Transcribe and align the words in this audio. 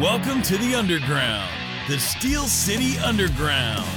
Welcome 0.00 0.42
to 0.42 0.58
the 0.58 0.74
Underground, 0.74 1.48
the 1.88 2.00
Steel 2.00 2.46
City 2.46 2.98
Underground, 2.98 3.88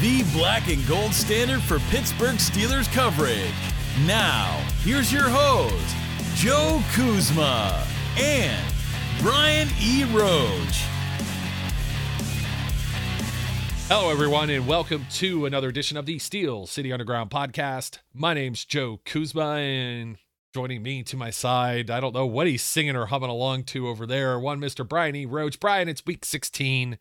the 0.00 0.22
black 0.32 0.68
and 0.68 0.84
gold 0.88 1.12
standard 1.12 1.60
for 1.60 1.78
Pittsburgh 1.90 2.36
Steelers 2.36 2.90
coverage. 2.90 3.52
Now, 4.06 4.58
here's 4.82 5.12
your 5.12 5.28
host, 5.28 5.94
Joe 6.36 6.82
Kuzma 6.94 7.86
and 8.18 8.64
Brian 9.20 9.68
E. 9.78 10.04
Roach. 10.04 10.84
Hello, 13.88 14.10
everyone, 14.10 14.48
and 14.48 14.66
welcome 14.66 15.04
to 15.16 15.44
another 15.44 15.68
edition 15.68 15.98
of 15.98 16.06
the 16.06 16.18
Steel 16.18 16.66
City 16.66 16.94
Underground 16.94 17.28
podcast. 17.28 17.98
My 18.14 18.32
name's 18.32 18.64
Joe 18.64 19.00
Kuzma, 19.04 19.56
and 19.56 20.16
joining 20.56 20.82
me 20.82 21.02
to 21.02 21.18
my 21.18 21.28
side, 21.28 21.90
I 21.90 22.00
don't 22.00 22.14
know 22.14 22.24
what 22.24 22.46
he's 22.46 22.62
singing 22.62 22.96
or 22.96 23.04
humming 23.04 23.28
along 23.28 23.64
to 23.64 23.88
over 23.88 24.06
there. 24.06 24.40
One, 24.40 24.58
Mr. 24.58 24.88
Brian 24.88 25.14
E. 25.14 25.26
Roach. 25.26 25.60
Brian, 25.60 25.86
it's 25.86 26.06
week 26.06 26.24
16 26.24 26.96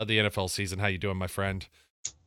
of 0.00 0.08
the 0.08 0.18
NFL 0.18 0.50
season. 0.50 0.80
How 0.80 0.88
you 0.88 0.98
doing, 0.98 1.16
my 1.16 1.28
friend? 1.28 1.64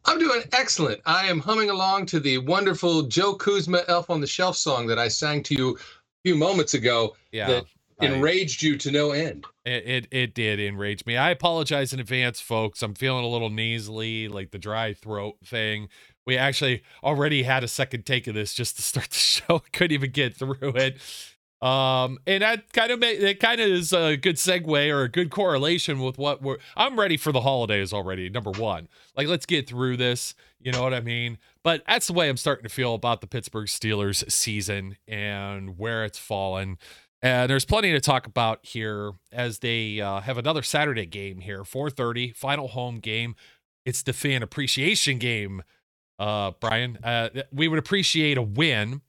I'm 0.06 0.18
doing 0.18 0.44
excellent. 0.54 1.02
I 1.06 1.26
am 1.26 1.42
humming 1.42 1.70
along 1.70 2.06
to 2.06 2.22
the 2.22 2.38
wonderful 2.38 3.02
Joe 3.02 3.36
Kuzma 3.36 3.84
Elf 3.90 4.10
on 4.10 4.22
the 4.22 4.28
Shelf 4.28 4.56
song 4.56 4.88
that 4.88 4.98
I 4.98 5.10
sang 5.10 5.44
to 5.44 5.56
you 5.56 5.76
a 5.76 5.80
few 6.24 6.36
moments 6.36 6.74
ago. 6.74 7.18
Yeah. 7.34 7.48
That 7.48 7.66
enraged 8.00 8.64
you 8.64 8.78
to 8.78 8.92
no 8.92 9.12
end. 9.12 9.46
It, 9.66 9.86
it 9.86 10.08
it 10.10 10.34
did 10.34 10.60
enrage 10.60 11.06
me. 11.06 11.18
I 11.18 11.32
apologize 11.32 11.92
in 11.94 12.00
advance, 12.00 12.40
folks. 12.40 12.82
I'm 12.82 12.96
feeling 12.96 13.26
a 13.26 13.28
little 13.28 13.50
nasally, 13.50 14.28
like 14.30 14.52
the 14.52 14.58
dry 14.58 14.94
throat 14.94 15.36
thing. 15.44 15.90
We 16.32 16.38
actually 16.38 16.82
already 17.04 17.44
had 17.44 17.62
a 17.62 17.68
second 17.68 18.06
take 18.06 18.26
of 18.26 18.36
this 18.36 18.54
just 18.54 18.78
to 18.78 18.82
start 18.82 19.10
the 19.10 19.16
show. 19.18 19.62
Couldn't 19.74 19.92
even 19.92 20.12
get 20.12 20.34
through 20.34 20.56
it. 20.62 20.98
Um, 21.62 22.20
and 22.26 22.42
that 22.42 22.72
kind 22.72 22.90
of 22.90 23.04
it 23.04 23.42
kind 23.42 23.60
of 23.60 23.68
is 23.68 23.92
a 23.92 24.16
good 24.16 24.38
segue 24.38 24.90
or 24.90 25.02
a 25.02 25.10
good 25.10 25.30
correlation 25.30 26.00
with 26.00 26.18
what 26.18 26.42
we're. 26.42 26.56
I'm 26.78 26.98
ready 26.98 27.18
for 27.18 27.34
the 27.34 27.42
holidays 27.42 27.92
already. 27.92 28.30
Number 28.30 28.52
one, 28.52 28.88
like 29.18 29.28
let's 29.28 29.46
get 29.46 29.68
through 29.68 29.98
this. 29.98 30.34
You 30.62 30.72
know 30.72 30.82
what 30.82 30.94
I 30.94 31.02
mean? 31.02 31.38
But 31.64 31.84
that's 31.86 32.08
the 32.08 32.14
way 32.14 32.30
I'm 32.30 32.38
starting 32.38 32.64
to 32.64 32.70
feel 32.70 32.94
about 32.94 33.20
the 33.20 33.28
Pittsburgh 33.28 33.68
Steelers 33.68 34.32
season 34.32 34.96
and 35.10 35.78
where 35.78 36.06
it's 36.06 36.18
fallen. 36.18 36.78
And 37.22 37.50
there's 37.50 37.66
plenty 37.66 37.92
to 37.92 38.00
talk 38.00 38.26
about 38.26 38.60
here 38.64 39.12
as 39.34 39.60
they 39.60 40.00
uh, 40.00 40.22
have 40.22 40.38
another 40.38 40.62
Saturday 40.62 41.08
game 41.08 41.42
here, 41.42 41.64
4:30, 41.64 42.34
final 42.38 42.70
home 42.70 43.00
game. 43.00 43.36
It's 43.86 44.02
the 44.02 44.14
fan 44.14 44.44
appreciation 44.44 45.18
game, 45.18 45.64
uh, 46.22 46.52
Brian. 46.60 47.00
Uh, 47.04 47.30
we 47.52 47.68
would 47.68 47.80
appreciate 47.80 48.38
a 48.38 48.44
win, 48.44 49.02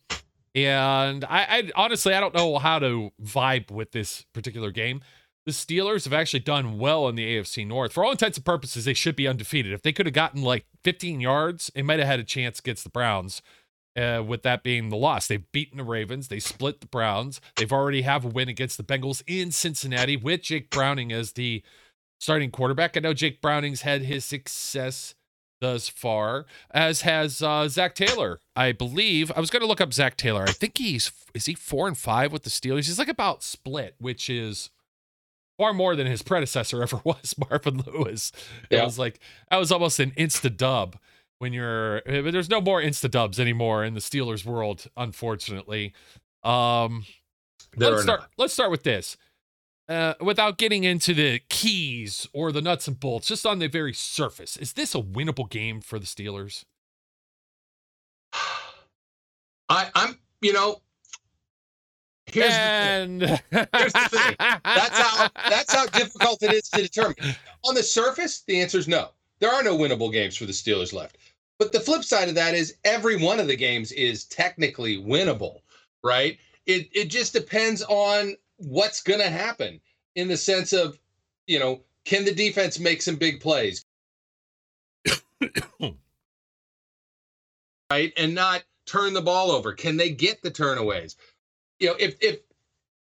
and 0.54 1.24
I, 1.26 1.46
I 1.48 1.70
honestly 1.76 2.14
I 2.14 2.20
don't 2.20 2.34
know 2.34 2.58
how 2.58 2.78
to 2.78 3.12
vibe 3.22 3.70
with 3.70 3.92
this 3.92 4.24
particular 4.32 4.70
game. 4.70 5.02
The 5.44 5.52
Steelers 5.52 6.04
have 6.04 6.12
actually 6.14 6.40
done 6.40 6.78
well 6.78 7.08
in 7.08 7.16
the 7.16 7.36
AFC 7.36 7.66
North. 7.66 7.92
For 7.92 8.04
all 8.04 8.12
intents 8.12 8.38
and 8.38 8.44
purposes, 8.46 8.86
they 8.86 8.94
should 8.94 9.16
be 9.16 9.28
undefeated. 9.28 9.72
If 9.72 9.82
they 9.82 9.92
could 9.92 10.06
have 10.06 10.14
gotten 10.14 10.40
like 10.40 10.64
15 10.84 11.20
yards, 11.20 11.70
they 11.74 11.82
might 11.82 11.98
have 11.98 12.08
had 12.08 12.20
a 12.20 12.24
chance 12.24 12.60
against 12.60 12.84
the 12.84 12.90
Browns 12.90 13.42
uh, 13.96 14.22
with 14.24 14.42
that 14.44 14.62
being 14.62 14.88
the 14.88 14.96
loss. 14.96 15.26
They've 15.26 15.50
beaten 15.52 15.78
the 15.78 15.84
Ravens. 15.84 16.28
They 16.28 16.38
split 16.38 16.80
the 16.80 16.86
Browns. 16.86 17.40
They've 17.56 17.72
already 17.72 18.02
have 18.02 18.24
a 18.24 18.28
win 18.28 18.48
against 18.48 18.76
the 18.76 18.84
Bengals 18.84 19.22
in 19.26 19.50
Cincinnati 19.50 20.16
with 20.16 20.42
Jake 20.42 20.70
Browning 20.70 21.12
as 21.12 21.32
the 21.32 21.64
starting 22.20 22.52
quarterback. 22.52 22.96
I 22.96 23.00
know 23.00 23.12
Jake 23.12 23.42
Browning's 23.42 23.82
had 23.82 24.02
his 24.02 24.24
success 24.24 25.16
thus 25.62 25.88
far, 25.88 26.44
as 26.72 27.00
has 27.02 27.40
uh, 27.40 27.66
Zac 27.68 27.94
Taylor. 27.94 28.40
I 28.54 28.72
believe 28.72 29.32
I 29.34 29.40
was 29.40 29.48
going 29.48 29.62
to 29.62 29.66
look 29.66 29.80
up 29.80 29.94
Zac 29.94 30.18
Taylor. 30.18 30.42
I 30.42 30.52
think 30.52 30.76
he's 30.76 31.10
is 31.32 31.46
he 31.46 31.54
four 31.54 31.88
and 31.88 31.96
five 31.96 32.32
with 32.32 32.42
the 32.42 32.50
Steelers. 32.50 32.84
He's 32.86 32.98
like 32.98 33.08
about 33.08 33.42
split, 33.42 33.94
which 33.98 34.28
is 34.28 34.68
far 35.56 35.72
more 35.72 35.94
than 35.96 36.06
his 36.06 36.20
predecessor 36.22 36.82
ever 36.82 37.00
was, 37.04 37.34
Marvin 37.38 37.82
Lewis. 37.86 38.32
It 38.68 38.76
Yeah. 38.76 38.84
was 38.84 38.98
like 38.98 39.20
that 39.50 39.56
was 39.56 39.72
almost 39.72 39.98
an 40.00 40.10
insta 40.12 40.54
dub 40.54 40.98
when 41.38 41.52
you're 41.52 42.02
eh, 42.06 42.20
but 42.20 42.32
there's 42.32 42.50
no 42.50 42.60
more 42.60 42.82
insta 42.82 43.10
dubs 43.10 43.40
anymore 43.40 43.84
in 43.84 43.94
the 43.94 44.00
Steelers 44.00 44.44
world, 44.44 44.86
unfortunately. 44.96 45.94
Um 46.44 47.06
There 47.76 47.90
let's 47.92 48.02
start 48.02 48.20
not. 48.20 48.30
let's 48.36 48.52
start 48.52 48.70
with 48.70 48.82
this. 48.82 49.16
Uh, 49.88 50.14
without 50.20 50.58
getting 50.58 50.84
into 50.84 51.12
the 51.12 51.40
keys 51.48 52.28
or 52.32 52.52
the 52.52 52.62
nuts 52.62 52.86
and 52.86 53.00
bolts, 53.00 53.26
just 53.26 53.44
on 53.44 53.58
the 53.58 53.66
very 53.66 53.92
surface, 53.92 54.56
is 54.56 54.74
this 54.74 54.94
a 54.94 55.00
winnable 55.00 55.50
game 55.50 55.80
for 55.80 55.98
the 55.98 56.06
Steelers? 56.06 56.64
I, 59.68 59.90
I'm, 59.94 60.18
you 60.40 60.52
know, 60.52 60.80
here's 62.26 62.48
the 62.48 63.38
thing. 63.50 63.66
Here's 63.76 63.92
the 63.92 64.08
thing. 64.10 64.36
That's 64.38 64.98
how 64.98 65.28
that's 65.48 65.74
how 65.74 65.86
difficult 65.98 66.42
it 66.42 66.52
is 66.52 66.68
to 66.70 66.82
determine. 66.82 67.34
On 67.64 67.74
the 67.74 67.82
surface, 67.82 68.42
the 68.46 68.60
answer 68.60 68.78
is 68.78 68.86
no. 68.86 69.10
There 69.40 69.52
are 69.52 69.62
no 69.62 69.76
winnable 69.76 70.12
games 70.12 70.36
for 70.36 70.46
the 70.46 70.52
Steelers 70.52 70.92
left. 70.92 71.16
But 71.58 71.72
the 71.72 71.80
flip 71.80 72.04
side 72.04 72.28
of 72.28 72.34
that 72.36 72.54
is 72.54 72.76
every 72.84 73.16
one 73.16 73.40
of 73.40 73.46
the 73.46 73.56
games 73.56 73.92
is 73.92 74.24
technically 74.24 74.98
winnable, 75.02 75.60
right? 76.04 76.38
It 76.66 76.88
it 76.92 77.06
just 77.06 77.32
depends 77.32 77.82
on 77.82 78.36
what's 78.62 79.02
going 79.02 79.20
to 79.20 79.30
happen 79.30 79.80
in 80.14 80.28
the 80.28 80.36
sense 80.36 80.72
of, 80.72 80.98
you 81.46 81.58
know, 81.58 81.80
can 82.04 82.24
the 82.24 82.34
defense 82.34 82.78
make 82.78 83.02
some 83.02 83.16
big 83.16 83.40
plays? 83.40 83.84
right? 87.90 88.12
And 88.16 88.34
not 88.34 88.62
turn 88.86 89.14
the 89.14 89.22
ball 89.22 89.50
over. 89.50 89.72
Can 89.72 89.96
they 89.96 90.10
get 90.10 90.42
the 90.42 90.50
turnaways? 90.50 91.16
You 91.78 91.88
know, 91.88 91.96
if 91.98 92.16
if 92.20 92.40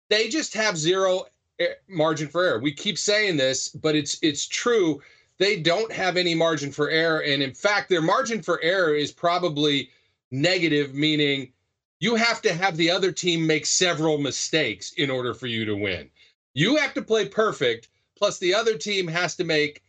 they 0.09 0.29
just 0.29 0.55
have 0.55 0.77
zero 0.77 1.25
eh, 1.59 1.67
margin 1.89 2.29
for 2.29 2.45
error. 2.45 2.61
We 2.61 2.73
keep 2.73 2.99
saying 2.99 3.37
this, 3.37 3.69
but 3.69 3.97
it's 3.97 4.19
it's 4.23 4.47
true. 4.47 5.03
They 5.39 5.61
don't 5.61 5.93
have 5.93 6.17
any 6.17 6.35
margin 6.35 6.73
for 6.73 6.89
error, 6.89 7.23
and 7.23 7.43
in 7.43 7.53
fact, 7.53 7.89
their 7.89 8.03
margin 8.03 8.43
for 8.43 8.61
error 8.63 8.95
is 8.95 9.13
probably 9.13 9.91
negative, 10.31 10.95
meaning 10.95 11.53
you 12.01 12.15
have 12.15 12.43
to 12.43 12.53
have 12.53 12.77
the 12.77 12.91
other 12.91 13.13
team 13.13 13.47
make 13.47 13.67
several 13.67 14.19
mistakes 14.19 14.93
in 14.93 15.11
order 15.11 15.35
for 15.35 15.47
you 15.47 15.65
to 15.65 15.75
win. 15.75 16.11
You 16.55 16.77
have 16.77 16.95
to 16.95 17.03
play 17.03 17.29
perfect, 17.29 17.89
plus 18.17 18.39
the 18.39 18.55
other 18.55 18.77
team 18.77 19.07
has 19.09 19.37
to 19.37 19.45
make 19.45 19.83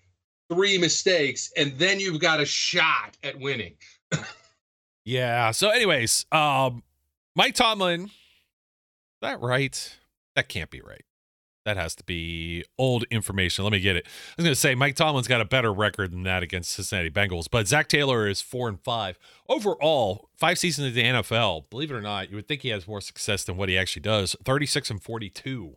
three 0.52 0.78
mistakes, 0.78 1.52
and 1.58 1.78
then 1.78 2.00
you've 2.00 2.22
got 2.22 2.40
a 2.40 2.46
shot 2.46 3.18
at 3.24 3.40
winning. 3.40 3.76
Yeah. 5.08 5.52
So, 5.52 5.70
anyways, 5.70 6.26
um, 6.34 6.84
Mike 7.34 7.56
Tomlin, 7.56 8.12
that 9.22 9.40
right? 9.40 9.98
That 10.36 10.50
can't 10.50 10.70
be 10.70 10.82
right. 10.82 11.06
That 11.68 11.76
has 11.76 11.96
to 11.96 12.04
be 12.06 12.64
old 12.78 13.04
information. 13.12 13.66
Let 13.66 13.74
me 13.74 13.82
get 13.82 13.98
it. 13.98 14.06
I 14.08 14.34
was 14.38 14.46
going 14.46 14.54
to 14.54 14.60
say 14.60 14.74
Mike 14.74 14.96
Tomlin's 14.96 15.28
got 15.28 15.42
a 15.42 15.46
better 15.46 15.74
record 15.74 16.14
than 16.14 16.24
that 16.24 16.42
against 16.42 16.72
Cincinnati 16.72 17.10
Bengals, 17.10 17.48
but 17.52 17.68
Zac 17.68 17.90
Taylor 17.90 18.26
is 18.26 18.40
four 18.40 18.70
and 18.70 18.80
five 18.80 19.20
overall. 19.50 20.30
Five 20.38 20.58
seasons 20.58 20.88
in 20.88 20.94
the 20.94 21.04
NFL. 21.04 21.70
Believe 21.70 21.92
it 21.92 21.96
or 21.96 22.02
not, 22.02 22.30
you 22.30 22.38
would 22.38 22.48
think 22.48 22.62
he 22.62 22.70
has 22.70 22.88
more 22.88 23.02
success 23.02 23.44
than 23.44 23.58
what 23.58 23.68
he 23.68 23.78
actually 23.78 24.04
does. 24.04 24.34
Thirty-six 24.46 24.90
and 24.90 25.04
forty-two 25.04 25.76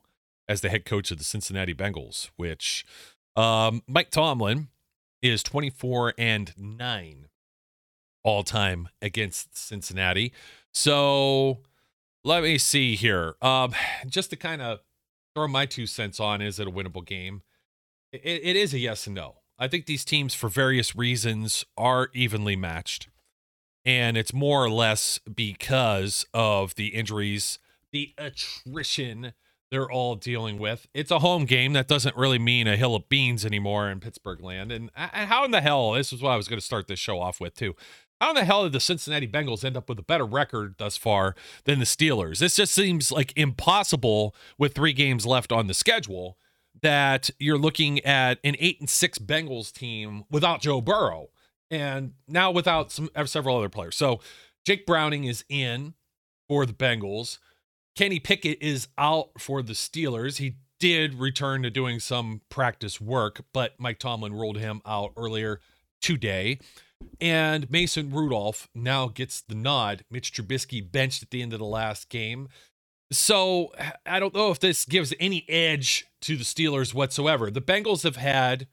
as 0.48 0.60
the 0.60 0.68
head 0.68 0.84
coach 0.84 1.10
of 1.10 1.18
the 1.18 1.24
Cincinnati 1.24 1.74
Bengals, 1.74 2.30
which 2.36 2.86
um, 3.34 3.82
Mike 3.88 4.10
Tomlin 4.10 4.68
is 5.22 5.42
twenty-four 5.42 6.14
and 6.16 6.54
nine 6.56 7.26
all 8.22 8.44
time 8.44 8.88
against 9.02 9.58
Cincinnati. 9.58 10.32
So 10.72 11.62
let 12.22 12.44
me 12.44 12.58
see 12.58 12.94
here. 12.94 13.34
Um, 13.42 13.74
just 14.06 14.30
to 14.30 14.36
kind 14.36 14.62
of 14.62 14.78
throw 15.34 15.48
my 15.48 15.66
two 15.66 15.86
cents 15.86 16.20
on 16.20 16.40
is 16.40 16.58
it 16.58 16.68
a 16.68 16.70
winnable 16.70 17.04
game? 17.04 17.42
It, 18.12 18.20
it 18.24 18.56
is 18.56 18.74
a 18.74 18.78
yes 18.78 19.06
and 19.06 19.14
no. 19.14 19.36
I 19.58 19.68
think 19.68 19.86
these 19.86 20.04
teams, 20.04 20.34
for 20.34 20.48
various 20.48 20.96
reasons, 20.96 21.64
are 21.76 22.08
evenly 22.14 22.56
matched. 22.56 23.08
And 23.84 24.16
it's 24.16 24.32
more 24.32 24.64
or 24.64 24.70
less 24.70 25.18
because 25.18 26.26
of 26.34 26.74
the 26.74 26.88
injuries, 26.88 27.58
the 27.92 28.14
attrition 28.18 29.32
they're 29.70 29.90
all 29.90 30.16
dealing 30.16 30.58
with. 30.58 30.88
It's 30.92 31.10
a 31.10 31.20
home 31.20 31.44
game. 31.44 31.72
That 31.74 31.88
doesn't 31.88 32.16
really 32.16 32.38
mean 32.38 32.66
a 32.66 32.76
hill 32.76 32.96
of 32.96 33.08
beans 33.08 33.46
anymore 33.46 33.88
in 33.88 34.00
Pittsburgh 34.00 34.42
land. 34.42 34.72
And, 34.72 34.90
and 34.96 35.28
how 35.28 35.44
in 35.44 35.50
the 35.50 35.60
hell, 35.60 35.92
this 35.92 36.12
is 36.12 36.20
what 36.20 36.30
I 36.30 36.36
was 36.36 36.48
going 36.48 36.58
to 36.58 36.64
start 36.64 36.88
this 36.88 36.98
show 36.98 37.20
off 37.20 37.40
with, 37.40 37.54
too. 37.54 37.76
How 38.20 38.30
in 38.30 38.34
the 38.34 38.44
hell 38.44 38.64
did 38.64 38.72
the 38.72 38.80
Cincinnati 38.80 39.26
Bengals 39.26 39.64
end 39.64 39.76
up 39.76 39.88
with 39.88 39.98
a 39.98 40.02
better 40.02 40.26
record 40.26 40.74
thus 40.76 40.96
far 40.96 41.34
than 41.64 41.78
the 41.78 41.86
Steelers? 41.86 42.38
This 42.38 42.56
just 42.56 42.74
seems 42.74 43.10
like 43.10 43.32
impossible 43.34 44.34
with 44.58 44.74
three 44.74 44.92
games 44.92 45.24
left 45.24 45.52
on 45.52 45.68
the 45.68 45.74
schedule 45.74 46.36
that 46.82 47.30
you're 47.38 47.58
looking 47.58 48.00
at 48.00 48.38
an 48.44 48.56
eight 48.58 48.78
and 48.78 48.90
six 48.90 49.18
Bengals 49.18 49.72
team 49.72 50.24
without 50.30 50.60
Joe 50.60 50.80
Burrow 50.80 51.30
and 51.70 52.12
now 52.28 52.50
without 52.50 52.92
some 52.92 53.08
uh, 53.14 53.24
several 53.24 53.56
other 53.56 53.68
players. 53.70 53.96
So 53.96 54.20
Jake 54.66 54.84
Browning 54.84 55.24
is 55.24 55.44
in 55.48 55.94
for 56.46 56.66
the 56.66 56.72
Bengals. 56.72 57.38
Kenny 57.96 58.20
Pickett 58.20 58.58
is 58.60 58.88
out 58.98 59.30
for 59.38 59.62
the 59.62 59.72
Steelers. 59.72 60.38
He 60.38 60.56
did 60.78 61.14
return 61.14 61.62
to 61.62 61.70
doing 61.70 62.00
some 62.00 62.42
practice 62.50 63.00
work, 63.00 63.44
but 63.52 63.74
Mike 63.78 63.98
Tomlin 63.98 64.34
ruled 64.34 64.58
him 64.58 64.82
out 64.84 65.12
earlier 65.16 65.60
today. 66.00 66.58
And 67.20 67.70
Mason 67.70 68.10
Rudolph 68.10 68.68
now 68.74 69.08
gets 69.08 69.42
the 69.42 69.54
nod. 69.54 70.04
Mitch 70.10 70.32
Trubisky 70.32 70.80
benched 70.80 71.22
at 71.22 71.30
the 71.30 71.42
end 71.42 71.52
of 71.52 71.58
the 71.58 71.66
last 71.66 72.08
game. 72.08 72.48
So 73.12 73.72
I 74.06 74.20
don't 74.20 74.34
know 74.34 74.50
if 74.50 74.60
this 74.60 74.84
gives 74.84 75.12
any 75.18 75.48
edge 75.48 76.06
to 76.22 76.36
the 76.36 76.44
Steelers 76.44 76.94
whatsoever. 76.94 77.50
The 77.50 77.60
Bengals 77.60 78.04
have 78.04 78.16
had 78.16 78.68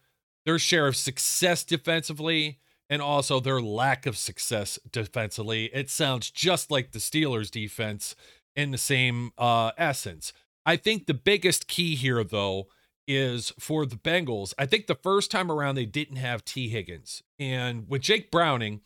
their 0.45 0.59
share 0.59 0.87
of 0.87 0.95
success 0.95 1.63
defensively 1.63 2.59
and 2.89 3.01
also 3.01 3.39
their 3.39 3.61
lack 3.61 4.05
of 4.05 4.17
success 4.17 4.79
defensively. 4.89 5.65
It 5.73 5.89
sounds 5.89 6.31
just 6.31 6.71
like 6.71 6.91
the 6.91 6.99
Steelers 6.99 7.51
defense 7.51 8.15
in 8.55 8.71
the 8.71 8.77
same 8.77 9.31
uh, 9.37 9.71
essence. 9.77 10.31
I 10.65 10.75
think 10.75 11.05
the 11.05 11.13
biggest 11.13 11.67
key 11.67 11.95
here, 11.95 12.23
though, 12.23 12.67
is 13.07 13.53
for 13.59 13.85
the 13.85 13.95
Bengals. 13.95 14.53
I 14.57 14.65
think 14.65 14.87
the 14.87 14.95
first 14.95 15.31
time 15.31 15.51
around 15.51 15.75
they 15.75 15.85
didn't 15.85 16.17
have 16.17 16.43
Tee 16.45 16.69
Higgins, 16.69 17.23
and 17.39 17.87
with 17.87 18.01
Jake 18.01 18.31
Browning, 18.31 18.81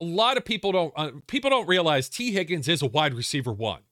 a 0.00 0.04
lot 0.04 0.36
of 0.36 0.44
people 0.44 0.72
don't 0.72 0.92
uh, 0.96 1.10
people 1.26 1.50
don't 1.50 1.68
realize 1.68 2.08
Tee 2.08 2.32
Higgins 2.32 2.68
is 2.68 2.82
a 2.82 2.86
wide 2.86 3.14
receiver 3.14 3.52
one. 3.52 3.82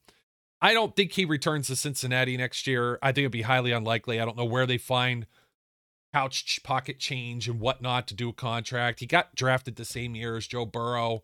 I 0.60 0.74
don't 0.74 0.94
think 0.94 1.12
he 1.12 1.24
returns 1.24 1.66
to 1.66 1.76
Cincinnati 1.76 2.36
next 2.36 2.66
year. 2.68 2.98
I 3.02 3.08
think 3.08 3.24
it'd 3.24 3.32
be 3.32 3.42
highly 3.42 3.72
unlikely. 3.72 4.20
I 4.20 4.24
don't 4.24 4.36
know 4.36 4.44
where 4.44 4.66
they 4.66 4.78
find 4.78 5.26
couch 6.14 6.60
pocket 6.62 6.98
change 6.98 7.48
and 7.48 7.58
whatnot 7.58 8.06
to 8.08 8.14
do 8.14 8.28
a 8.28 8.32
contract. 8.32 9.00
He 9.00 9.06
got 9.06 9.34
drafted 9.34 9.76
the 9.76 9.84
same 9.84 10.14
year 10.14 10.36
as 10.36 10.46
Joe 10.46 10.66
Burrow. 10.66 11.22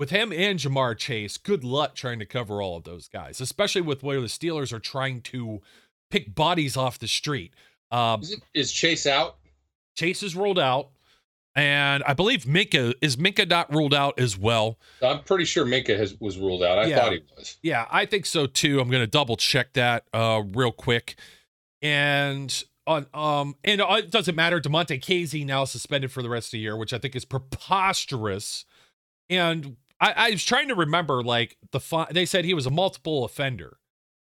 With 0.00 0.10
him 0.10 0.32
and 0.32 0.58
Ja'Marr 0.58 0.96
Chase, 0.96 1.36
good 1.36 1.62
luck 1.62 1.94
trying 1.94 2.18
to 2.20 2.26
cover 2.26 2.62
all 2.62 2.78
of 2.78 2.84
those 2.84 3.06
guys, 3.06 3.40
especially 3.40 3.82
with 3.82 4.02
where 4.02 4.20
the 4.20 4.28
Steelers 4.28 4.72
are 4.72 4.80
trying 4.80 5.20
to 5.22 5.60
pick 6.10 6.34
bodies 6.34 6.76
off 6.76 6.98
the 6.98 7.08
street. 7.08 7.54
Um, 7.90 8.22
is, 8.22 8.32
it, 8.32 8.40
is 8.54 8.72
Chase 8.72 9.06
out? 9.06 9.36
Chase 9.96 10.22
is 10.22 10.36
ruled 10.36 10.58
out. 10.58 10.90
And 11.56 12.04
I 12.04 12.14
believe 12.14 12.44
Minkah 12.44 12.94
is 13.02 13.16
Minkah 13.16 13.48
not 13.48 13.74
ruled 13.74 13.92
out 13.92 14.20
as 14.20 14.38
well. 14.38 14.78
I'm 15.02 15.22
pretty 15.24 15.44
sure 15.44 15.66
Minkah 15.66 15.98
has 15.98 16.18
was 16.20 16.38
ruled 16.38 16.62
out. 16.62 16.78
I 16.78 16.84
yeah. 16.86 16.96
thought 16.96 17.12
he 17.12 17.22
was. 17.36 17.58
Yeah, 17.60 17.86
I 17.90 18.06
think 18.06 18.24
so 18.24 18.46
too. 18.46 18.80
I'm 18.80 18.88
going 18.88 19.02
to 19.02 19.08
double 19.08 19.36
check 19.36 19.72
that 19.72 20.04
uh, 20.14 20.42
real 20.54 20.70
quick. 20.70 21.16
And 21.82 22.64
on 22.86 23.06
um 23.14 23.56
and 23.64 23.80
it 23.80 24.10
doesn't 24.10 24.34
matter. 24.36 24.60
Damontae 24.60 25.00
Kazee 25.00 25.44
now 25.44 25.64
suspended 25.64 26.12
for 26.12 26.22
the 26.22 26.28
rest 26.28 26.48
of 26.48 26.52
the 26.52 26.58
year, 26.60 26.76
which 26.76 26.92
I 26.92 26.98
think 26.98 27.16
is 27.16 27.24
preposterous. 27.24 28.64
And 29.28 29.76
I, 30.00 30.12
I 30.16 30.30
was 30.30 30.44
trying 30.44 30.68
to 30.68 30.74
remember 30.74 31.22
like 31.22 31.56
the 31.72 31.80
fi- 31.80 32.08
they 32.10 32.26
said 32.26 32.44
he 32.44 32.54
was 32.54 32.66
a 32.66 32.70
multiple 32.70 33.24
offender. 33.24 33.78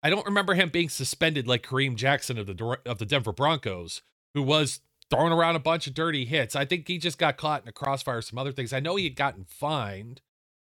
I 0.04 0.10
don't 0.10 0.26
remember 0.26 0.54
him 0.54 0.70
being 0.70 0.90
suspended 0.90 1.48
like 1.48 1.64
Kareem 1.66 1.96
Jackson 1.96 2.38
of 2.38 2.46
the 2.48 2.78
of 2.86 2.98
the 2.98 3.06
Denver 3.06 3.32
Broncos, 3.32 4.02
who 4.34 4.42
was 4.44 4.82
throwing 5.10 5.32
around 5.34 5.56
a 5.56 5.60
bunch 5.60 5.88
of 5.88 5.94
dirty 5.94 6.26
hits. 6.26 6.56
I 6.56 6.66
think 6.66 6.88
he 6.88 6.98
just 6.98 7.18
got 7.18 7.38
caught 7.38 7.64
in 7.64 7.68
a 7.70 7.72
crossfire, 7.72 8.22
some 8.22 8.38
other 8.38 8.52
things. 8.52 8.74
I 8.74 8.80
know 8.80 8.96
he 8.96 9.04
had 9.06 9.16
gotten 9.16 9.46
fined 9.46 10.22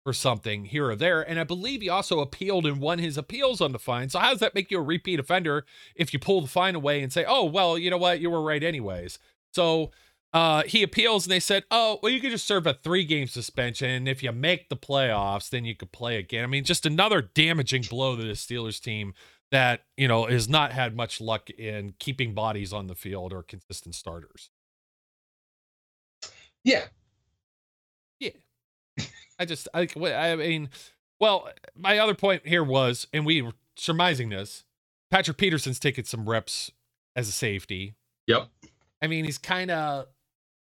for 0.05 0.14
something 0.14 0.67
here 0.67 0.90
or 0.90 0.96
there, 0.96 1.23
and 1.23 1.40
I 1.40 1.44
believe 1.44 1.82
he 1.82 1.90
also 1.90 2.20
appealed 2.20 2.67
and 2.67 2.81
won 2.81 3.00
his 3.00 3.19
appeals 3.19 3.62
on 3.62 3.73
the 3.73 3.81
fine. 3.81 4.11
So 4.11 4.20
how 4.20 4.31
does 4.32 4.40
that 4.40 4.56
make 4.56 4.70
you 4.70 4.79
a 4.81 4.82
repeat 4.82 5.20
offender 5.20 5.67
if 5.96 6.14
you 6.14 6.20
pull 6.20 6.43
the 6.43 6.49
fine 6.49 6.76
away 6.76 7.02
and 7.02 7.12
say, 7.12 7.25
"Oh, 7.29 7.46
well, 7.46 7.79
you 7.79 7.90
know 7.90 7.99
what, 7.99 8.20
you 8.20 8.31
were 8.31 8.43
right 8.43 8.64
anyways"? 8.64 9.19
So 9.55 9.93
uh, 10.32 10.62
he 10.62 10.82
appeals 10.82 11.26
and 11.26 11.32
they 11.32 11.40
said, 11.40 11.64
"Oh, 11.70 11.99
well, 12.02 12.11
you 12.11 12.20
could 12.20 12.31
just 12.31 12.46
serve 12.46 12.67
a 12.67 12.75
three-game 12.75 13.26
suspension, 13.26 13.90
and 13.90 14.08
if 14.08 14.23
you 14.23 14.32
make 14.32 14.69
the 14.69 14.76
playoffs, 14.76 15.50
then 15.50 15.64
you 15.64 15.75
could 15.75 15.93
play 15.93 16.17
again." 16.17 16.43
I 16.43 16.46
mean, 16.46 16.64
just 16.64 16.87
another 16.87 17.20
damaging 17.20 17.82
blow 17.82 18.17
to 18.17 18.23
the 18.23 18.32
Steelers 18.32 18.81
team 18.81 19.12
that 19.50 19.82
you 19.96 20.08
know 20.08 20.25
has 20.25 20.49
not 20.49 20.73
had 20.73 20.96
much 20.96 21.20
luck 21.20 21.50
in 21.50 21.94
keeping 21.99 22.34
bodies 22.34 22.73
on 22.73 22.87
the 22.87 22.94
field 22.94 23.32
or 23.32 23.43
consistent 23.43 23.94
starters. 23.94 24.49
Yeah, 26.64 26.84
yeah. 28.19 28.31
I 29.38 29.44
just 29.44 29.69
I 29.75 29.87
I 29.96 30.37
mean, 30.37 30.70
well, 31.20 31.50
my 31.76 31.99
other 31.99 32.14
point 32.14 32.46
here 32.46 32.64
was, 32.64 33.06
and 33.12 33.26
we 33.26 33.43
were 33.43 33.52
surmising 33.76 34.31
this. 34.31 34.64
Patrick 35.11 35.37
Peterson's 35.37 35.79
taking 35.79 36.05
some 36.05 36.26
reps 36.26 36.70
as 37.14 37.29
a 37.29 37.32
safety. 37.32 37.94
Yep. 38.29 38.49
I 39.02 39.08
mean, 39.08 39.26
he's 39.26 39.37
kind 39.37 39.70
of 39.70 40.06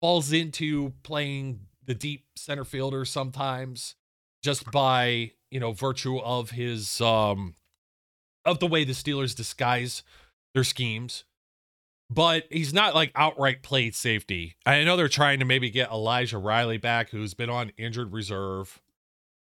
falls 0.01 0.33
into 0.33 0.93
playing 1.03 1.61
the 1.85 1.95
deep 1.95 2.27
center 2.37 2.65
fielder 2.65 3.05
sometimes 3.05 3.97
just 4.43 4.71
by 4.71 5.33
you 5.51 5.61
know 5.61 5.73
virtue 5.73 6.19
of 6.19 6.51
his 6.51 7.01
um 7.01 7.55
of 8.45 8.59
the 8.59 8.67
way 8.67 8.85
the 8.85 8.93
Steelers 8.93 9.35
disguise 9.35 10.03
their 10.55 10.65
schemes. 10.65 11.25
But 12.13 12.47
he's 12.51 12.75
not 12.75 12.95
like 12.95 13.13
outright 13.15 13.63
played 13.63 13.95
safety. 13.95 14.57
I 14.67 14.83
know 14.83 14.97
they're 14.97 15.09
trying 15.09 15.39
to 15.39 15.45
maybe 15.45 15.71
get 15.71 15.93
Elijah 15.93 16.39
Riley 16.39 16.77
back, 16.77 17.11
who's 17.11 17.35
been 17.35 17.51
on 17.51 17.71
injured 17.77 18.13
reserve. 18.13 18.81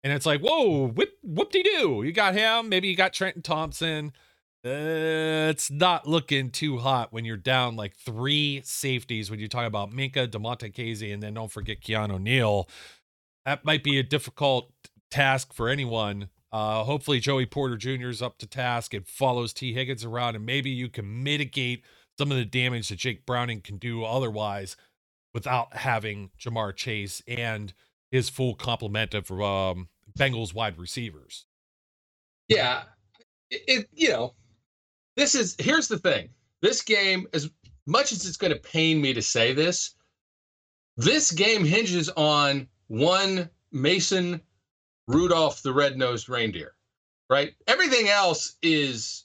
And 0.04 0.12
it's 0.12 0.24
like, 0.24 0.40
whoa, 0.40 0.86
whoop, 0.86 1.10
whoop 1.22 1.50
de 1.50 1.64
doo. 1.64 2.02
You 2.04 2.12
got 2.12 2.34
him. 2.34 2.68
Maybe 2.68 2.86
you 2.86 2.94
got 2.94 3.12
Trenton 3.12 3.42
Thompson. 3.42 4.12
It's 4.62 5.70
not 5.70 6.06
looking 6.06 6.50
too 6.50 6.78
hot 6.78 7.12
when 7.12 7.24
you're 7.24 7.36
down 7.36 7.76
like 7.76 7.96
three 7.96 8.60
safeties 8.64 9.30
when 9.30 9.40
you 9.40 9.48
talk 9.48 9.66
about 9.66 9.90
Minkah, 9.90 10.28
Damontae 10.28 10.74
Kazee, 10.74 11.14
and 11.14 11.22
then 11.22 11.34
don't 11.34 11.50
forget 11.50 11.80
Keanu 11.80 12.20
Neal. 12.20 12.68
That 13.46 13.64
might 13.64 13.82
be 13.82 13.98
a 13.98 14.02
difficult 14.02 14.70
task 15.10 15.54
for 15.54 15.68
anyone 15.68 16.28
uh, 16.52 16.82
hopefully, 16.82 17.20
Joey 17.20 17.46
Porter 17.46 17.76
Jr. 17.76 18.08
is 18.08 18.22
up 18.22 18.38
to 18.38 18.46
task 18.46 18.92
and 18.92 19.06
follows 19.06 19.52
Tee 19.52 19.72
Higgins 19.72 20.04
around, 20.04 20.34
and 20.34 20.44
maybe 20.44 20.70
you 20.70 20.88
can 20.88 21.22
mitigate 21.22 21.84
some 22.18 22.30
of 22.30 22.36
the 22.36 22.44
damage 22.44 22.88
that 22.88 22.98
Jake 22.98 23.24
Browning 23.24 23.60
can 23.60 23.78
do 23.78 24.04
otherwise 24.04 24.76
without 25.32 25.76
having 25.76 26.30
Ja'Marr 26.40 26.74
Chase 26.74 27.22
and 27.28 27.72
his 28.10 28.28
full 28.28 28.54
complement 28.56 29.14
of 29.14 29.30
um, 29.30 29.88
Bengals 30.18 30.52
wide 30.52 30.76
receivers. 30.76 31.46
Yeah, 32.48 32.82
it, 33.48 33.62
it 33.68 33.86
you 33.94 34.08
know, 34.08 34.34
this 35.16 35.34
is 35.34 35.56
here's 35.58 35.88
the 35.88 35.98
thing. 35.98 36.30
This 36.62 36.82
game, 36.82 37.26
as 37.32 37.50
much 37.86 38.12
as 38.12 38.26
it's 38.26 38.36
going 38.36 38.52
to 38.52 38.58
pain 38.58 39.00
me 39.00 39.12
to 39.14 39.22
say 39.22 39.52
this, 39.52 39.94
this 40.96 41.30
game 41.30 41.64
hinges 41.64 42.10
on 42.10 42.68
one 42.88 43.48
Mason 43.72 44.40
Rudolph 45.06 45.62
the 45.62 45.72
red-nosed 45.72 46.28
reindeer, 46.28 46.74
right? 47.28 47.54
Everything 47.66 48.08
else 48.08 48.56
is 48.62 49.24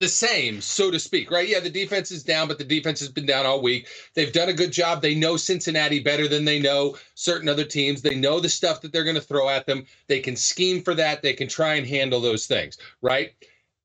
the 0.00 0.08
same, 0.08 0.60
so 0.60 0.90
to 0.90 0.98
speak, 0.98 1.30
right? 1.30 1.48
Yeah, 1.48 1.60
the 1.60 1.70
defense 1.70 2.10
is 2.10 2.22
down, 2.22 2.48
but 2.48 2.58
the 2.58 2.64
defense 2.64 3.00
has 3.00 3.08
been 3.08 3.26
down 3.26 3.46
all 3.46 3.62
week. 3.62 3.88
They've 4.14 4.32
done 4.32 4.48
a 4.48 4.54
good 4.54 4.72
job. 4.72 5.00
They 5.00 5.14
know 5.14 5.36
Cincinnati 5.36 6.00
better 6.00 6.28
than 6.28 6.44
they 6.44 6.60
know 6.60 6.96
certain 7.14 7.48
other 7.48 7.64
teams. 7.64 8.02
They 8.02 8.14
know 8.14 8.40
the 8.40 8.48
stuff 8.48 8.80
that 8.82 8.92
they're 8.92 9.04
going 9.04 9.14
to 9.14 9.20
throw 9.20 9.48
at 9.48 9.66
them. 9.66 9.86
They 10.08 10.20
can 10.20 10.36
scheme 10.36 10.82
for 10.82 10.94
that. 10.94 11.22
They 11.22 11.32
can 11.32 11.48
try 11.48 11.74
and 11.74 11.86
handle 11.86 12.20
those 12.20 12.46
things, 12.46 12.76
right? 13.02 13.34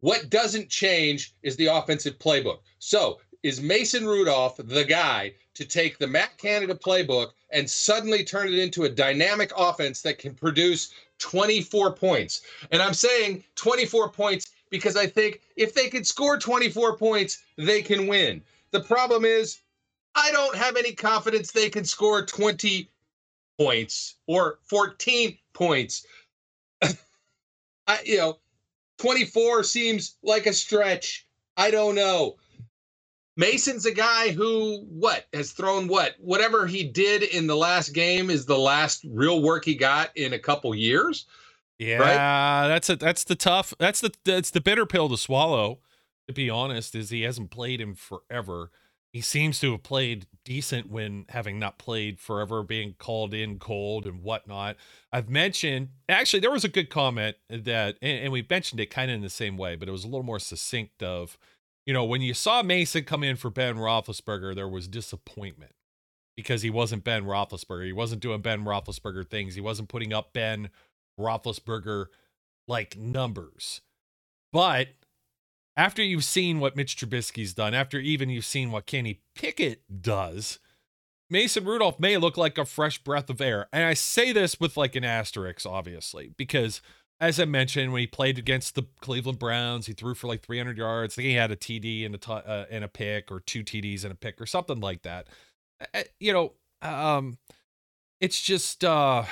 What 0.01 0.29
doesn't 0.29 0.69
change 0.69 1.33
is 1.43 1.55
the 1.55 1.67
offensive 1.67 2.17
playbook. 2.19 2.59
So, 2.79 3.19
is 3.43 3.61
Mason 3.61 4.05
Rudolph 4.05 4.57
the 4.57 4.83
guy 4.83 5.33
to 5.53 5.65
take 5.65 5.97
the 5.97 6.07
Matt 6.07 6.37
Canada 6.37 6.75
playbook 6.75 7.31
and 7.51 7.69
suddenly 7.69 8.23
turn 8.23 8.47
it 8.47 8.59
into 8.59 8.83
a 8.83 8.89
dynamic 8.89 9.51
offense 9.57 10.01
that 10.01 10.17
can 10.17 10.33
produce 10.33 10.93
24 11.19 11.93
points. 11.93 12.41
And 12.71 12.81
I'm 12.81 12.93
saying 12.93 13.43
24 13.55 14.09
points 14.11 14.51
because 14.69 14.95
I 14.95 15.07
think 15.07 15.41
if 15.55 15.73
they 15.73 15.89
could 15.89 16.05
score 16.05 16.37
24 16.37 16.97
points, 16.97 17.43
they 17.57 17.81
can 17.81 18.07
win. 18.07 18.41
The 18.71 18.81
problem 18.81 19.25
is, 19.25 19.59
I 20.15 20.31
don't 20.31 20.55
have 20.55 20.75
any 20.75 20.93
confidence 20.93 21.51
they 21.51 21.69
can 21.69 21.85
score 21.85 22.25
20 22.25 22.89
points 23.57 24.15
or 24.27 24.59
14 24.63 25.37
points. 25.53 26.05
I, 26.81 27.99
you 28.05 28.17
know, 28.17 28.37
24 28.99 29.63
seems 29.63 30.17
like 30.23 30.45
a 30.45 30.53
stretch. 30.53 31.25
I 31.57 31.71
don't 31.71 31.95
know. 31.95 32.35
Mason's 33.37 33.85
a 33.85 33.93
guy 33.93 34.31
who 34.31 34.85
what 34.89 35.25
has 35.31 35.51
thrown 35.51 35.87
what 35.87 36.15
whatever 36.19 36.67
he 36.67 36.83
did 36.83 37.23
in 37.23 37.47
the 37.47 37.55
last 37.55 37.93
game 37.93 38.29
is 38.29 38.45
the 38.45 38.57
last 38.57 39.05
real 39.09 39.41
work 39.41 39.63
he 39.63 39.75
got 39.75 40.15
in 40.17 40.33
a 40.33 40.39
couple 40.39 40.75
years. 40.75 41.25
Yeah, 41.77 41.99
right? 41.99 42.67
that's 42.67 42.89
a 42.89 42.97
that's 42.97 43.23
the 43.23 43.35
tough 43.35 43.73
that's 43.79 44.01
the 44.01 44.11
that's 44.25 44.51
the 44.51 44.59
bitter 44.59 44.85
pill 44.85 45.07
to 45.07 45.17
swallow. 45.17 45.79
To 46.27 46.33
be 46.33 46.49
honest, 46.49 46.93
is 46.95 47.09
he 47.09 47.21
hasn't 47.21 47.49
played 47.49 47.79
him 47.79 47.95
forever. 47.95 48.71
He 49.11 49.21
seems 49.21 49.59
to 49.59 49.71
have 49.71 49.83
played 49.83 50.27
decent 50.45 50.89
when 50.89 51.25
having 51.29 51.57
not 51.57 51.79
played 51.79 52.19
forever, 52.19 52.61
being 52.61 52.95
called 52.99 53.33
in 53.33 53.57
cold 53.57 54.05
and 54.05 54.21
whatnot. 54.21 54.75
I've 55.11 55.29
mentioned 55.29 55.89
actually 56.07 56.41
there 56.41 56.51
was 56.51 56.63
a 56.63 56.69
good 56.69 56.89
comment 56.89 57.37
that, 57.49 57.97
and, 58.01 58.23
and 58.23 58.31
we 58.31 58.45
mentioned 58.47 58.79
it 58.79 58.91
kind 58.91 59.09
of 59.09 59.15
in 59.15 59.21
the 59.21 59.29
same 59.29 59.57
way, 59.57 59.75
but 59.75 59.87
it 59.87 59.91
was 59.91 60.03
a 60.03 60.07
little 60.07 60.23
more 60.23 60.39
succinct 60.39 61.01
of 61.01 61.37
you 61.89 61.93
know, 61.93 62.03
when 62.05 62.21
you 62.21 62.35
saw 62.35 62.61
Mason 62.61 63.03
come 63.03 63.23
in 63.23 63.35
for 63.35 63.49
Ben 63.49 63.75
Roethlisberger, 63.75 64.53
there 64.53 64.69
was 64.69 64.87
disappointment 64.87 65.73
because 66.37 66.61
he 66.61 66.69
wasn't 66.69 67.03
Ben 67.03 67.25
Roethlisberger. 67.25 67.83
He 67.83 67.93
wasn't 67.93 68.21
doing 68.21 68.41
Ben 68.41 68.63
Roethlisberger 68.63 69.27
things. 69.27 69.55
He 69.55 69.61
wasn't 69.61 69.89
putting 69.89 70.13
up 70.13 70.31
Ben 70.31 70.69
Roethlisberger 71.19 72.05
like 72.67 72.95
numbers. 72.95 73.81
But 74.53 74.89
after 75.75 76.03
you've 76.03 76.23
seen 76.23 76.59
what 76.59 76.75
Mitch 76.75 76.97
Trubisky's 76.97 77.53
done, 77.53 77.73
after 77.73 77.99
even 77.99 78.29
you've 78.29 78.45
seen 78.45 78.71
what 78.71 78.85
Kenny 78.85 79.21
Pickett 79.35 79.83
does, 80.01 80.59
Mason 81.29 81.63
Rudolph 81.63 81.99
may 81.99 82.17
look 82.17 82.37
like 82.37 82.57
a 82.57 82.65
fresh 82.65 83.03
breath 83.03 83.29
of 83.29 83.39
air. 83.39 83.67
And 83.71 83.83
I 83.83 83.93
say 83.93 84.31
this 84.31 84.59
with 84.59 84.75
like 84.77 84.95
an 84.95 85.03
asterisk, 85.03 85.65
obviously, 85.65 86.33
because 86.37 86.81
as 87.21 87.39
I 87.39 87.45
mentioned, 87.45 87.91
when 87.91 87.99
he 87.99 88.07
played 88.07 88.37
against 88.37 88.75
the 88.75 88.87
Cleveland 89.01 89.39
Browns, 89.39 89.87
he 89.87 89.93
threw 89.93 90.15
for 90.15 90.27
like 90.27 90.41
300 90.41 90.77
yards. 90.77 91.13
I 91.13 91.15
think 91.17 91.27
he 91.27 91.33
had 91.33 91.51
a 91.51 91.55
TD 91.55 92.05
and 92.05 92.15
a 92.15 92.17
t- 92.17 92.31
uh, 92.31 92.65
and 92.71 92.83
a 92.83 92.87
pick, 92.87 93.31
or 93.31 93.41
two 93.41 93.63
TDs 93.63 94.03
and 94.03 94.13
a 94.13 94.15
pick, 94.15 94.39
or 94.39 94.45
something 94.45 94.79
like 94.79 95.01
that. 95.03 95.27
Uh, 95.93 96.03
you 96.19 96.31
know, 96.31 96.53
um, 96.81 97.37
it's 98.21 98.39
just 98.41 98.85
uh, 98.85 99.23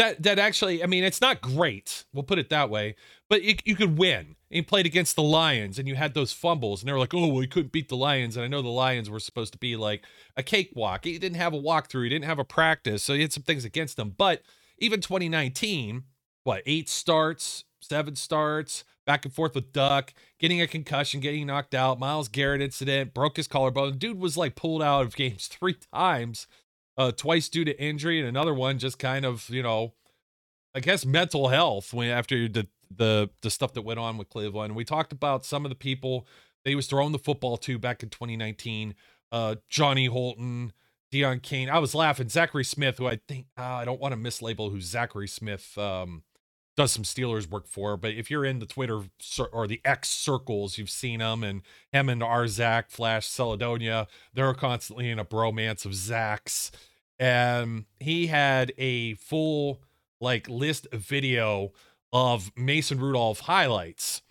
that 0.00 0.22
that 0.24 0.38
actually, 0.40 0.82
I 0.82 0.86
mean, 0.86 1.04
it's 1.04 1.20
not 1.20 1.40
great. 1.42 2.04
We'll 2.12 2.24
put 2.24 2.38
it 2.40 2.50
that 2.50 2.70
way, 2.70 2.96
but 3.28 3.42
you, 3.42 3.56
you 3.64 3.76
could 3.76 3.98
win. 3.98 4.36
He 4.50 4.62
played 4.62 4.86
against 4.86 5.16
the 5.16 5.22
Lions, 5.22 5.78
and 5.78 5.88
you 5.88 5.96
had 5.96 6.14
those 6.14 6.32
fumbles, 6.32 6.82
and 6.82 6.88
they 6.88 6.92
were 6.92 6.98
like, 6.98 7.14
"Oh, 7.14 7.28
well, 7.28 7.40
he 7.40 7.46
couldn't 7.48 7.72
beat 7.72 7.88
the 7.88 7.96
Lions." 7.96 8.36
And 8.36 8.44
I 8.44 8.48
know 8.48 8.62
the 8.62 8.68
Lions 8.68 9.10
were 9.10 9.20
supposed 9.20 9.52
to 9.52 9.58
be 9.58 9.76
like 9.76 10.04
a 10.36 10.42
cakewalk. 10.42 11.04
He 11.04 11.18
didn't 11.18 11.38
have 11.38 11.54
a 11.54 11.60
walkthrough. 11.60 12.04
He 12.04 12.10
didn't 12.10 12.26
have 12.26 12.40
a 12.40 12.44
practice, 12.44 13.02
so 13.04 13.14
he 13.14 13.22
had 13.22 13.32
some 13.32 13.44
things 13.44 13.64
against 13.64 13.98
him. 13.98 14.14
But 14.16 14.42
even 14.78 15.00
2019 15.00 16.04
what 16.44 16.62
eight 16.66 16.88
starts, 16.88 17.64
seven 17.80 18.16
starts, 18.16 18.84
back 19.06 19.24
and 19.24 19.34
forth 19.34 19.54
with 19.54 19.72
Duck, 19.72 20.14
getting 20.38 20.60
a 20.60 20.66
concussion, 20.66 21.20
getting 21.20 21.46
knocked 21.46 21.74
out, 21.74 21.98
Myles 21.98 22.28
Garrett 22.28 22.62
incident, 22.62 23.14
broke 23.14 23.36
his 23.36 23.48
collarbone. 23.48 23.98
Dude 23.98 24.18
was 24.18 24.36
like 24.36 24.56
pulled 24.56 24.82
out 24.82 25.02
of 25.02 25.16
games 25.16 25.46
three 25.52 25.76
times, 25.92 26.46
uh, 27.00 27.12
twice 27.12 27.48
due 27.48 27.64
to 27.64 27.82
injury, 27.82 28.18
and 28.20 28.28
another 28.28 28.52
one 28.52 28.78
just 28.78 28.98
kind 28.98 29.24
of, 29.24 29.48
you 29.48 29.62
know, 29.62 29.94
I 30.74 30.80
guess 30.80 31.06
mental 31.06 31.48
health 31.48 31.94
when 31.94 32.10
after 32.10 32.46
the 32.46 32.68
the 32.94 33.30
the 33.40 33.50
stuff 33.50 33.72
that 33.74 33.82
went 33.82 33.98
on 33.98 34.18
with 34.18 34.28
Cleveland. 34.28 34.76
We 34.76 34.84
talked 34.84 35.10
about 35.12 35.46
some 35.46 35.64
of 35.64 35.70
the 35.70 35.76
people 35.76 36.26
they 36.64 36.74
was 36.74 36.86
throwing 36.86 37.12
the 37.12 37.18
football 37.18 37.56
to 37.56 37.78
back 37.78 38.02
in 38.02 38.10
2019. 38.10 38.94
Uh, 39.32 39.54
Johnny 39.70 40.06
Holton, 40.06 40.72
Deon 41.10 41.42
Cain. 41.42 41.70
I 41.70 41.78
was 41.78 41.94
laughing. 41.94 42.28
Zachary 42.28 42.64
Smith, 42.64 42.98
who 42.98 43.06
I 43.06 43.18
think 43.26 43.46
uh, 43.58 43.62
I 43.62 43.86
don't 43.86 44.00
want 44.00 44.12
to 44.12 44.20
mislabel 44.20 44.70
who 44.70 44.80
Zachary 44.82 45.28
Smith 45.28 45.78
um, 45.78 46.22
does 46.76 46.92
some 46.92 47.04
Steelers 47.04 47.48
work 47.48 47.66
for. 47.66 47.96
But 47.96 48.12
if 48.12 48.30
you're 48.30 48.44
in 48.44 48.58
the 48.58 48.66
Twitter 48.66 49.04
or 49.52 49.66
the 49.66 49.80
X 49.86 50.10
circles, 50.10 50.76
you've 50.76 50.90
seen 50.90 51.20
him 51.20 51.44
and 51.44 51.62
him 51.92 52.10
and 52.10 52.22
our 52.22 52.46
Zach 52.46 52.90
Flash 52.90 53.26
Celedonia. 53.26 54.06
They're 54.34 54.52
constantly 54.52 55.08
in 55.08 55.18
a 55.18 55.24
bromance 55.24 55.86
of 55.86 55.94
Zach's. 55.94 56.70
And 57.20 57.84
he 58.00 58.26
had 58.26 58.72
a 58.78 59.14
full 59.14 59.82
like 60.20 60.48
list 60.48 60.88
video 60.92 61.72
of 62.12 62.50
Mason 62.56 62.98
Rudolph 62.98 63.40
highlights. 63.40 64.22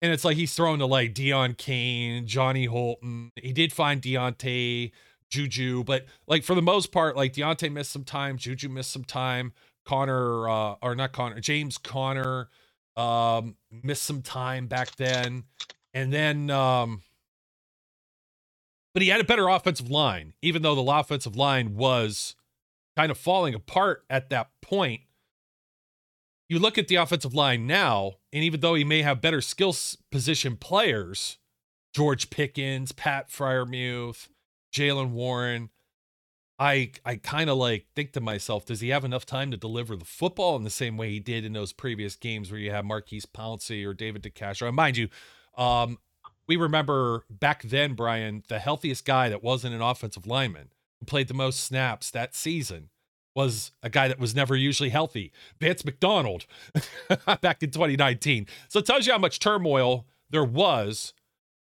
And 0.00 0.12
it's 0.12 0.24
like 0.24 0.36
he's 0.36 0.54
throwing 0.54 0.78
to 0.78 0.86
like 0.86 1.14
Deon 1.14 1.56
Cain, 1.56 2.26
Johnny 2.26 2.64
Holton. 2.64 3.30
He 3.36 3.52
did 3.52 3.72
find 3.72 4.00
Diontae, 4.00 4.92
Juju, 5.28 5.84
but 5.84 6.06
like 6.26 6.42
for 6.42 6.54
the 6.54 6.62
most 6.62 6.90
part, 6.90 7.16
like 7.16 7.34
Diontae 7.34 7.70
missed 7.70 7.92
some 7.92 8.04
time, 8.04 8.38
Juju 8.38 8.68
missed 8.68 8.92
some 8.92 9.04
time. 9.04 9.52
Connor 9.84 10.48
uh, 10.48 10.74
or 10.82 10.94
not 10.94 11.12
Connor, 11.12 11.40
James 11.40 11.78
Connor 11.78 12.48
um, 12.96 13.56
missed 13.70 14.02
some 14.02 14.20
time 14.22 14.66
back 14.66 14.94
then, 14.96 15.44
and 15.94 16.12
then 16.12 16.50
um, 16.50 17.02
but 18.92 19.02
he 19.02 19.08
had 19.08 19.20
a 19.20 19.24
better 19.24 19.48
offensive 19.48 19.90
line, 19.90 20.34
even 20.42 20.60
though 20.62 20.74
the 20.74 20.82
offensive 20.82 21.36
line 21.36 21.74
was 21.74 22.36
kind 22.98 23.12
of 23.12 23.18
falling 23.18 23.54
apart 23.54 24.02
at 24.10 24.28
that 24.28 24.50
point. 24.60 25.02
You 26.48 26.58
look 26.58 26.76
at 26.78 26.88
the 26.88 26.96
offensive 26.96 27.32
line 27.32 27.64
now, 27.64 28.14
and 28.32 28.42
even 28.42 28.58
though 28.58 28.74
he 28.74 28.82
may 28.82 29.02
have 29.02 29.20
better 29.20 29.40
skill 29.40 29.72
position 30.10 30.56
players, 30.56 31.38
George 31.94 32.28
Pickens, 32.28 32.90
Pat 32.90 33.30
Freiermuth, 33.30 34.26
Jaylen 34.74 35.10
Warren, 35.10 35.70
I 36.58 36.90
I 37.04 37.16
kind 37.16 37.48
of 37.48 37.56
like 37.56 37.86
think 37.94 38.14
to 38.14 38.20
myself, 38.20 38.66
does 38.66 38.80
he 38.80 38.88
have 38.88 39.04
enough 39.04 39.24
time 39.24 39.52
to 39.52 39.56
deliver 39.56 39.94
the 39.94 40.04
football 40.04 40.56
in 40.56 40.64
the 40.64 40.68
same 40.68 40.96
way 40.96 41.10
he 41.10 41.20
did 41.20 41.44
in 41.44 41.52
those 41.52 41.72
previous 41.72 42.16
games 42.16 42.50
where 42.50 42.58
you 42.58 42.72
have 42.72 42.84
Maurkice 42.84 43.26
Pouncey 43.26 43.86
or 43.86 43.94
David 43.94 44.24
DeCastro? 44.24 44.66
And 44.66 44.74
mind 44.74 44.96
you, 44.96 45.08
um, 45.56 45.98
we 46.48 46.56
remember 46.56 47.22
back 47.30 47.62
then, 47.62 47.94
Brian, 47.94 48.42
the 48.48 48.58
healthiest 48.58 49.04
guy 49.04 49.28
that 49.28 49.44
wasn't 49.44 49.76
an 49.76 49.82
offensive 49.82 50.26
lineman 50.26 50.70
who 51.00 51.06
played 51.06 51.28
the 51.28 51.34
most 51.34 51.60
snaps 51.60 52.10
that 52.10 52.34
season 52.34 52.90
was 53.34 53.72
a 53.82 53.90
guy 53.90 54.08
that 54.08 54.18
was 54.18 54.34
never 54.34 54.56
usually 54.56 54.88
healthy, 54.88 55.32
Vance 55.60 55.84
McDonald, 55.84 56.46
back 57.40 57.62
in 57.62 57.70
2019. 57.70 58.46
So 58.68 58.80
it 58.80 58.86
tells 58.86 59.06
you 59.06 59.12
how 59.12 59.18
much 59.18 59.38
turmoil 59.38 60.06
there 60.30 60.44
was 60.44 61.14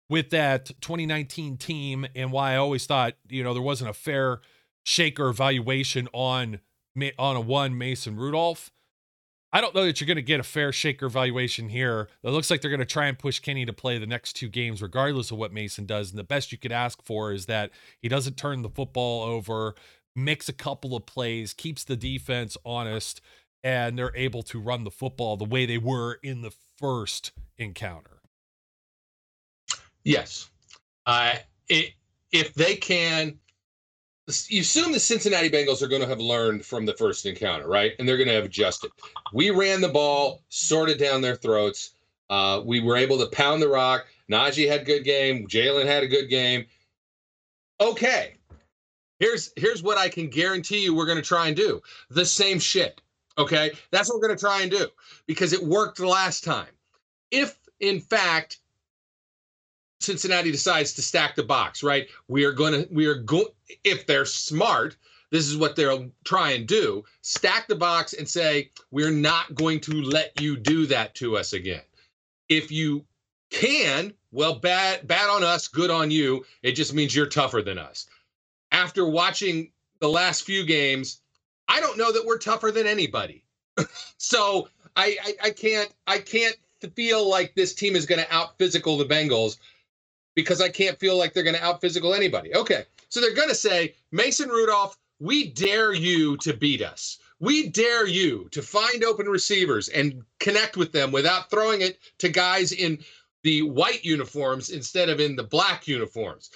with 0.09 0.29
that 0.31 0.65
2019 0.81 1.57
team 1.57 2.05
and 2.15 2.31
why 2.31 2.53
I 2.53 2.57
always 2.57 2.85
thought, 2.85 3.13
you 3.29 3.43
know, 3.43 3.53
there 3.53 3.63
wasn't 3.63 3.89
a 3.89 3.93
fair 3.93 4.41
shaker 4.83 5.31
valuation 5.31 6.09
on 6.13 6.59
on 7.17 7.35
a 7.35 7.41
one 7.41 7.77
Mason 7.77 8.17
Rudolph. 8.17 8.71
I 9.55 9.61
don't 9.61 9.75
know 9.75 9.85
that 9.85 10.01
you're 10.01 10.07
going 10.07 10.15
to 10.15 10.23
get 10.23 10.39
a 10.39 10.43
fair 10.43 10.71
shaker 10.71 11.07
valuation 11.07 11.69
here. 11.69 12.09
It 12.23 12.31
looks 12.31 12.49
like 12.49 12.61
they're 12.61 12.71
going 12.71 12.79
to 12.79 12.85
try 12.85 13.05
and 13.05 13.19
push 13.19 13.37
Kenny 13.37 13.67
to 13.67 13.73
play 13.73 13.99
the 13.99 14.07
next 14.07 14.33
two 14.33 14.49
games, 14.49 14.81
regardless 14.81 15.29
of 15.29 15.37
what 15.37 15.53
Mason 15.53 15.85
does. 15.85 16.09
And 16.09 16.17
the 16.17 16.23
best 16.23 16.51
you 16.51 16.57
could 16.57 16.71
ask 16.71 17.03
for 17.03 17.31
is 17.31 17.45
that 17.45 17.69
he 18.01 18.09
doesn't 18.09 18.35
turn 18.35 18.63
the 18.63 18.69
football 18.69 19.21
over, 19.21 19.75
makes 20.15 20.49
a 20.49 20.53
couple 20.53 20.95
of 20.95 21.05
plays, 21.05 21.53
keeps 21.53 21.83
the 21.83 21.95
defense 21.95 22.57
honest, 22.65 23.21
and 23.63 23.95
they're 23.95 24.15
able 24.15 24.41
to 24.41 24.59
run 24.59 24.85
the 24.85 24.91
football 24.91 25.37
the 25.37 25.45
way 25.45 25.67
they 25.67 25.77
were 25.77 26.17
in 26.23 26.41
the 26.41 26.51
first 26.79 27.31
encounter. 27.59 28.21
Yes. 30.03 30.49
Uh, 31.05 31.35
it, 31.69 31.93
if 32.31 32.55
they 32.55 32.75
can 32.75 33.37
you 34.47 34.61
assume 34.61 34.91
the 34.91 34.99
Cincinnati 34.99 35.49
Bengals 35.49 35.81
are 35.81 35.87
going 35.87 36.01
to 36.01 36.07
have 36.07 36.19
learned 36.19 36.65
from 36.65 36.85
the 36.85 36.93
first 36.93 37.25
encounter, 37.25 37.67
right? 37.67 37.91
And 37.99 38.07
they're 38.07 38.17
going 38.17 38.29
to 38.29 38.35
have 38.35 38.45
adjusted. 38.45 38.91
We 39.33 39.49
ran 39.49 39.81
the 39.81 39.89
ball, 39.89 40.43
sort 40.49 40.89
sorted 40.89 40.97
down 40.97 41.21
their 41.21 41.35
throats. 41.35 41.91
Uh, 42.29 42.61
we 42.65 42.79
were 42.79 42.95
able 42.95 43.17
to 43.19 43.27
pound 43.27 43.61
the 43.61 43.67
rock. 43.67 44.07
Najee 44.31 44.67
had 44.67 44.81
a 44.81 44.85
good 44.85 45.03
game. 45.03 45.45
Jaylen 45.47 45.85
had 45.85 46.03
a 46.03 46.07
good 46.07 46.29
game. 46.29 46.65
Okay. 47.81 48.35
Here's 49.19 49.51
here's 49.57 49.83
what 49.83 49.97
I 49.97 50.09
can 50.09 50.29
guarantee 50.29 50.83
you 50.83 50.95
we're 50.95 51.05
going 51.05 51.17
to 51.17 51.21
try 51.21 51.47
and 51.47 51.55
do. 51.55 51.81
The 52.09 52.25
same 52.25 52.59
shit. 52.59 53.01
Okay? 53.37 53.71
That's 53.91 54.09
what 54.09 54.19
we're 54.19 54.27
going 54.27 54.37
to 54.37 54.43
try 54.43 54.61
and 54.61 54.71
do 54.71 54.87
because 55.27 55.53
it 55.53 55.63
worked 55.63 55.97
the 55.97 56.07
last 56.07 56.43
time. 56.43 56.71
If 57.29 57.57
in 57.79 57.99
fact 57.99 58.59
Cincinnati 60.03 60.51
decides 60.51 60.93
to 60.93 61.01
stack 61.01 61.35
the 61.35 61.43
box, 61.43 61.81
right? 61.81 62.07
We 62.27 62.43
are 62.43 62.51
going 62.51 62.73
to, 62.73 62.93
we 62.93 63.05
are 63.05 63.15
going, 63.15 63.47
if 63.83 64.05
they're 64.05 64.25
smart, 64.25 64.97
this 65.31 65.47
is 65.47 65.57
what 65.57 65.75
they'll 65.75 66.11
try 66.23 66.51
and 66.51 66.67
do 66.67 67.03
stack 67.21 67.67
the 67.67 67.75
box 67.75 68.13
and 68.13 68.27
say, 68.27 68.69
we're 68.91 69.11
not 69.11 69.55
going 69.55 69.79
to 69.79 69.93
let 69.93 70.39
you 70.39 70.55
do 70.55 70.85
that 70.85 71.15
to 71.15 71.37
us 71.37 71.53
again. 71.53 71.81
If 72.49 72.71
you 72.71 73.05
can, 73.49 74.13
well, 74.31 74.55
bad, 74.55 75.07
bad 75.07 75.29
on 75.29 75.43
us, 75.43 75.67
good 75.67 75.89
on 75.89 76.11
you. 76.11 76.45
It 76.61 76.73
just 76.73 76.93
means 76.93 77.15
you're 77.15 77.25
tougher 77.25 77.61
than 77.61 77.79
us. 77.79 78.07
After 78.71 79.07
watching 79.07 79.71
the 79.99 80.09
last 80.09 80.43
few 80.43 80.65
games, 80.65 81.21
I 81.67 81.79
don't 81.79 81.97
know 81.97 82.11
that 82.11 82.25
we're 82.25 82.37
tougher 82.37 82.71
than 82.71 82.85
anybody. 82.85 83.43
so 84.17 84.67
I, 84.95 85.17
I, 85.23 85.33
I 85.45 85.49
can't, 85.51 85.91
I 86.05 86.19
can't 86.19 86.55
feel 86.95 87.27
like 87.27 87.55
this 87.55 87.73
team 87.73 87.95
is 87.95 88.05
going 88.05 88.21
to 88.21 88.33
out 88.33 88.57
physical 88.57 88.97
the 88.97 89.05
Bengals 89.05 89.57
because 90.35 90.61
I 90.61 90.69
can't 90.69 90.99
feel 90.99 91.17
like 91.17 91.33
they're 91.33 91.43
going 91.43 91.55
to 91.55 91.63
out 91.63 91.81
physical 91.81 92.13
anybody. 92.13 92.55
Okay. 92.55 92.85
So 93.09 93.21
they're 93.21 93.33
going 93.33 93.49
to 93.49 93.55
say, 93.55 93.95
Mason 94.11 94.49
Rudolph, 94.49 94.97
we 95.19 95.49
dare 95.51 95.93
you 95.93 96.37
to 96.37 96.53
beat 96.53 96.81
us. 96.81 97.19
We 97.39 97.69
dare 97.69 98.07
you 98.07 98.47
to 98.51 98.61
find 98.61 99.03
open 99.03 99.27
receivers 99.27 99.89
and 99.89 100.23
connect 100.39 100.77
with 100.77 100.91
them 100.91 101.11
without 101.11 101.49
throwing 101.49 101.81
it 101.81 101.99
to 102.19 102.29
guys 102.29 102.71
in 102.71 102.99
the 103.43 103.63
white 103.63 104.03
uniforms 104.03 104.69
instead 104.69 105.09
of 105.09 105.19
in 105.19 105.35
the 105.35 105.43
black 105.43 105.87
uniforms. 105.87 106.49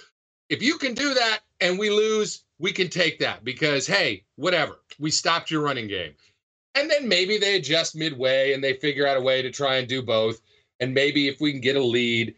If 0.49 0.61
you 0.61 0.77
can 0.77 0.93
do 0.93 1.13
that 1.13 1.39
and 1.59 1.77
we 1.77 1.89
lose, 1.89 2.43
we 2.59 2.71
can 2.71 2.89
take 2.89 3.19
that 3.19 3.43
because, 3.43 3.85
hey, 3.85 4.23
whatever, 4.37 4.79
we 4.97 5.11
stopped 5.11 5.51
your 5.51 5.61
running 5.61 5.87
game. 5.87 6.13
And 6.75 6.89
then 6.89 7.07
maybe 7.07 7.37
they 7.37 7.55
adjust 7.55 7.95
midway 7.95 8.53
and 8.53 8.63
they 8.63 8.73
figure 8.73 9.07
out 9.07 9.17
a 9.17 9.21
way 9.21 9.41
to 9.41 9.51
try 9.51 9.75
and 9.75 9.87
do 9.87 10.01
both. 10.01 10.41
And 10.79 10.93
maybe 10.93 11.27
if 11.27 11.41
we 11.41 11.51
can 11.51 11.61
get 11.61 11.75
a 11.75 11.83
lead, 11.83 12.35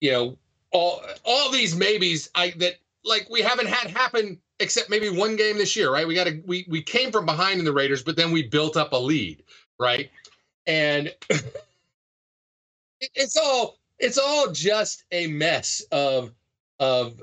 you 0.00 0.10
know, 0.10 0.38
all 0.72 1.02
all 1.24 1.50
these 1.50 1.76
maybes 1.76 2.30
I 2.34 2.50
that 2.58 2.74
like 3.04 3.28
we 3.30 3.42
haven't 3.42 3.68
had 3.68 3.90
happen 3.90 4.40
except 4.60 4.90
maybe 4.90 5.08
one 5.08 5.36
game 5.36 5.56
this 5.56 5.76
year, 5.76 5.92
right? 5.92 6.06
We 6.06 6.14
got 6.14 6.24
to 6.24 6.42
we 6.46 6.66
we 6.68 6.82
came 6.82 7.12
from 7.12 7.26
behind 7.26 7.58
in 7.58 7.64
the 7.64 7.72
Raiders, 7.72 8.02
but 8.02 8.16
then 8.16 8.32
we 8.32 8.42
built 8.42 8.76
up 8.76 8.92
a 8.92 8.98
lead, 8.98 9.42
right? 9.78 10.10
And 10.66 11.14
it's 13.00 13.36
all 13.36 13.78
it's 13.98 14.18
all 14.18 14.50
just 14.52 15.04
a 15.12 15.26
mess 15.28 15.82
of 15.92 16.32
of 16.80 17.22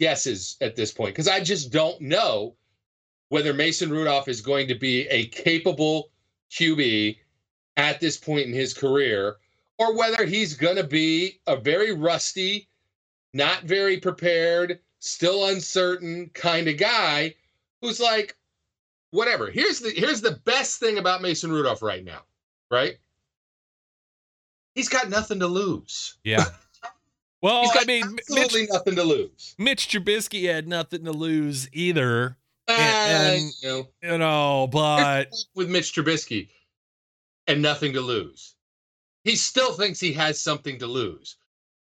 guesses 0.00 0.56
at 0.60 0.76
this 0.76 0.92
point 0.92 1.14
because 1.14 1.28
I 1.28 1.40
just 1.40 1.72
don't 1.72 2.00
know 2.00 2.54
whether 3.28 3.54
Mason 3.54 3.90
Rudolph 3.90 4.28
is 4.28 4.40
going 4.40 4.68
to 4.68 4.74
be 4.74 5.06
a 5.08 5.26
capable 5.26 6.10
QB 6.50 7.18
at 7.76 8.00
this 8.00 8.16
point 8.16 8.46
in 8.46 8.52
his 8.52 8.74
career 8.74 9.36
or 9.84 9.96
whether 9.96 10.24
he's 10.24 10.54
going 10.54 10.76
to 10.76 10.84
be 10.84 11.40
a 11.46 11.56
very 11.56 11.92
rusty, 11.92 12.68
not 13.32 13.64
very 13.64 13.98
prepared, 13.98 14.80
still 14.98 15.46
uncertain 15.48 16.30
kind 16.34 16.68
of 16.68 16.76
guy 16.78 17.34
who's 17.82 18.00
like, 18.00 18.36
whatever. 19.10 19.50
Here's 19.50 19.80
the 19.80 19.90
here's 19.90 20.20
the 20.20 20.40
best 20.44 20.80
thing 20.80 20.98
about 20.98 21.22
Mason 21.22 21.52
Rudolph 21.52 21.82
right 21.82 22.04
now, 22.04 22.22
right? 22.70 22.96
He's 24.74 24.88
got 24.88 25.08
nothing 25.08 25.38
to 25.40 25.46
lose. 25.46 26.16
Yeah. 26.24 26.44
Well, 27.42 27.60
He's 27.62 27.72
got 27.74 27.82
I 27.82 27.86
mean, 27.86 28.02
absolutely 28.04 28.62
Mitch, 28.62 28.70
nothing 28.72 28.96
to 28.96 29.04
lose. 29.04 29.54
Mitch 29.58 29.88
Trubisky 29.88 30.50
had 30.50 30.66
nothing 30.66 31.04
to 31.04 31.12
lose 31.12 31.68
either, 31.74 32.38
And, 32.66 32.76
ah, 32.78 33.32
and- 33.34 33.52
you 33.62 33.68
know, 33.68 33.88
you 34.02 34.18
know, 34.18 34.68
but 34.72 35.30
with 35.54 35.68
Mitch 35.68 35.92
Trubisky 35.94 36.48
and 37.46 37.60
nothing 37.60 37.92
to 37.92 38.00
lose. 38.00 38.53
He 39.24 39.36
still 39.36 39.72
thinks 39.72 39.98
he 39.98 40.12
has 40.12 40.40
something 40.40 40.78
to 40.78 40.86
lose. 40.86 41.36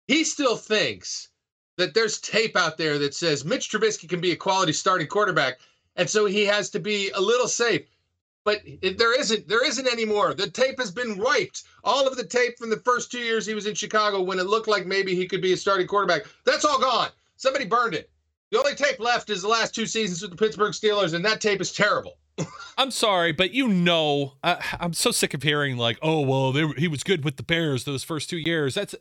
He 0.07 0.23
still 0.23 0.55
thinks 0.55 1.27
that 1.77 1.93
there's 1.93 2.19
tape 2.19 2.55
out 2.55 2.77
there 2.77 2.97
that 2.97 3.13
says 3.13 3.43
Mitch 3.45 3.69
Trubisky 3.69 4.07
can 4.07 4.21
be 4.21 4.31
a 4.31 4.35
quality 4.35 4.73
starting 4.73 5.07
quarterback, 5.07 5.59
and 5.97 6.09
so 6.09 6.25
he 6.25 6.45
has 6.45 6.69
to 6.71 6.79
be 6.79 7.09
a 7.11 7.19
little 7.19 7.47
safe. 7.47 7.85
But 8.45 8.61
there 8.81 9.19
isn't. 9.19 9.49
There 9.49 9.65
isn't 9.65 9.87
anymore. 9.87 10.33
The 10.33 10.49
tape 10.49 10.79
has 10.79 10.89
been 10.89 11.17
wiped. 11.17 11.63
All 11.83 12.07
of 12.07 12.15
the 12.15 12.25
tape 12.25 12.57
from 12.57 12.69
the 12.69 12.79
first 12.79 13.11
two 13.11 13.19
years 13.19 13.45
he 13.45 13.53
was 13.53 13.65
in 13.65 13.75
Chicago, 13.75 14.21
when 14.21 14.39
it 14.39 14.47
looked 14.47 14.69
like 14.69 14.85
maybe 14.85 15.13
he 15.13 15.27
could 15.27 15.41
be 15.41 15.51
a 15.51 15.57
starting 15.57 15.85
quarterback, 15.85 16.25
that's 16.45 16.63
all 16.63 16.79
gone. 16.79 17.09
Somebody 17.35 17.65
burned 17.65 17.93
it. 17.93 18.09
The 18.51 18.57
only 18.57 18.73
tape 18.73 19.01
left 19.01 19.29
is 19.29 19.41
the 19.41 19.49
last 19.49 19.75
two 19.75 19.85
seasons 19.85 20.21
with 20.21 20.31
the 20.31 20.37
Pittsburgh 20.37 20.71
Steelers, 20.71 21.13
and 21.13 21.25
that 21.25 21.41
tape 21.41 21.59
is 21.59 21.73
terrible. 21.73 22.19
I'm 22.77 22.91
sorry, 22.91 23.31
but 23.31 23.51
you 23.51 23.67
know, 23.67 24.33
I, 24.43 24.63
I'm 24.79 24.93
so 24.93 25.11
sick 25.11 25.33
of 25.33 25.43
hearing 25.43 25.77
like, 25.77 25.97
oh 26.01 26.21
well, 26.21 26.51
they, 26.51 26.67
he 26.77 26.87
was 26.87 27.03
good 27.03 27.23
with 27.23 27.37
the 27.37 27.43
Bears 27.43 27.83
those 27.83 28.03
first 28.03 28.29
two 28.29 28.37
years. 28.37 28.75
That's 28.75 28.95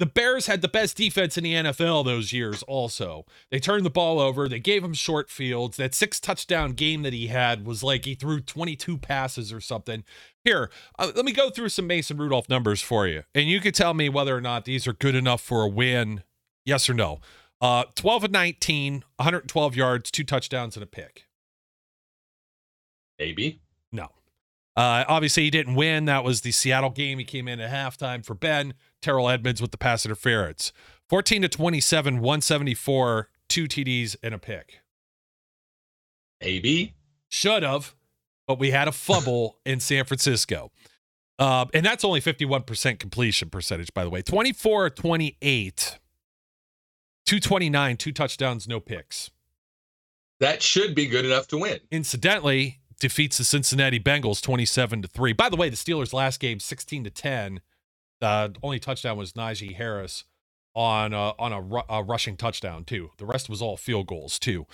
the 0.00 0.06
Bears 0.06 0.46
had 0.46 0.62
the 0.62 0.68
best 0.68 0.96
defense 0.96 1.36
in 1.36 1.44
the 1.44 1.52
NFL 1.52 2.06
those 2.06 2.32
years. 2.32 2.62
Also, 2.62 3.26
they 3.50 3.58
turned 3.58 3.84
the 3.84 3.90
ball 3.90 4.18
over. 4.18 4.48
They 4.48 4.58
gave 4.58 4.82
him 4.82 4.94
short 4.94 5.28
fields. 5.28 5.76
That 5.76 5.94
six 5.94 6.18
touchdown 6.18 6.72
game 6.72 7.02
that 7.02 7.12
he 7.12 7.26
had 7.26 7.66
was 7.66 7.82
like 7.82 8.06
he 8.06 8.14
threw 8.14 8.40
22 8.40 8.96
passes 8.96 9.52
or 9.52 9.60
something. 9.60 10.02
Here, 10.42 10.70
uh, 10.98 11.12
let 11.14 11.26
me 11.26 11.32
go 11.32 11.50
through 11.50 11.68
some 11.68 11.86
Mason 11.86 12.16
Rudolph 12.16 12.48
numbers 12.48 12.80
for 12.80 13.06
you, 13.06 13.24
and 13.34 13.46
you 13.46 13.60
can 13.60 13.72
tell 13.72 13.92
me 13.92 14.08
whether 14.08 14.34
or 14.34 14.40
not 14.40 14.64
these 14.64 14.86
are 14.86 14.94
good 14.94 15.14
enough 15.14 15.42
for 15.42 15.64
a 15.64 15.68
win. 15.68 16.22
Yes 16.64 16.88
or 16.88 16.94
no? 16.94 17.20
Uh, 17.60 17.84
12 17.94 18.24
and 18.24 18.32
19, 18.32 19.04
112 19.16 19.76
yards, 19.76 20.10
two 20.10 20.24
touchdowns, 20.24 20.76
and 20.76 20.82
a 20.82 20.86
pick. 20.86 21.26
Maybe. 23.20 23.60
No. 23.92 24.04
Uh, 24.76 25.04
obviously, 25.06 25.44
he 25.44 25.50
didn't 25.50 25.74
win. 25.74 26.06
That 26.06 26.24
was 26.24 26.40
the 26.40 26.50
Seattle 26.50 26.90
game. 26.90 27.18
He 27.18 27.24
came 27.24 27.46
in 27.46 27.60
at 27.60 27.70
halftime 27.70 28.24
for 28.24 28.34
Ben. 28.34 28.74
Terrell 29.02 29.28
Edmunds 29.28 29.60
with 29.60 29.70
the 29.70 29.78
pass 29.78 30.04
interference. 30.04 30.72
14 31.08 31.42
to 31.42 31.48
27, 31.48 32.14
174, 32.14 33.28
two 33.48 33.64
TDs 33.64 34.16
and 34.22 34.34
a 34.34 34.38
pick. 34.38 34.80
Maybe. 36.40 36.94
Should 37.28 37.62
have, 37.62 37.94
but 38.46 38.58
we 38.58 38.70
had 38.70 38.88
a 38.88 38.92
fumble 38.92 39.58
in 39.66 39.80
San 39.80 40.04
Francisco. 40.06 40.72
Uh, 41.38 41.66
and 41.74 41.84
that's 41.84 42.04
only 42.04 42.20
51% 42.20 42.98
completion 42.98 43.50
percentage, 43.50 43.92
by 43.92 44.04
the 44.04 44.10
way. 44.10 44.22
24 44.22 44.90
28, 44.90 45.98
229, 47.26 47.96
two 47.96 48.12
touchdowns, 48.12 48.66
no 48.66 48.80
picks. 48.80 49.30
That 50.38 50.62
should 50.62 50.94
be 50.94 51.06
good 51.06 51.26
enough 51.26 51.48
to 51.48 51.58
win. 51.58 51.80
incidentally 51.90 52.79
defeats 53.00 53.38
the 53.38 53.44
Cincinnati 53.44 53.98
Bengals 53.98 54.40
27 54.40 55.02
to 55.02 55.08
3. 55.08 55.32
By 55.32 55.48
the 55.48 55.56
way, 55.56 55.68
the 55.68 55.76
Steelers 55.76 56.12
last 56.12 56.38
game 56.38 56.60
16 56.60 57.04
to 57.04 57.10
10. 57.10 57.60
The 58.20 58.54
only 58.62 58.78
touchdown 58.78 59.16
was 59.16 59.32
Najee 59.32 59.74
Harris 59.74 60.24
on 60.74 61.12
uh, 61.12 61.32
on 61.38 61.52
a, 61.52 61.60
ru- 61.60 61.82
a 61.88 62.02
rushing 62.04 62.36
touchdown 62.36 62.84
too. 62.84 63.10
The 63.18 63.26
rest 63.26 63.48
was 63.48 63.60
all 63.60 63.76
field 63.76 64.06
goals 64.06 64.38
too. 64.38 64.66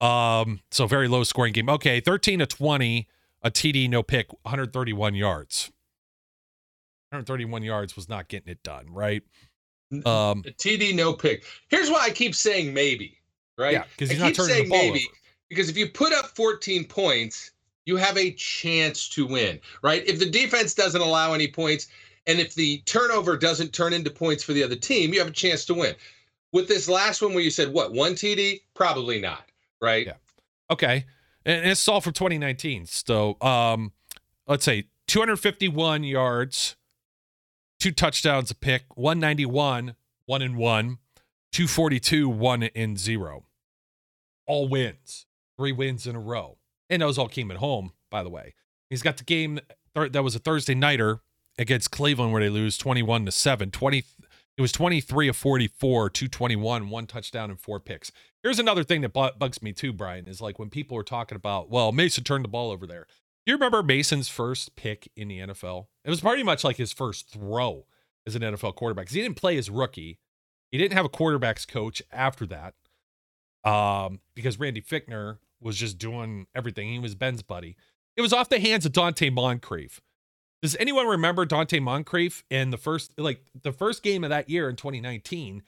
Um 0.00 0.60
so 0.70 0.86
very 0.86 1.08
low 1.08 1.24
scoring 1.24 1.52
game. 1.52 1.68
Okay, 1.68 1.98
13 2.00 2.38
to 2.38 2.46
20, 2.46 3.08
a 3.42 3.50
TD 3.50 3.88
no 3.90 4.02
pick, 4.02 4.30
131 4.44 5.14
yards. 5.14 5.72
131 7.10 7.62
yards 7.62 7.96
was 7.96 8.08
not 8.08 8.28
getting 8.28 8.50
it 8.52 8.62
done, 8.62 8.86
right? 8.92 9.22
Um 9.92 10.44
A 10.46 10.52
TD 10.52 10.94
no 10.94 11.12
pick. 11.12 11.44
Here's 11.68 11.90
why 11.90 12.00
I 12.02 12.10
keep 12.10 12.34
saying 12.34 12.72
maybe, 12.72 13.18
right? 13.58 13.72
yeah, 13.72 13.84
cuz 13.98 14.10
I 14.10 14.12
he's 14.14 14.20
not 14.20 14.26
keep 14.28 14.36
turning 14.36 14.48
the 14.48 14.54
saying 14.54 14.68
ball 14.68 14.78
maybe 14.78 15.04
over. 15.06 15.16
because 15.48 15.68
if 15.68 15.76
you 15.76 15.88
put 15.88 16.12
up 16.12 16.26
14 16.36 16.84
points, 16.86 17.50
you 17.86 17.96
have 17.96 18.16
a 18.16 18.32
chance 18.32 19.08
to 19.10 19.26
win, 19.26 19.60
right? 19.82 20.06
If 20.06 20.18
the 20.18 20.30
defense 20.30 20.74
doesn't 20.74 21.00
allow 21.00 21.32
any 21.32 21.48
points 21.48 21.88
and 22.26 22.38
if 22.38 22.54
the 22.54 22.78
turnover 22.86 23.36
doesn't 23.36 23.72
turn 23.72 23.92
into 23.92 24.10
points 24.10 24.44
for 24.44 24.52
the 24.52 24.62
other 24.62 24.76
team, 24.76 25.12
you 25.12 25.18
have 25.18 25.28
a 25.28 25.32
chance 25.32 25.64
to 25.66 25.74
win. 25.74 25.94
With 26.52 26.68
this 26.68 26.88
last 26.88 27.22
one 27.22 27.34
where 27.34 27.42
you 27.42 27.50
said 27.50 27.72
what, 27.72 27.92
one 27.92 28.12
TD? 28.12 28.60
Probably 28.74 29.20
not, 29.20 29.44
right? 29.80 30.06
Yeah. 30.06 30.14
Okay. 30.70 31.06
And 31.44 31.66
it's 31.66 31.88
all 31.88 32.00
for 32.00 32.12
2019. 32.12 32.86
So, 32.86 33.36
um, 33.40 33.92
let's 34.46 34.64
say 34.64 34.84
251 35.06 36.04
yards, 36.04 36.76
two 37.78 37.92
touchdowns, 37.92 38.50
a 38.50 38.54
pick, 38.54 38.84
191, 38.94 39.96
one 40.26 40.42
and 40.42 40.56
one, 40.56 40.98
242, 41.52 42.28
one 42.28 42.62
and 42.62 42.98
zero. 42.98 43.44
All 44.46 44.68
wins, 44.68 45.26
three 45.56 45.72
wins 45.72 46.06
in 46.06 46.14
a 46.14 46.20
row. 46.20 46.58
And 46.90 47.00
those 47.00 47.16
all 47.16 47.28
came 47.28 47.50
at 47.50 47.56
home, 47.56 47.92
by 48.10 48.22
the 48.22 48.28
way. 48.28 48.54
He's 48.90 49.02
got 49.02 49.16
the 49.16 49.24
game 49.24 49.60
that 49.94 50.22
was 50.22 50.34
a 50.34 50.38
Thursday 50.38 50.74
nighter 50.74 51.20
against 51.56 51.90
Cleveland 51.90 52.32
where 52.32 52.42
they 52.42 52.50
lose 52.50 52.76
21 52.76 53.24
to 53.26 53.32
7. 53.32 53.70
20 53.70 54.04
it 54.58 54.62
was 54.62 54.72
23 54.72 55.28
of 55.28 55.36
44, 55.36 56.10
221, 56.10 56.90
one 56.90 57.06
touchdown 57.06 57.48
and 57.48 57.58
four 57.58 57.80
picks. 57.80 58.12
Here's 58.42 58.58
another 58.58 58.84
thing 58.84 59.00
that 59.00 59.14
bu- 59.14 59.30
bugs 59.38 59.62
me 59.62 59.72
too, 59.72 59.90
Brian, 59.90 60.26
is 60.26 60.42
like 60.42 60.58
when 60.58 60.68
people 60.68 60.98
are 60.98 61.02
talking 61.02 61.36
about, 61.36 61.70
well, 61.70 61.92
Mason 61.92 62.24
turned 62.24 62.44
the 62.44 62.48
ball 62.48 62.70
over 62.70 62.86
there. 62.86 63.06
Do 63.46 63.52
you 63.52 63.54
remember 63.54 63.82
Mason's 63.82 64.28
first 64.28 64.76
pick 64.76 65.10
in 65.16 65.28
the 65.28 65.38
NFL? 65.38 65.86
It 66.04 66.10
was 66.10 66.20
pretty 66.20 66.42
much 66.42 66.62
like 66.62 66.76
his 66.76 66.92
first 66.92 67.30
throw 67.30 67.86
as 68.26 68.34
an 68.34 68.42
NFL 68.42 68.74
quarterback 68.74 69.06
because 69.06 69.14
he 69.14 69.22
didn't 69.22 69.38
play 69.38 69.56
as 69.56 69.70
rookie. 69.70 70.18
He 70.70 70.76
didn't 70.76 70.92
have 70.92 71.06
a 71.06 71.10
quarterbacks 71.10 71.66
coach 71.66 72.02
after 72.12 72.44
that 72.46 72.74
um, 73.64 74.20
because 74.34 74.58
Randy 74.60 74.82
Fichtner 74.82 75.38
was 75.60 75.76
just 75.76 75.98
doing 75.98 76.46
everything. 76.54 76.88
He 76.88 76.98
was 76.98 77.14
Ben's 77.14 77.42
buddy. 77.42 77.76
It 78.16 78.22
was 78.22 78.32
off 78.32 78.48
the 78.48 78.60
hands 78.60 78.86
of 78.86 78.92
Donte 78.92 79.32
Moncrief. 79.32 80.00
Does 80.62 80.76
anyone 80.76 81.06
remember 81.06 81.46
Donte 81.46 81.80
Moncrief 81.80 82.44
in 82.50 82.70
the 82.70 82.76
first, 82.76 83.18
like 83.18 83.42
the 83.62 83.72
first 83.72 84.02
game 84.02 84.24
of 84.24 84.30
that 84.30 84.50
year 84.50 84.68
in 84.68 84.76
2019? 84.76 85.62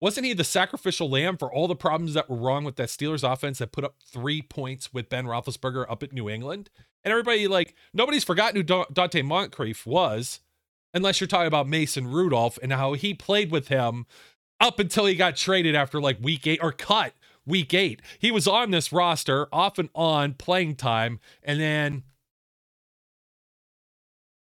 Wasn't 0.00 0.24
he 0.24 0.32
the 0.32 0.44
sacrificial 0.44 1.10
lamb 1.10 1.36
for 1.36 1.52
all 1.52 1.66
the 1.66 1.74
problems 1.74 2.14
that 2.14 2.30
were 2.30 2.36
wrong 2.36 2.64
with 2.64 2.76
that 2.76 2.88
Steelers 2.88 3.30
offense 3.30 3.58
that 3.58 3.72
put 3.72 3.84
up 3.84 3.96
three 4.00 4.40
points 4.40 4.92
with 4.92 5.08
Ben 5.08 5.26
Roethlisberger 5.26 5.90
up 5.90 6.02
at 6.02 6.12
New 6.12 6.28
England? 6.28 6.70
And 7.04 7.10
everybody, 7.10 7.48
like, 7.48 7.74
nobody's 7.92 8.24
forgotten 8.24 8.56
who 8.56 8.62
Da- 8.62 8.84
Donte 8.86 9.24
Moncrief 9.24 9.84
was, 9.84 10.40
unless 10.94 11.20
you're 11.20 11.28
talking 11.28 11.48
about 11.48 11.68
Mason 11.68 12.06
Rudolph 12.06 12.58
and 12.62 12.72
how 12.72 12.92
he 12.92 13.12
played 13.12 13.50
with 13.50 13.68
him 13.68 14.06
up 14.60 14.78
until 14.78 15.06
he 15.06 15.14
got 15.14 15.36
traded 15.36 15.74
after 15.74 16.00
like 16.00 16.18
week 16.22 16.46
eight 16.46 16.60
or 16.62 16.72
cut 16.72 17.12
week 17.48 17.74
eight. 17.74 18.00
He 18.18 18.30
was 18.30 18.46
on 18.46 18.70
this 18.70 18.92
roster 18.92 19.48
off 19.52 19.78
and 19.78 19.88
on 19.94 20.34
playing 20.34 20.76
time 20.76 21.20
and 21.42 21.60
then 21.60 22.02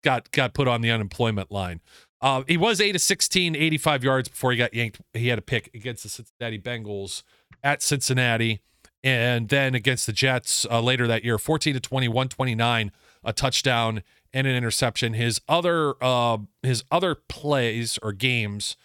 got 0.04 0.32
got 0.32 0.54
put 0.54 0.68
on 0.68 0.82
the 0.82 0.92
unemployment 0.92 1.52
line. 1.52 1.82
Uh, 2.22 2.44
he 2.48 2.56
was 2.56 2.80
8 2.80 2.94
to 2.94 3.00
16, 3.00 3.54
85 3.54 4.04
yards 4.04 4.30
before 4.30 4.52
he 4.52 4.58
got 4.58 4.74
yanked. 4.74 5.02
He 5.14 5.28
had 5.28 5.38
a 5.38 5.42
pick 5.42 5.70
against 5.74 6.04
the 6.04 6.10
Cincinnati 6.10 6.58
Bengals 6.58 7.24
at 7.62 7.82
Cincinnati 7.82 8.62
and 9.04 9.50
then 9.50 9.76
against 9.76 10.06
the 10.06 10.14
Jets 10.14 10.66
uh, 10.72 10.80
later 10.80 11.06
that 11.06 11.26
year, 11.26 11.38
14 11.38 11.74
to 11.74 11.80
20, 11.82 12.08
129, 12.08 12.92
a 13.26 13.34
touchdown 13.34 14.04
and 14.32 14.48
an 14.48 14.56
interception. 14.56 15.14
His 15.14 15.42
other 15.50 15.96
uh, 16.02 16.38
his 16.62 16.84
other 16.90 17.16
plays 17.16 18.00
or 18.02 18.14
games 18.14 18.78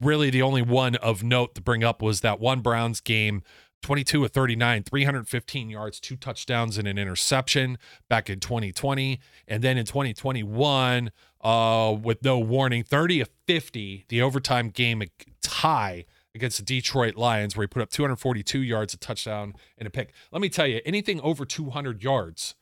really 0.00 0.30
the 0.30 0.42
only 0.42 0.62
one 0.62 0.96
of 0.96 1.22
note 1.22 1.54
to 1.54 1.60
bring 1.60 1.84
up 1.84 2.02
was 2.02 2.20
that 2.20 2.40
one 2.40 2.60
Browns 2.60 3.00
game 3.00 3.42
22 3.82 4.24
of 4.24 4.32
39 4.32 4.82
315 4.82 5.70
yards 5.70 6.00
two 6.00 6.16
touchdowns 6.16 6.78
and 6.78 6.88
an 6.88 6.98
interception 6.98 7.78
back 8.08 8.28
in 8.28 8.40
2020 8.40 9.20
and 9.46 9.62
then 9.62 9.76
in 9.78 9.84
2021 9.84 11.10
uh 11.42 11.94
with 12.02 12.22
no 12.24 12.38
warning 12.38 12.82
30 12.82 13.20
of 13.20 13.30
50 13.46 14.06
the 14.08 14.22
overtime 14.22 14.70
game 14.70 15.02
tie 15.42 16.04
against 16.36 16.58
the 16.58 16.64
Detroit 16.64 17.16
Lions 17.16 17.56
where 17.56 17.64
he 17.64 17.66
put 17.66 17.82
up 17.82 17.90
242 17.90 18.60
yards 18.60 18.94
a 18.94 18.98
touchdown 18.98 19.54
and 19.76 19.88
a 19.88 19.90
pick. 19.90 20.12
Let 20.30 20.40
me 20.40 20.48
tell 20.48 20.66
you 20.66 20.80
anything 20.84 21.20
over 21.22 21.44
200 21.44 22.04
yards 22.04 22.54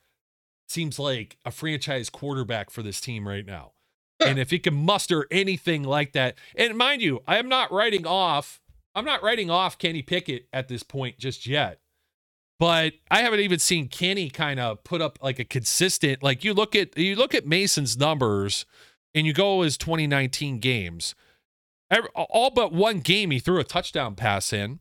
seems 0.67 0.99
like 0.99 1.37
a 1.45 1.51
franchise 1.51 2.09
quarterback 2.09 2.71
for 2.71 2.83
this 2.83 3.01
team 3.01 3.29
right 3.29 3.45
now 3.45 3.73
and 4.21 4.39
if 4.39 4.51
he 4.51 4.59
can 4.59 4.75
muster 4.75 5.27
anything 5.31 5.83
like 5.83 6.13
that, 6.13 6.37
and 6.57 6.77
mind 6.77 7.03
you, 7.03 7.23
I 7.27 7.39
am 7.39 7.49
not 7.49 7.73
writing 7.73 8.07
off, 8.07 8.61
I'm 8.95 9.05
not 9.05 9.23
writing 9.23 9.51
off 9.51 9.79
Kenny 9.79 10.03
Pickett 10.03 10.49
at 10.53 10.69
this 10.69 10.83
point 10.83 11.19
just 11.19 11.47
yet. 11.47 11.81
But 12.61 12.95
I 13.11 13.23
haven't 13.23 13.41
even 13.41 13.59
seen 13.59 13.89
Kenny 13.89 14.31
kind 14.31 14.61
of 14.61 14.85
put 14.85 15.03
up 15.03 15.19
like 15.21 15.39
a 15.39 15.45
consistent, 15.45 16.23
like 16.23 16.45
you 16.45 16.55
look 16.55 16.77
at 16.77 16.97
you 16.97 17.17
look 17.17 17.35
at 17.35 17.47
Mason's 17.47 17.97
numbers 17.97 18.65
and 19.15 19.27
you 19.27 19.33
go 19.33 19.63
his 19.63 19.77
2019 19.77 20.61
games. 20.61 21.15
Every, 21.91 22.09
all 22.15 22.51
but 22.51 22.73
one 22.73 23.01
game 23.01 23.31
he 23.31 23.39
threw 23.39 23.59
a 23.59 23.65
touchdown 23.65 24.15
pass 24.15 24.53
in. 24.53 24.81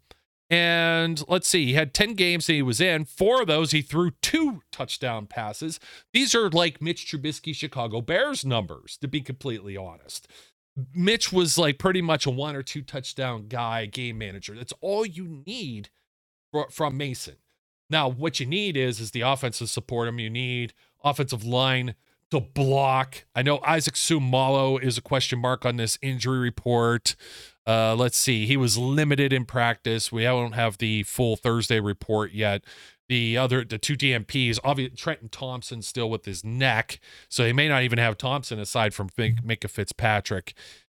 And 0.53 1.23
let's 1.27 1.47
see, 1.47 1.65
he 1.65 1.73
had 1.73 1.95
10 1.95 2.13
games 2.13 2.45
that 2.45 2.53
he 2.53 2.61
was 2.61 2.79
in. 2.79 3.05
Four 3.05 3.41
of 3.41 3.47
those, 3.47 3.71
he 3.71 3.81
threw 3.81 4.11
two 4.21 4.61
touchdown 4.71 5.25
passes. 5.25 5.79
These 6.13 6.35
are 6.35 6.47
like 6.51 6.79
Mitch 6.79 7.07
Trubisky 7.07 7.55
Chicago 7.55 8.01
Bears 8.01 8.45
numbers, 8.45 8.95
to 9.01 9.07
be 9.07 9.19
completely 9.19 9.75
honest. 9.75 10.27
Mitch 10.93 11.31
was 11.33 11.57
like 11.57 11.79
pretty 11.79 12.03
much 12.03 12.27
a 12.27 12.29
one 12.29 12.55
or 12.55 12.61
two 12.61 12.83
touchdown 12.83 13.47
guy, 13.47 13.87
game 13.87 14.19
manager. 14.19 14.53
That's 14.53 14.75
all 14.79 15.07
you 15.07 15.41
need 15.47 15.89
for, 16.51 16.69
from 16.69 16.97
Mason. 16.97 17.37
Now, 17.89 18.07
what 18.07 18.39
you 18.39 18.45
need 18.45 18.77
is 18.77 18.99
is 18.99 19.09
the 19.09 19.21
offensive 19.21 19.71
support 19.71 20.07
him. 20.07 20.19
You 20.19 20.29
need 20.29 20.73
offensive 21.03 21.43
line 21.43 21.95
to 22.29 22.39
block. 22.39 23.25
I 23.33 23.41
know 23.41 23.59
Isaac 23.65 23.95
Seumalo 23.95 24.79
is 24.79 24.99
a 24.99 25.01
question 25.01 25.39
mark 25.39 25.65
on 25.65 25.77
this 25.77 25.97
injury 26.03 26.37
report. 26.37 27.15
Uh, 27.65 27.95
let's 27.95 28.17
see. 28.17 28.45
He 28.45 28.57
was 28.57 28.77
limited 28.77 29.31
in 29.31 29.45
practice. 29.45 30.11
We 30.11 30.23
don't 30.23 30.53
have 30.53 30.77
the 30.77 31.03
full 31.03 31.35
Thursday 31.35 31.79
report 31.79 32.33
yet. 32.33 32.63
The 33.09 33.37
other, 33.37 33.63
the 33.63 33.77
two 33.77 33.95
DNPs, 33.95 34.59
obviously 34.63 34.95
Trenton 34.95 35.29
Thompson 35.29 35.81
still 35.81 36.09
with 36.09 36.25
his 36.25 36.43
neck, 36.43 36.99
so 37.29 37.45
he 37.45 37.53
may 37.53 37.67
not 37.67 37.83
even 37.83 37.99
have 37.99 38.17
Thompson 38.17 38.59
aside 38.59 38.93
from 38.93 39.09
Minkah 39.09 39.69
Fitzpatrick, 39.69 40.53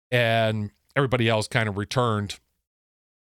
and 0.09 0.71
everybody 0.95 1.27
else 1.27 1.47
kind 1.47 1.67
of 1.67 1.77
returned 1.77 2.39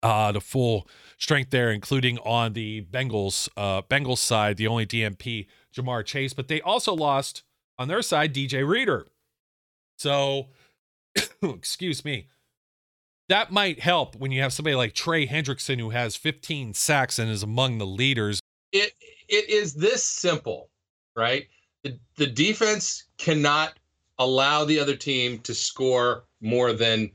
uh, 0.02 0.32
the 0.32 0.42
full 0.42 0.88
strength 1.18 1.52
there, 1.52 1.72
including 1.72 2.18
on 2.20 2.54
the 2.54 2.82
Bengals 2.92 3.50
uh, 3.56 3.84
Bengals 3.84 4.18
side, 4.18 4.58
the 4.58 4.68
only 4.68 4.88
DNP 4.88 5.46
Ja'Marr 5.74 6.04
Chase, 6.04 6.34
but 6.34 6.48
they 6.48 6.60
also 6.60 6.94
lost 6.94 7.44
on 7.78 7.88
their 7.88 8.02
side 8.02 8.34
DJ 8.34 8.68
Reader. 8.68 9.08
So, 9.98 10.48
excuse 11.44 12.04
me 12.04 12.28
that 13.30 13.52
might 13.52 13.80
help 13.80 14.16
when 14.16 14.32
you 14.32 14.42
have 14.42 14.54
somebody 14.54 14.76
like 14.76 14.94
Trey 14.94 15.28
Hendrickson 15.28 15.80
who 15.80 15.92
has 15.92 16.16
15 16.16 16.74
sacks 16.74 17.18
and 17.20 17.30
is 17.30 17.44
among 17.44 17.78
the 17.78 17.86
leaders. 17.86 18.40
It 18.72 18.94
it 19.30 19.50
is 19.50 19.74
this 19.74 20.04
simple, 20.04 20.70
right? 21.16 21.48
The, 21.84 21.98
the 22.18 22.28
defense 22.28 23.06
cannot 23.18 23.74
allow 24.20 24.66
the 24.66 24.80
other 24.80 24.96
team 24.96 25.40
to 25.40 25.54
score 25.54 26.26
more 26.42 26.74
than 26.74 27.12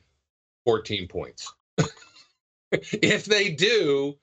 14 0.65 1.07
points. 1.07 1.53
if 2.73 3.27
they 3.27 3.51
do, 3.51 4.17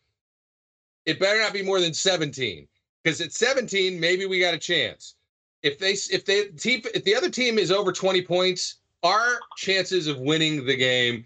it 1.05 1.19
better 1.19 1.39
not 1.39 1.53
be 1.53 1.63
more 1.63 1.79
than 1.79 1.93
17 1.93 2.67
because 3.03 3.21
at 3.21 3.31
17 3.33 3.99
maybe 3.99 4.25
we 4.25 4.39
got 4.39 4.53
a 4.53 4.59
chance. 4.59 5.15
If 5.61 5.79
they 5.79 5.91
if 5.91 6.25
they 6.25 6.51
if 6.93 7.03
the 7.03 7.15
other 7.15 7.29
team 7.29 7.57
is 7.57 7.71
over 7.71 7.91
20 7.91 8.21
points, 8.23 8.75
our 9.03 9.39
chances 9.55 10.07
of 10.07 10.19
winning 10.19 10.65
the 10.65 10.75
game 10.75 11.25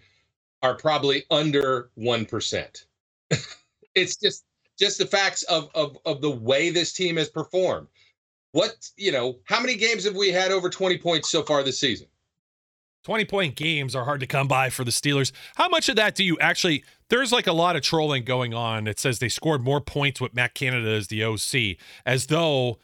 are 0.62 0.74
probably 0.74 1.24
under 1.30 1.90
1%. 1.98 2.84
it's 3.94 4.16
just 4.16 4.44
just 4.78 4.98
the 4.98 5.06
facts 5.06 5.42
of, 5.44 5.68
of 5.74 5.98
of 6.06 6.20
the 6.20 6.30
way 6.30 6.70
this 6.70 6.92
team 6.92 7.16
has 7.16 7.28
performed. 7.28 7.88
What, 8.52 8.88
you 8.96 9.12
know, 9.12 9.38
how 9.44 9.60
many 9.60 9.74
games 9.74 10.04
have 10.04 10.14
we 10.14 10.30
had 10.30 10.52
over 10.52 10.70
20 10.70 10.98
points 10.98 11.28
so 11.28 11.42
far 11.42 11.62
this 11.62 11.78
season? 11.78 12.06
20 13.04 13.24
point 13.24 13.56
games 13.56 13.94
are 13.94 14.04
hard 14.04 14.20
to 14.20 14.26
come 14.26 14.48
by 14.48 14.70
for 14.70 14.84
the 14.84 14.90
Steelers. 14.90 15.32
How 15.56 15.68
much 15.68 15.88
of 15.88 15.96
that 15.96 16.14
do 16.14 16.24
you 16.24 16.38
actually 16.40 16.84
there's 17.08 17.32
like 17.32 17.46
a 17.46 17.52
lot 17.52 17.76
of 17.76 17.82
trolling 17.82 18.24
going 18.24 18.54
on. 18.54 18.86
It 18.86 18.98
says 18.98 19.18
they 19.18 19.28
scored 19.28 19.62
more 19.62 19.80
points 19.80 20.20
with 20.20 20.34
Matt 20.34 20.54
Canada 20.54 20.90
as 20.90 21.08
the 21.08 21.24
OC, 21.24 21.78
as 22.04 22.26
though 22.26 22.78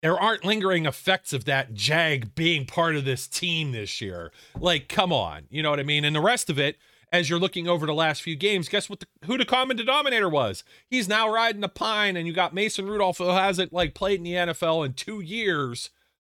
there 0.00 0.18
aren't 0.18 0.44
lingering 0.44 0.86
effects 0.86 1.32
of 1.32 1.44
that 1.46 1.74
Jag 1.74 2.34
being 2.34 2.66
part 2.66 2.94
of 2.94 3.04
this 3.04 3.26
team 3.26 3.72
this 3.72 4.00
year. 4.00 4.30
Like, 4.58 4.88
come 4.88 5.12
on. 5.12 5.44
You 5.50 5.62
know 5.62 5.70
what 5.70 5.80
I 5.80 5.84
mean? 5.84 6.04
And 6.04 6.14
the 6.14 6.20
rest 6.20 6.50
of 6.50 6.58
it, 6.58 6.76
as 7.14 7.30
you're 7.30 7.38
looking 7.38 7.68
over 7.68 7.86
the 7.86 7.94
last 7.94 8.22
few 8.22 8.34
games, 8.34 8.68
guess 8.68 8.90
what? 8.90 8.98
The, 8.98 9.06
who 9.26 9.38
the 9.38 9.44
common 9.44 9.76
denominator 9.76 10.28
was? 10.28 10.64
He's 10.88 11.06
now 11.06 11.32
riding 11.32 11.62
a 11.62 11.68
pine, 11.68 12.16
and 12.16 12.26
you 12.26 12.32
got 12.32 12.52
Mason 12.52 12.86
Rudolph, 12.88 13.18
who 13.18 13.28
hasn't 13.28 13.72
like 13.72 13.94
played 13.94 14.18
in 14.18 14.24
the 14.24 14.32
NFL 14.32 14.84
in 14.84 14.94
two 14.94 15.20
years, 15.20 15.90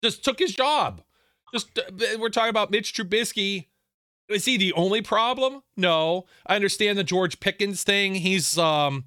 just 0.05 0.23
took 0.23 0.39
his 0.39 0.55
job. 0.55 1.01
Just 1.51 1.79
uh, 1.79 2.19
we're 2.19 2.29
talking 2.29 2.51
about 2.51 2.71
Mitch 2.71 2.93
Trubisky. 2.93 3.69
Is 4.29 4.45
he 4.45 4.59
the 4.59 4.75
only 4.75 5.01
problem? 5.01 5.63
No. 5.79 6.27
I 6.47 6.57
understand 6.57 6.99
the 6.99 7.05
George 7.05 7.41
Pickens 7.41 7.83
thing. 7.83 8.17
He's 8.17 8.59
um 8.59 9.05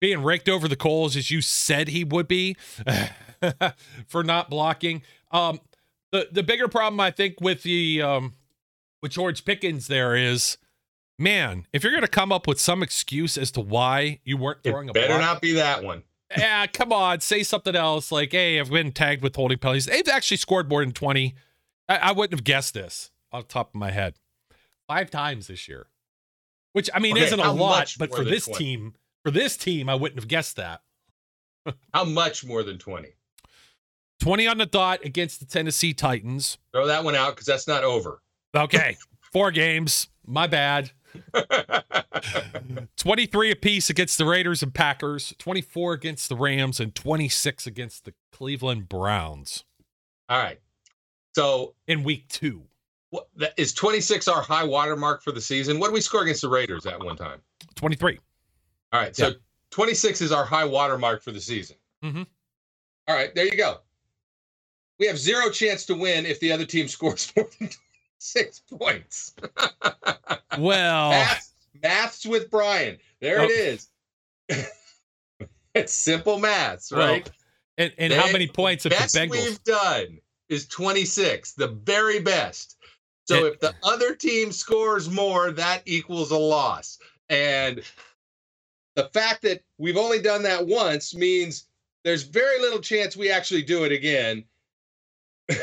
being 0.00 0.24
raked 0.24 0.48
over 0.48 0.66
the 0.66 0.76
coals 0.76 1.16
as 1.16 1.30
you 1.30 1.40
said 1.40 1.88
he 1.88 2.02
would 2.02 2.26
be 2.26 2.56
for 4.08 4.24
not 4.24 4.50
blocking. 4.50 5.02
Um 5.30 5.60
the 6.10 6.28
the 6.32 6.42
bigger 6.42 6.68
problem 6.68 6.98
I 6.98 7.10
think 7.12 7.40
with 7.40 7.62
the 7.62 8.02
um 8.02 8.34
with 9.02 9.12
George 9.12 9.44
Pickens 9.44 9.86
there 9.86 10.16
is 10.16 10.56
man, 11.18 11.66
if 11.72 11.82
you're 11.82 11.92
going 11.92 12.02
to 12.02 12.08
come 12.08 12.32
up 12.32 12.46
with 12.46 12.60
some 12.60 12.82
excuse 12.82 13.36
as 13.38 13.50
to 13.52 13.60
why 13.60 14.20
you 14.24 14.36
weren't 14.36 14.62
throwing 14.62 14.88
it 14.88 14.90
a 14.90 14.94
better 14.94 15.08
block, 15.08 15.20
not 15.20 15.40
be 15.40 15.52
that 15.52 15.82
one. 15.82 16.02
Yeah, 16.36 16.66
come 16.66 16.92
on, 16.92 17.20
say 17.20 17.42
something 17.42 17.76
else. 17.76 18.10
Like, 18.10 18.32
hey, 18.32 18.58
I've 18.58 18.70
been 18.70 18.92
tagged 18.92 19.22
with 19.22 19.36
holding 19.36 19.58
penalties. 19.58 19.86
They've 19.86 20.08
actually 20.08 20.38
scored 20.38 20.68
more 20.68 20.84
than 20.84 20.92
20. 20.92 21.34
I, 21.88 21.96
I 21.96 22.12
wouldn't 22.12 22.38
have 22.38 22.44
guessed 22.44 22.74
this 22.74 23.10
off 23.32 23.46
the 23.46 23.52
top 23.52 23.68
of 23.68 23.74
my 23.76 23.92
head. 23.92 24.14
Five 24.88 25.10
times 25.10 25.46
this 25.46 25.68
year. 25.68 25.86
Which 26.72 26.90
I 26.92 26.98
mean 26.98 27.16
Okay, 27.16 27.24
isn't 27.26 27.40
a 27.40 27.52
lot, 27.52 27.94
but 27.98 28.14
for 28.14 28.24
this 28.24 28.46
20? 28.46 28.64
team, 28.64 28.94
for 29.24 29.30
this 29.30 29.56
team, 29.56 29.88
I 29.88 29.94
wouldn't 29.94 30.18
have 30.20 30.28
guessed 30.28 30.56
that. 30.56 30.82
How 31.94 32.04
much 32.04 32.44
more 32.44 32.62
than 32.62 32.78
20? 32.78 33.08
20 34.20 34.46
on 34.46 34.58
the 34.58 34.66
dot 34.66 35.04
against 35.04 35.40
the 35.40 35.46
Tennessee 35.46 35.94
Titans. 35.94 36.58
Throw 36.72 36.86
that 36.86 37.04
one 37.04 37.14
out 37.14 37.34
because 37.34 37.46
that's 37.46 37.68
not 37.68 37.84
over. 37.84 38.20
Okay. 38.54 38.96
Four 39.32 39.50
games. 39.52 40.08
My 40.26 40.46
bad. 40.46 40.90
23 42.96 43.50
apiece 43.50 43.90
against 43.90 44.18
the 44.18 44.24
Raiders 44.24 44.62
and 44.62 44.72
Packers, 44.74 45.34
24 45.38 45.92
against 45.94 46.28
the 46.28 46.36
Rams, 46.36 46.80
and 46.80 46.94
26 46.94 47.66
against 47.66 48.04
the 48.04 48.14
Cleveland 48.32 48.88
Browns 48.88 49.64
All 50.28 50.38
right. 50.38 50.58
So 51.34 51.74
in 51.86 52.02
week 52.02 52.28
two. 52.28 52.62
what, 53.10 53.28
that, 53.36 53.52
is 53.56 53.72
26 53.74 54.26
our 54.28 54.42
high 54.42 54.64
water 54.64 54.96
mark 54.96 55.22
for 55.22 55.32
the 55.32 55.40
season? 55.40 55.78
What 55.78 55.88
did 55.88 55.94
we 55.94 56.00
score 56.00 56.22
against 56.22 56.42
the 56.42 56.48
Raiders 56.48 56.86
at 56.86 56.98
one 57.02 57.16
time? 57.16 57.40
23. 57.76 58.18
All 58.92 59.00
right. 59.00 59.14
So 59.14 59.28
Yeah. 59.28 59.34
26 59.70 60.20
is 60.22 60.32
our 60.32 60.44
high 60.44 60.64
water 60.64 60.96
mark 60.96 61.22
for 61.22 61.32
the 61.32 61.40
season. 61.40 61.76
Mhm. 62.02 62.26
All 63.08 63.14
right. 63.14 63.34
There 63.34 63.44
you 63.44 63.56
go. 63.56 63.80
We 64.98 65.06
have 65.06 65.18
zero 65.18 65.50
chance 65.50 65.84
to 65.86 65.94
win 65.94 66.24
if 66.24 66.40
the 66.40 66.50
other 66.52 66.64
team 66.64 66.88
scores 66.88 67.30
more 67.36 67.48
than 67.58 67.68
six 68.18 68.58
points. 68.70 69.34
Well, 70.58 71.10
Maths, 71.10 71.52
maths 71.82 72.26
with 72.26 72.50
Brian. 72.50 72.98
There 73.20 73.40
Oh. 73.40 73.44
it 73.44 73.50
is. 73.50 73.88
it's 75.74 75.92
simple 75.92 76.38
maths, 76.38 76.90
Well, 76.92 77.06
right? 77.06 77.30
and, 77.78 77.92
and 77.98 78.12
how 78.12 78.30
many 78.32 78.46
points 78.46 78.84
have 78.84 78.92
the 78.92 78.96
best 78.98 79.14
Bengals? 79.14 79.30
we've 79.32 79.64
done 79.64 80.18
is 80.48 80.66
26, 80.68 81.52
the 81.54 81.68
very 81.68 82.20
best. 82.20 82.76
So 83.26 83.44
It- 83.46 83.54
if 83.54 83.60
the 83.60 83.74
other 83.82 84.14
team 84.14 84.52
scores 84.52 85.10
more, 85.10 85.50
that 85.52 85.82
equals 85.84 86.30
a 86.30 86.38
loss. 86.38 86.98
And 87.28 87.82
the 88.94 89.08
fact 89.08 89.42
that 89.42 89.62
we've 89.78 89.96
only 89.96 90.22
done 90.22 90.42
that 90.44 90.64
once 90.66 91.14
means 91.14 91.64
there's 92.04 92.22
very 92.22 92.60
little 92.60 92.78
chance 92.80 93.16
we 93.16 93.30
actually 93.30 93.62
do 93.62 93.84
it 93.84 93.90
again. 93.92 94.44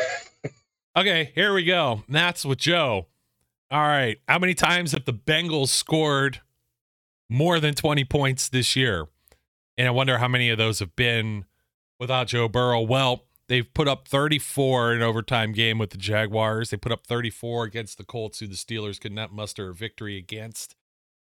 Okay, 0.95 1.31
here 1.33 1.53
we 1.53 1.63
go. 1.63 2.03
Maths 2.07 2.45
with 2.45 2.59
Joe. 2.59 3.07
All 3.71 3.81
right. 3.81 4.19
How 4.27 4.37
many 4.37 4.53
times 4.53 4.91
have 4.91 5.05
the 5.05 5.13
Bengals 5.13 5.69
scored 5.69 6.41
more 7.29 7.59
than 7.59 7.73
20 7.73 8.05
points 8.05 8.47
this 8.47 8.75
year? 8.75 9.07
And 9.75 9.87
I 9.87 9.91
wonder 9.91 10.19
how 10.19 10.27
many 10.27 10.51
of 10.51 10.59
those 10.59 10.77
have 10.79 10.95
been 10.95 11.45
without 11.99 12.27
Joe 12.27 12.47
Burrow. 12.47 12.81
Well, 12.81 13.23
they've 13.47 13.73
put 13.73 13.87
up 13.87 14.07
34 14.07 14.93
in 14.93 15.01
overtime 15.01 15.51
game 15.51 15.79
with 15.79 15.89
the 15.89 15.97
Jaguars. 15.97 16.69
They 16.69 16.77
put 16.77 16.91
up 16.91 17.07
34 17.07 17.63
against 17.63 17.97
the 17.97 18.03
Colts, 18.03 18.39
who 18.39 18.45
the 18.45 18.53
Steelers 18.53 19.01
could 19.01 19.13
not 19.13 19.33
muster 19.33 19.69
a 19.69 19.73
victory 19.73 20.15
against. 20.15 20.75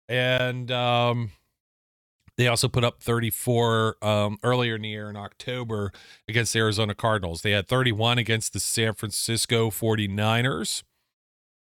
And 0.09 0.71
um, 0.71 1.29
they 2.38 2.48
also 2.48 2.67
put 2.67 2.84
up 2.84 3.02
34 3.02 3.98
um, 4.02 4.38
earlier 4.43 4.76
in 4.76 4.82
the 4.82 4.89
year 4.89 5.10
in 5.10 5.15
October 5.15 5.91
against 6.28 6.54
the 6.54 6.60
Arizona 6.60 6.96
Cardinals. 6.96 7.41
They 7.41 7.52
had 7.52 7.67
31 7.67 8.17
against 8.17 8.54
the 8.54 8.60
San 8.60 8.93
Francisco 8.93 9.69
49ers. 9.69 10.84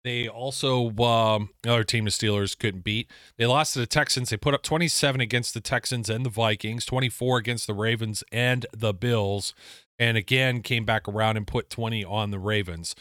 They 0.04 0.28
also, 0.28 0.90
um, 0.98 1.50
another 1.64 1.86
team 1.86 2.04
the 2.06 2.12
Steelers 2.12 2.58
couldn't 2.58 2.84
beat. 2.84 3.10
They 3.38 3.46
lost 3.46 3.74
to 3.74 3.80
the 3.80 3.86
Texans. 3.86 4.30
They 4.30 4.38
put 4.38 4.54
up 4.54 4.62
27 4.62 5.22
against 5.22 5.54
the 5.54 5.62
Texans 5.62 6.10
and 6.10 6.26
the 6.26 6.30
Vikings, 6.30 6.86
24 6.86 7.38
against 7.38 7.68
the 7.68 7.74
Ravens 7.74 8.24
and 8.32 8.66
the 8.76 8.94
Bills, 8.94 9.54
and 9.98 10.18
again 10.18 10.62
came 10.62 10.84
back 10.84 11.08
around 11.08 11.38
and 11.38 11.48
put 11.48 11.70
20 11.70 12.04
on 12.04 12.32
the 12.32 12.40
Ravens. 12.40 12.96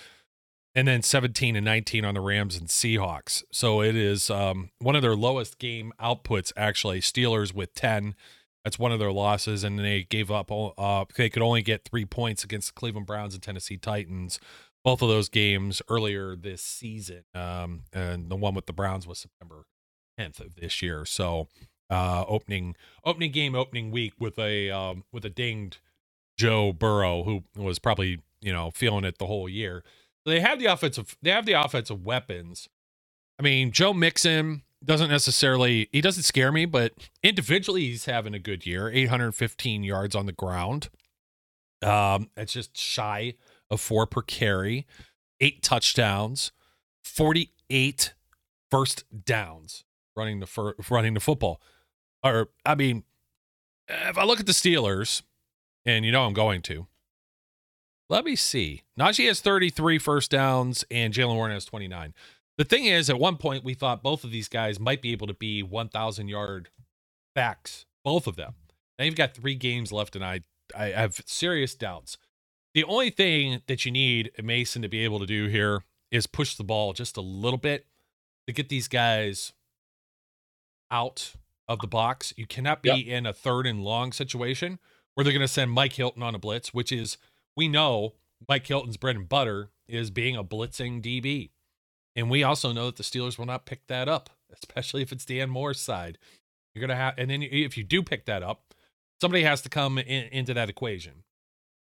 And 0.74 0.88
then 0.88 1.02
17 1.02 1.54
and 1.54 1.64
19 1.64 2.04
on 2.04 2.14
the 2.14 2.20
Rams 2.20 2.56
and 2.56 2.68
Seahawks. 2.68 3.42
So 3.52 3.82
it 3.82 3.94
is 3.94 4.30
um, 4.30 4.70
one 4.78 4.96
of 4.96 5.02
their 5.02 5.14
lowest 5.14 5.58
game 5.58 5.92
outputs, 6.00 6.50
actually. 6.56 7.00
Steelers 7.00 7.54
with 7.54 7.74
10. 7.74 8.14
That's 8.64 8.78
one 8.78 8.90
of 8.92 8.98
their 8.98 9.12
losses. 9.12 9.64
And 9.64 9.78
they 9.78 10.04
gave 10.04 10.30
up, 10.30 10.50
uh, 10.50 11.04
they 11.14 11.28
could 11.28 11.42
only 11.42 11.62
get 11.62 11.84
three 11.84 12.06
points 12.06 12.42
against 12.42 12.68
the 12.68 12.78
Cleveland 12.78 13.06
Browns 13.06 13.34
and 13.34 13.42
Tennessee 13.42 13.76
Titans 13.76 14.38
both 14.84 15.02
of 15.02 15.08
those 15.08 15.28
games 15.28 15.80
earlier 15.88 16.36
this 16.36 16.62
season. 16.62 17.24
Um, 17.34 17.84
and 17.92 18.30
the 18.30 18.36
one 18.36 18.54
with 18.54 18.66
the 18.66 18.72
Browns 18.72 19.06
was 19.06 19.18
September 19.18 19.64
10th 20.18 20.40
of 20.40 20.56
this 20.56 20.82
year. 20.82 21.04
So 21.04 21.48
uh, 21.90 22.24
opening 22.26 22.74
opening 23.04 23.32
game, 23.32 23.54
opening 23.54 23.90
week 23.90 24.14
with 24.18 24.38
a 24.38 24.70
um, 24.70 25.04
with 25.12 25.24
a 25.24 25.30
dinged 25.30 25.78
Joe 26.36 26.72
Burrow 26.72 27.22
who 27.24 27.44
was 27.56 27.78
probably 27.78 28.20
you 28.40 28.52
know 28.52 28.70
feeling 28.70 29.04
it 29.04 29.18
the 29.18 29.26
whole 29.26 29.48
year. 29.48 29.84
They 30.24 30.40
have 30.40 30.58
the 30.58 30.66
offensive 30.66 31.16
they 31.22 31.30
have 31.30 31.46
the 31.46 31.52
offensive 31.54 32.04
weapons. 32.04 32.68
I 33.38 33.42
mean, 33.42 33.72
Joe 33.72 33.92
Mixon 33.92 34.62
doesn't 34.84 35.10
necessarily 35.10 35.88
he 35.92 36.00
doesn't 36.00 36.22
scare 36.24 36.52
me, 36.52 36.64
but 36.64 36.92
individually 37.22 37.82
he's 37.82 38.04
having 38.04 38.34
a 38.34 38.38
good 38.38 38.66
year. 38.66 38.88
815 38.88 39.82
yards 39.82 40.14
on 40.14 40.26
the 40.26 40.32
ground. 40.32 40.88
Um, 41.82 42.30
it's 42.36 42.52
just 42.52 42.76
shy 42.76 43.34
of 43.70 43.80
four 43.80 44.06
per 44.06 44.22
carry, 44.22 44.86
eight 45.40 45.62
touchdowns, 45.62 46.52
48 47.02 48.14
first 48.70 49.04
downs 49.24 49.84
running 50.16 50.40
the 50.40 50.46
fir- 50.46 50.74
running 50.90 51.14
the 51.14 51.20
football. 51.20 51.60
Or 52.22 52.50
I 52.64 52.74
mean, 52.74 53.04
if 53.88 54.16
I 54.16 54.24
look 54.24 54.40
at 54.40 54.46
the 54.46 54.52
Steelers, 54.52 55.22
and 55.84 56.04
you 56.04 56.12
know 56.12 56.24
I'm 56.24 56.32
going 56.32 56.62
to. 56.62 56.86
Let 58.12 58.26
me 58.26 58.36
see. 58.36 58.82
Najee 59.00 59.26
has 59.28 59.40
33 59.40 59.96
first 59.96 60.30
downs, 60.30 60.84
and 60.90 61.14
Jaylen 61.14 61.34
Warren 61.34 61.54
has 61.54 61.64
29. 61.64 62.12
The 62.58 62.64
thing 62.64 62.84
is, 62.84 63.08
at 63.08 63.18
one 63.18 63.38
point, 63.38 63.64
we 63.64 63.72
thought 63.72 64.02
both 64.02 64.22
of 64.22 64.30
these 64.30 64.48
guys 64.48 64.78
might 64.78 65.00
be 65.00 65.12
able 65.12 65.28
to 65.28 65.32
be 65.32 65.62
1,000 65.62 66.28
yard 66.28 66.68
backs, 67.34 67.86
both 68.04 68.26
of 68.26 68.36
them. 68.36 68.52
Now 68.98 69.06
you've 69.06 69.16
got 69.16 69.32
three 69.32 69.54
games 69.54 69.92
left, 69.92 70.14
and 70.14 70.22
I, 70.22 70.42
I 70.76 70.88
have 70.88 71.22
serious 71.24 71.74
doubts. 71.74 72.18
The 72.74 72.84
only 72.84 73.08
thing 73.08 73.62
that 73.66 73.86
you 73.86 73.90
need 73.90 74.30
Mason 74.42 74.82
to 74.82 74.88
be 74.90 75.04
able 75.04 75.18
to 75.20 75.26
do 75.26 75.46
here 75.46 75.82
is 76.10 76.26
push 76.26 76.54
the 76.54 76.64
ball 76.64 76.92
just 76.92 77.16
a 77.16 77.22
little 77.22 77.58
bit 77.58 77.86
to 78.46 78.52
get 78.52 78.68
these 78.68 78.88
guys 78.88 79.54
out 80.90 81.32
of 81.66 81.78
the 81.78 81.86
box. 81.86 82.34
You 82.36 82.46
cannot 82.46 82.82
be 82.82 82.90
yep. 82.90 83.06
in 83.06 83.24
a 83.24 83.32
third 83.32 83.66
and 83.66 83.82
long 83.82 84.12
situation 84.12 84.80
where 85.14 85.24
they're 85.24 85.32
going 85.32 85.40
to 85.40 85.48
send 85.48 85.70
Mike 85.70 85.94
Hilton 85.94 86.22
on 86.22 86.34
a 86.34 86.38
blitz, 86.38 86.74
which 86.74 86.92
is, 86.92 87.16
we 87.56 87.68
know 87.68 88.14
Mike 88.48 88.66
Hilton's 88.66 88.96
bread 88.96 89.16
and 89.16 89.28
butter 89.28 89.70
is 89.88 90.10
being 90.10 90.36
a 90.36 90.44
blitzing 90.44 91.02
DB. 91.02 91.50
And 92.14 92.30
we 92.30 92.42
also 92.42 92.72
know 92.72 92.86
that 92.86 92.96
the 92.96 93.02
Steelers 93.02 93.38
will 93.38 93.46
not 93.46 93.66
pick 93.66 93.86
that 93.86 94.08
up, 94.08 94.30
especially 94.52 95.02
if 95.02 95.12
it's 95.12 95.24
Dan 95.24 95.50
Moore's 95.50 95.80
side. 95.80 96.18
You're 96.74 96.80
going 96.80 96.96
to 96.96 97.02
have, 97.02 97.14
and 97.18 97.30
then 97.30 97.42
if 97.42 97.76
you 97.76 97.84
do 97.84 98.02
pick 98.02 98.24
that 98.26 98.42
up, 98.42 98.74
somebody 99.20 99.42
has 99.42 99.62
to 99.62 99.68
come 99.68 99.98
in, 99.98 100.28
into 100.28 100.54
that 100.54 100.70
equation. 100.70 101.24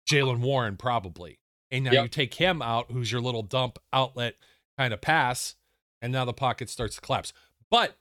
Jaylen 0.09 0.41
Warren, 0.41 0.77
probably. 0.77 1.39
And 1.71 1.85
now 1.85 1.93
yep. 1.93 2.03
you 2.05 2.09
take 2.09 2.35
him 2.35 2.61
out, 2.61 2.91
who's 2.91 3.11
your 3.11 3.21
little 3.21 3.43
dump 3.43 3.79
outlet 3.93 4.37
kind 4.79 4.93
of 4.93 5.01
pass, 5.01 5.55
and 6.03 6.13
now 6.13 6.25
the 6.25 6.33
pocket 6.33 6.69
starts 6.69 6.97
to 6.97 7.01
collapse. 7.01 7.33
But, 7.71 7.97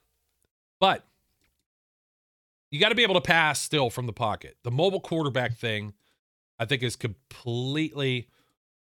but, 0.78 1.06
you 2.70 2.78
got 2.78 2.90
to 2.90 2.94
be 2.94 3.02
able 3.02 3.14
to 3.14 3.20
pass 3.20 3.60
still 3.60 3.88
from 3.88 4.06
the 4.06 4.12
pocket. 4.12 4.56
The 4.62 4.70
mobile 4.70 5.00
quarterback 5.00 5.56
thing, 5.56 5.94
I 6.58 6.64
think, 6.64 6.82
is 6.82 6.96
completely 6.96 8.28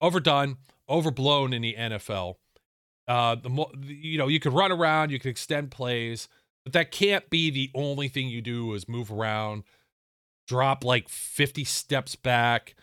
overdone, 0.01 0.57
overblown 0.89 1.53
in 1.53 1.61
the 1.61 1.75
NFL. 1.77 2.35
Uh, 3.07 3.35
the 3.35 3.49
mo- 3.49 3.71
you 3.81 4.17
know 4.17 4.27
you 4.27 4.39
can 4.39 4.53
run 4.53 4.71
around, 4.71 5.11
you 5.11 5.19
can 5.19 5.29
extend 5.29 5.71
plays, 5.71 6.27
but 6.63 6.73
that 6.73 6.91
can't 6.91 7.29
be 7.29 7.49
the 7.49 7.69
only 7.75 8.07
thing 8.07 8.27
you 8.27 8.41
do 8.41 8.73
is 8.73 8.87
move 8.87 9.11
around, 9.11 9.63
drop 10.47 10.83
like 10.83 11.09
50 11.09 11.63
steps 11.65 12.15
back, 12.15 12.75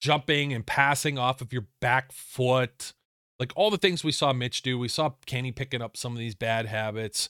jumping 0.00 0.52
and 0.52 0.66
passing 0.66 1.18
off 1.18 1.40
of 1.40 1.52
your 1.52 1.66
back 1.80 2.12
foot. 2.12 2.92
Like 3.40 3.52
all 3.56 3.70
the 3.70 3.78
things 3.78 4.04
we 4.04 4.12
saw 4.12 4.32
Mitch 4.32 4.62
do, 4.62 4.78
we 4.78 4.88
saw 4.88 5.10
Kenny 5.26 5.52
picking 5.52 5.82
up 5.82 5.96
some 5.96 6.12
of 6.12 6.18
these 6.18 6.34
bad 6.34 6.66
habits. 6.66 7.28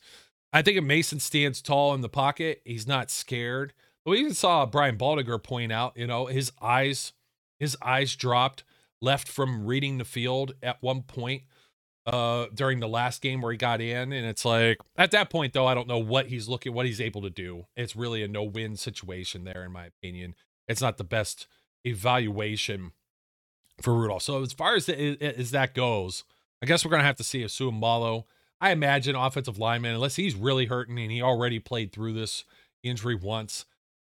I 0.53 0.63
think 0.63 0.79
if 0.79 0.85
Mason 0.85 1.19
stands 1.19 1.61
tall 1.61 1.95
in 1.95 2.03
the 2.03 2.09
pocket, 2.09 2.63
he's 2.65 2.87
not 2.87 3.11
scared. 3.11 3.73
We 4.07 4.21
even 4.21 4.35
saw 4.35 4.65
Brian 4.67 4.97
Baldinger 4.97 5.43
point 5.43 5.73
out, 5.73 5.97
you 5.97 6.07
know, 6.07 6.27
his 6.27 6.53
eyes, 6.63 7.13
his 7.59 7.77
eyes 7.83 8.15
dropped, 8.15 8.63
left 9.01 9.29
from 9.29 9.67
reading 9.67 9.99
the 9.99 10.05
field 10.05 10.53
at 10.63 10.83
one 10.83 11.03
point 11.03 11.43
uh 12.07 12.47
during 12.55 12.79
the 12.79 12.89
last 12.89 13.21
game 13.21 13.43
where 13.43 13.51
he 13.51 13.59
got 13.59 13.81
in 13.81 14.13
and 14.13 14.27
it's 14.27 14.45
like 14.45 14.79
at 14.97 15.11
that 15.11 15.29
point 15.29 15.53
though 15.53 15.67
i 15.67 15.75
don't 15.75 15.89
know 15.89 15.99
what 15.99 16.27
he's 16.27 16.49
looking 16.49 16.73
what 16.73 16.87
he's 16.87 17.01
able 17.01 17.21
to 17.21 17.31
do 17.31 17.67
it's 17.77 17.97
really 17.97 18.23
a 18.23 18.29
no-win 18.29 18.77
situation 18.77 19.43
there 19.43 19.65
in 19.65 19.73
my 19.73 19.87
opinion 19.87 20.35
it's 20.69 20.81
not 20.81 20.99
the 20.99 21.05
best 21.05 21.49
evaluation 21.85 22.93
for 23.83 23.93
rudolph 23.93 24.23
so 24.23 24.41
as 24.41 24.53
far 24.53 24.77
as, 24.77 24.89
as 24.89 25.51
that 25.51 25.75
goes 25.75 26.23
i 26.63 26.67
guess 26.67 26.85
we're 26.85 26.93
gonna 26.93 27.03
have 27.03 27.17
to 27.17 27.25
see 27.25 27.43
a 27.43 27.47
Seumalo. 27.47 28.25
i 28.61 28.71
imagine 28.71 29.17
offensive 29.17 29.59
lineman 29.59 29.95
unless 29.95 30.15
he's 30.15 30.37
really 30.37 30.67
hurting 30.67 30.99
and 31.01 31.11
he 31.11 31.21
already 31.21 31.59
played 31.59 31.93
through 31.93 32.13
this 32.13 32.45
injury 32.85 33.17
once 33.17 33.65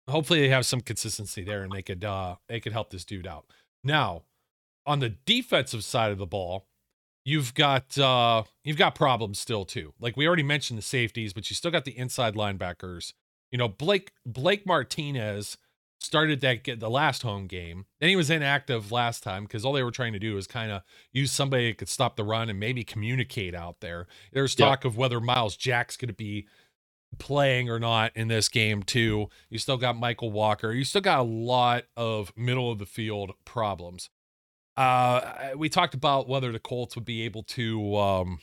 hopefully 0.10 0.41
they 0.41 0.50
have 0.50 0.65
some 0.65 0.82
consistency 0.82 1.43
there 1.43 1.63
and 1.63 1.72
they 1.72 1.82
could 1.82 2.04
uh 2.04 2.36
they 2.48 2.60
could 2.60 2.74
help 2.74 2.89
this 2.89 3.06
dude 3.06 3.28
out 3.28 3.45
now 3.84 4.24
on 4.86 5.00
the 5.00 5.10
defensive 5.10 5.84
side 5.84 6.12
of 6.12 6.17
the 6.17 6.26
ball 6.26 6.65
you've 7.30 7.54
got 7.54 7.98
uh 7.98 8.43
you've 8.63 8.78
got 8.78 8.95
problems 8.95 9.39
still 9.39 9.65
too. 9.65 9.93
Like 10.00 10.17
we 10.17 10.28
already 10.28 10.43
mentioned 10.43 10.78
the 10.78 10.84
safeties, 10.84 11.34
but 11.34 11.50
you 11.50 11.56
still 11.56 11.72
got 11.72 11.86
the 11.86 11.98
inside 11.98 12.36
linebackers. 12.36 13.13
You 13.52 13.58
know, 13.58 13.67
Blake 13.67 14.12
Blake 14.26 14.65
Martinez 14.65 15.58
started 16.02 16.39
that 16.41 16.80
the 16.80 16.89
last 16.89 17.22
home 17.24 17.48
game. 17.48 17.86
Then 18.00 18.10
he 18.10 18.15
was 18.15 18.30
inactive 18.30 18.91
last 18.91 19.22
time 19.22 19.43
because 19.43 19.65
all 19.65 19.74
they 19.74 19.84
were 19.84 19.91
trying 19.91 20.13
to 20.13 20.19
do 20.19 20.38
is 20.38 20.48
kind 20.48 20.72
of 20.72 20.82
use 21.12 21.32
somebody 21.32 21.69
that 21.69 21.78
could 21.78 21.89
stop 21.89 22.15
the 22.15 22.24
run 22.24 22.50
and 22.50 22.60
maybe 22.60 22.84
communicate 22.84 23.54
out 23.54 23.82
there. 23.82 24.08
There's 24.32 24.56
talk 24.56 24.84
yep. 24.84 24.86
of 24.86 24.98
whether 24.98 25.19
Myles 25.19 25.58
Jack's 25.58 25.98
going 25.98 26.08
to 26.08 26.13
be 26.13 26.48
playing 27.17 27.69
or 27.69 27.80
not 27.80 28.12
in 28.15 28.28
this 28.28 28.50
game 28.50 28.84
too. 28.84 29.30
You 29.50 29.58
still 29.58 29.78
got 29.78 29.95
Mykal 29.95 30.32
Walker. 30.32 30.72
You 30.72 30.84
still 30.84 31.02
got 31.02 31.19
a 31.19 31.24
lot 31.24 31.86
of 31.98 32.32
middle 32.36 32.72
of 32.72 32.80
the 32.80 32.86
field 32.86 33.32
problems. 33.45 34.10
Uh, 34.78 35.50
we 35.58 35.67
talked 35.67 35.93
about 35.93 36.30
whether 36.30 36.52
the 36.52 36.60
Colts 36.60 36.95
would 36.95 37.06
be 37.06 37.24
able 37.24 37.43
to, 37.43 37.98
um, 37.98 38.39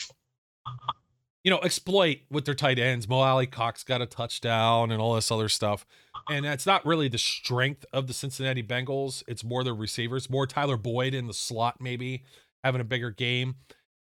you 1.43 1.51
know, 1.51 1.61
exploit 1.61 2.19
with 2.31 2.45
their 2.45 2.55
tight 2.55 2.79
ends. 2.79 3.09
Mo 3.09 3.21
Alie-Cox 3.21 3.85
got 3.85 4.03
a 4.03 4.07
touchdown 4.07 4.91
and 4.91 5.01
all 5.01 5.15
this 5.15 5.31
other 5.31 5.49
stuff. 5.49 5.87
And 6.29 6.45
that's 6.45 6.67
not 6.67 6.85
really 6.85 7.09
the 7.09 7.19
strength 7.19 7.87
of 7.93 8.07
the 8.07 8.13
Cincinnati 8.13 8.63
Bengals. 8.63 9.23
It's 9.27 9.45
more 9.45 9.65
their 9.65 9.75
receivers, 9.75 10.29
more 10.29 10.47
Tyler 10.47 10.77
Boyd 10.77 11.15
in 11.15 11.27
the 11.27 11.33
slot, 11.33 11.77
maybe 11.81 12.25
having 12.65 12.81
a 12.81 12.85
bigger 12.85 13.11
game. 13.11 13.55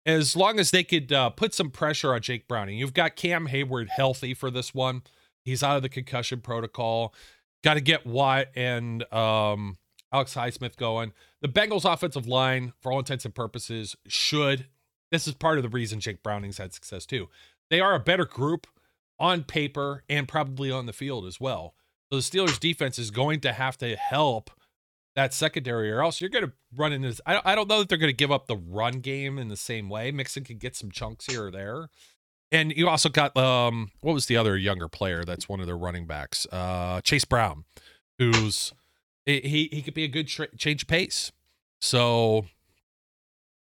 As 0.06 0.36
long 0.36 0.58
as 0.58 0.70
they 0.70 0.84
could 0.84 1.12
uh, 1.12 1.30
put 1.30 1.54
some 1.54 1.70
pressure 1.70 2.12
on 2.14 2.20
Jake 2.20 2.46
Browning, 2.46 2.78
you've 2.78 2.94
got 2.94 3.16
Cam 3.16 3.48
Heyward 3.48 3.88
healthy 3.88 4.34
for 4.34 4.50
this 4.50 4.74
one. 4.74 5.02
He's 5.44 5.62
out 5.62 5.76
of 5.76 5.82
the 5.82 5.88
concussion 5.88 6.40
protocol. 6.40 7.14
Got 7.62 7.74
to 7.74 7.80
get 7.80 8.06
Watt 8.06 8.48
and 8.54 9.10
um, 9.12 9.78
Alex 10.12 10.34
Highsmith 10.34 10.76
going. 10.76 11.12
The 11.40 11.48
Bengals 11.48 11.90
offensive 11.90 12.26
line, 12.26 12.72
for 12.80 12.92
all 12.92 12.98
intents 12.98 13.24
and 13.24 13.34
purposes, 13.34 13.96
should. 14.06 14.66
This 15.10 15.26
is 15.26 15.34
part 15.34 15.58
of 15.58 15.62
the 15.62 15.70
reason 15.70 16.00
Jake 16.00 16.22
Browning's 16.22 16.58
had 16.58 16.74
success 16.74 17.06
too. 17.06 17.28
They 17.70 17.80
are 17.80 17.94
a 17.94 18.00
better 18.00 18.24
group 18.24 18.66
on 19.18 19.44
paper 19.44 20.04
and 20.08 20.28
probably 20.28 20.70
on 20.70 20.86
the 20.86 20.92
field 20.92 21.26
as 21.26 21.40
well. 21.40 21.74
So 22.10 22.16
the 22.16 22.22
Steelers 22.22 22.60
defense 22.60 22.98
is 22.98 23.10
going 23.10 23.40
to 23.40 23.52
have 23.52 23.78
to 23.78 23.96
help 23.96 24.50
that 25.16 25.32
secondary, 25.32 25.90
or 25.90 26.02
else 26.02 26.20
you're 26.20 26.30
going 26.30 26.44
to 26.44 26.52
run 26.76 26.92
into 26.92 27.08
this. 27.08 27.20
I, 27.24 27.40
I 27.44 27.54
don't 27.54 27.68
know 27.68 27.78
that 27.78 27.88
they're 27.88 27.98
going 27.98 28.10
to 28.12 28.16
give 28.16 28.32
up 28.32 28.46
the 28.46 28.56
run 28.56 29.00
game 29.00 29.38
in 29.38 29.48
the 29.48 29.56
same 29.56 29.88
way. 29.88 30.10
Mixon 30.10 30.44
could 30.44 30.58
get 30.58 30.74
some 30.76 30.90
chunks 30.90 31.26
here 31.26 31.46
or 31.46 31.50
there. 31.50 31.88
And 32.52 32.72
you 32.76 32.88
also 32.88 33.08
got 33.08 33.36
um 33.36 33.90
what 34.00 34.12
was 34.12 34.26
the 34.26 34.36
other 34.36 34.56
younger 34.56 34.86
player 34.86 35.24
that's 35.24 35.48
one 35.48 35.58
of 35.60 35.66
their 35.66 35.76
running 35.76 36.06
backs? 36.06 36.46
Uh 36.52 37.00
Chase 37.00 37.24
Brown, 37.24 37.64
who's 38.18 38.72
he 39.26 39.68
he 39.72 39.82
could 39.82 39.94
be 39.94 40.04
a 40.04 40.08
good 40.08 40.28
tra- 40.28 40.54
change 40.56 40.86
pace. 40.86 41.32
So, 41.80 42.46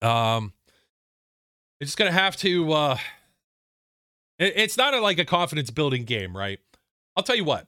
um, 0.01 0.53
it's 1.79 1.91
just 1.91 1.97
gonna 1.97 2.11
have 2.11 2.35
to. 2.37 2.73
uh 2.73 2.97
it, 4.39 4.53
It's 4.57 4.77
not 4.77 4.93
a, 4.93 4.99
like 4.99 5.19
a 5.19 5.25
confidence 5.25 5.69
building 5.69 6.03
game, 6.03 6.35
right? 6.35 6.59
I'll 7.15 7.23
tell 7.23 7.35
you 7.35 7.45
what. 7.45 7.67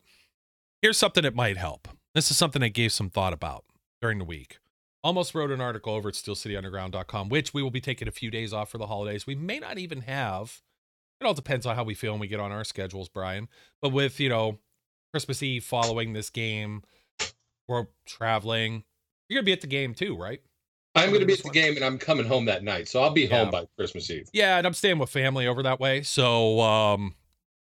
Here's 0.81 0.97
something 0.97 1.23
that 1.23 1.35
might 1.35 1.57
help. 1.57 1.88
This 2.15 2.32
is 2.32 2.38
something 2.38 2.63
I 2.63 2.69
gave 2.69 2.93
some 2.93 3.10
thought 3.10 3.34
about 3.34 3.65
during 4.01 4.19
the 4.19 4.25
week. 4.25 4.60
Almost 5.04 5.36
wrote 5.36 5.51
an 5.51 5.60
article 5.60 5.93
over 5.93 6.08
at 6.08 6.15
steelcityunderground.com, 6.15 7.28
which 7.28 7.54
we 7.54 7.62
will 7.62 7.71
be 7.71 7.82
taking 7.82 8.08
a 8.08 8.12
few 8.12 8.32
days 8.32 8.54
off 8.54 8.69
for 8.69 8.78
the 8.78 8.88
holidays. 8.88 9.28
We 9.28 9.36
may 9.36 9.60
not 9.60 9.78
even 9.78 10.01
have. 10.01 10.62
It 11.19 11.25
all 11.25 11.34
depends 11.34 11.65
on 11.65 11.75
how 11.75 11.84
we 11.84 11.93
feel 11.93 12.13
and 12.13 12.21
we 12.21 12.30
get 12.30 12.39
on 12.39 12.54
our 12.54 12.63
schedules, 12.63 13.10
Brian. 13.10 13.49
But 13.82 13.89
with 13.89 14.17
you 14.21 14.30
know 14.30 14.60
Christmas 15.13 15.43
Eve 15.43 15.65
following 15.65 16.13
this 16.13 16.30
game, 16.30 16.84
we're 17.67 17.88
traveling. 18.06 18.86
You're 19.28 19.41
gonna 19.41 19.45
be 19.45 19.54
at 19.54 19.62
the 19.62 19.67
game 19.67 19.93
too, 19.93 20.15
right? 20.15 20.41
I'm 20.95 21.10
going 21.10 21.19
to 21.19 21.25
be 21.25 21.34
at 21.34 21.43
the 21.43 21.49
game 21.49 21.75
and 21.75 21.84
I'm 21.84 21.97
coming 21.97 22.25
home 22.25 22.45
that 22.45 22.63
night. 22.63 22.88
So 22.88 23.04
I'll 23.04 23.12
be 23.12 23.25
home 23.25 23.51
by 23.51 23.67
Christmas 23.78 24.10
Eve. 24.10 24.30
Yeah, 24.32 24.58
and 24.58 24.65
I'm 24.65 24.73
staying 24.73 24.97
with 24.97 25.10
family 25.10 25.45
over 25.45 25.62
that 25.63 25.78
way. 25.78 26.04
So 26.04 26.62
um 26.62 27.15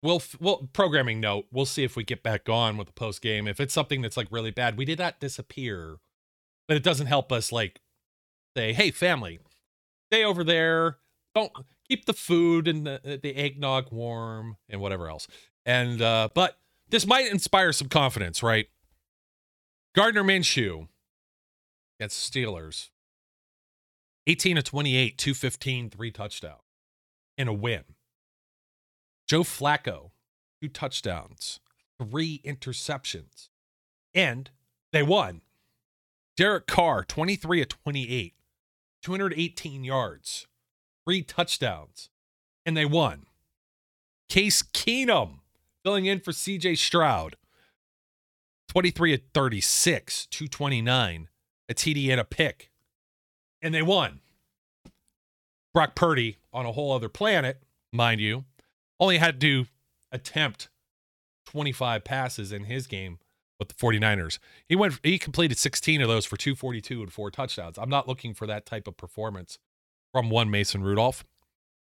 we'll 0.02 0.22
we'll 0.40 0.68
programming 0.72 1.20
note, 1.20 1.46
we'll 1.52 1.66
see 1.66 1.84
if 1.84 1.96
we 1.96 2.04
get 2.04 2.22
back 2.22 2.48
on 2.48 2.76
with 2.76 2.86
the 2.86 2.92
post 2.92 3.22
game. 3.22 3.46
If 3.46 3.60
it's 3.60 3.74
something 3.74 4.02
that's 4.02 4.16
like 4.16 4.28
really 4.30 4.50
bad, 4.50 4.76
we 4.76 4.84
did 4.84 4.98
not 4.98 5.20
disappear. 5.20 5.96
But 6.68 6.76
it 6.76 6.82
doesn't 6.82 7.06
help 7.06 7.32
us 7.32 7.50
like 7.50 7.80
say, 8.56 8.72
"Hey 8.72 8.90
family, 8.90 9.40
stay 10.12 10.24
over 10.24 10.44
there. 10.44 10.98
Don't 11.34 11.52
keep 11.88 12.06
the 12.06 12.12
food 12.12 12.68
and 12.68 12.86
the 12.86 13.20
the 13.22 13.34
eggnog 13.34 13.90
warm 13.90 14.56
and 14.68 14.80
whatever 14.80 15.08
else." 15.08 15.26
And 15.66 16.00
uh, 16.00 16.28
but 16.34 16.58
this 16.88 17.06
might 17.06 17.30
inspire 17.30 17.72
some 17.72 17.88
confidence, 17.88 18.42
right? 18.42 18.68
Gardner 19.94 20.22
Minshew 20.22 20.88
against 21.98 22.32
Steelers. 22.32 22.90
18 24.26 24.56
to 24.56 24.62
28, 24.62 25.18
215, 25.18 25.90
three 25.90 26.10
touchdowns, 26.10 26.60
and 27.36 27.48
a 27.48 27.52
win. 27.52 27.82
Joe 29.30 29.44
Flacco, 29.44 30.10
two 30.60 30.68
touchdowns, 30.68 31.60
three 32.00 32.40
interceptions, 32.44 33.48
and 34.12 34.50
they 34.92 35.04
won. 35.04 35.42
Derek 36.36 36.66
Carr, 36.66 37.04
23 37.04 37.62
of 37.62 37.68
28, 37.68 38.34
218 39.04 39.84
yards, 39.84 40.48
three 41.04 41.22
touchdowns, 41.22 42.10
and 42.66 42.76
they 42.76 42.84
won. 42.84 43.26
Case 44.28 44.64
Keenum, 44.64 45.38
filling 45.84 46.06
in 46.06 46.18
for 46.18 46.32
CJ 46.32 46.76
Stroud, 46.76 47.36
23 48.66 49.14
at 49.14 49.20
36, 49.32 50.26
229, 50.26 51.28
a 51.68 51.74
TD 51.74 52.10
and 52.10 52.20
a 52.20 52.24
pick, 52.24 52.72
and 53.62 53.72
they 53.72 53.82
won. 53.82 54.22
Brock 55.72 55.94
Purdy 55.94 56.38
on 56.52 56.66
a 56.66 56.72
whole 56.72 56.90
other 56.90 57.08
planet, 57.08 57.62
mind 57.92 58.20
you, 58.20 58.44
only 59.00 59.18
had 59.18 59.40
to 59.40 59.66
attempt 60.12 60.68
25 61.46 62.04
passes 62.04 62.52
in 62.52 62.64
his 62.64 62.86
game 62.86 63.18
with 63.58 63.68
the 63.68 63.74
49ers. 63.74 64.38
He 64.68 64.76
went 64.76 65.00
he 65.02 65.18
completed 65.18 65.58
16 65.58 66.00
of 66.00 66.08
those 66.08 66.26
for 66.26 66.36
242 66.36 67.02
and 67.02 67.12
four 67.12 67.30
touchdowns. 67.30 67.78
I'm 67.78 67.90
not 67.90 68.06
looking 68.06 68.34
for 68.34 68.46
that 68.46 68.66
type 68.66 68.86
of 68.86 68.96
performance 68.96 69.58
from 70.12 70.30
one 70.30 70.50
Mason 70.50 70.82
Rudolph. 70.82 71.24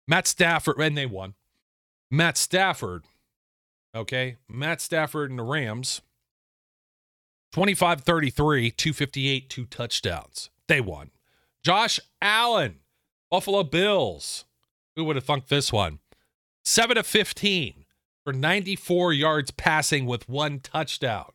Matt 0.08 0.28
Stafford 0.28 0.80
and 0.80 0.97
they 0.97 1.06
won. 1.06 1.36
Matt 2.12 2.38
Stafford, 2.38 3.06
okay? 3.95 4.38
Matt 4.49 4.82
Stafford 4.82 5.30
and 5.30 5.39
the 5.39 5.43
Rams 5.43 6.02
25 7.54 8.02
33, 8.02 8.71
258, 8.71 9.49
two 9.49 9.65
touchdowns. 9.65 10.49
They 10.67 10.82
won. 10.82 11.12
Josh 11.63 11.99
Allen, 12.21 12.80
Buffalo 13.32 13.63
Bills. 13.63 14.45
Who 14.95 15.06
would 15.06 15.15
have 15.15 15.26
thunk 15.26 15.47
this 15.47 15.73
one? 15.73 15.99
7 16.63 16.97
of 16.97 17.06
15 17.06 17.86
for 18.23 18.34
94 18.34 19.13
yards 19.13 19.52
passing 19.52 20.06
with 20.06 20.30
one 20.30 20.60
touchdown. 20.60 21.32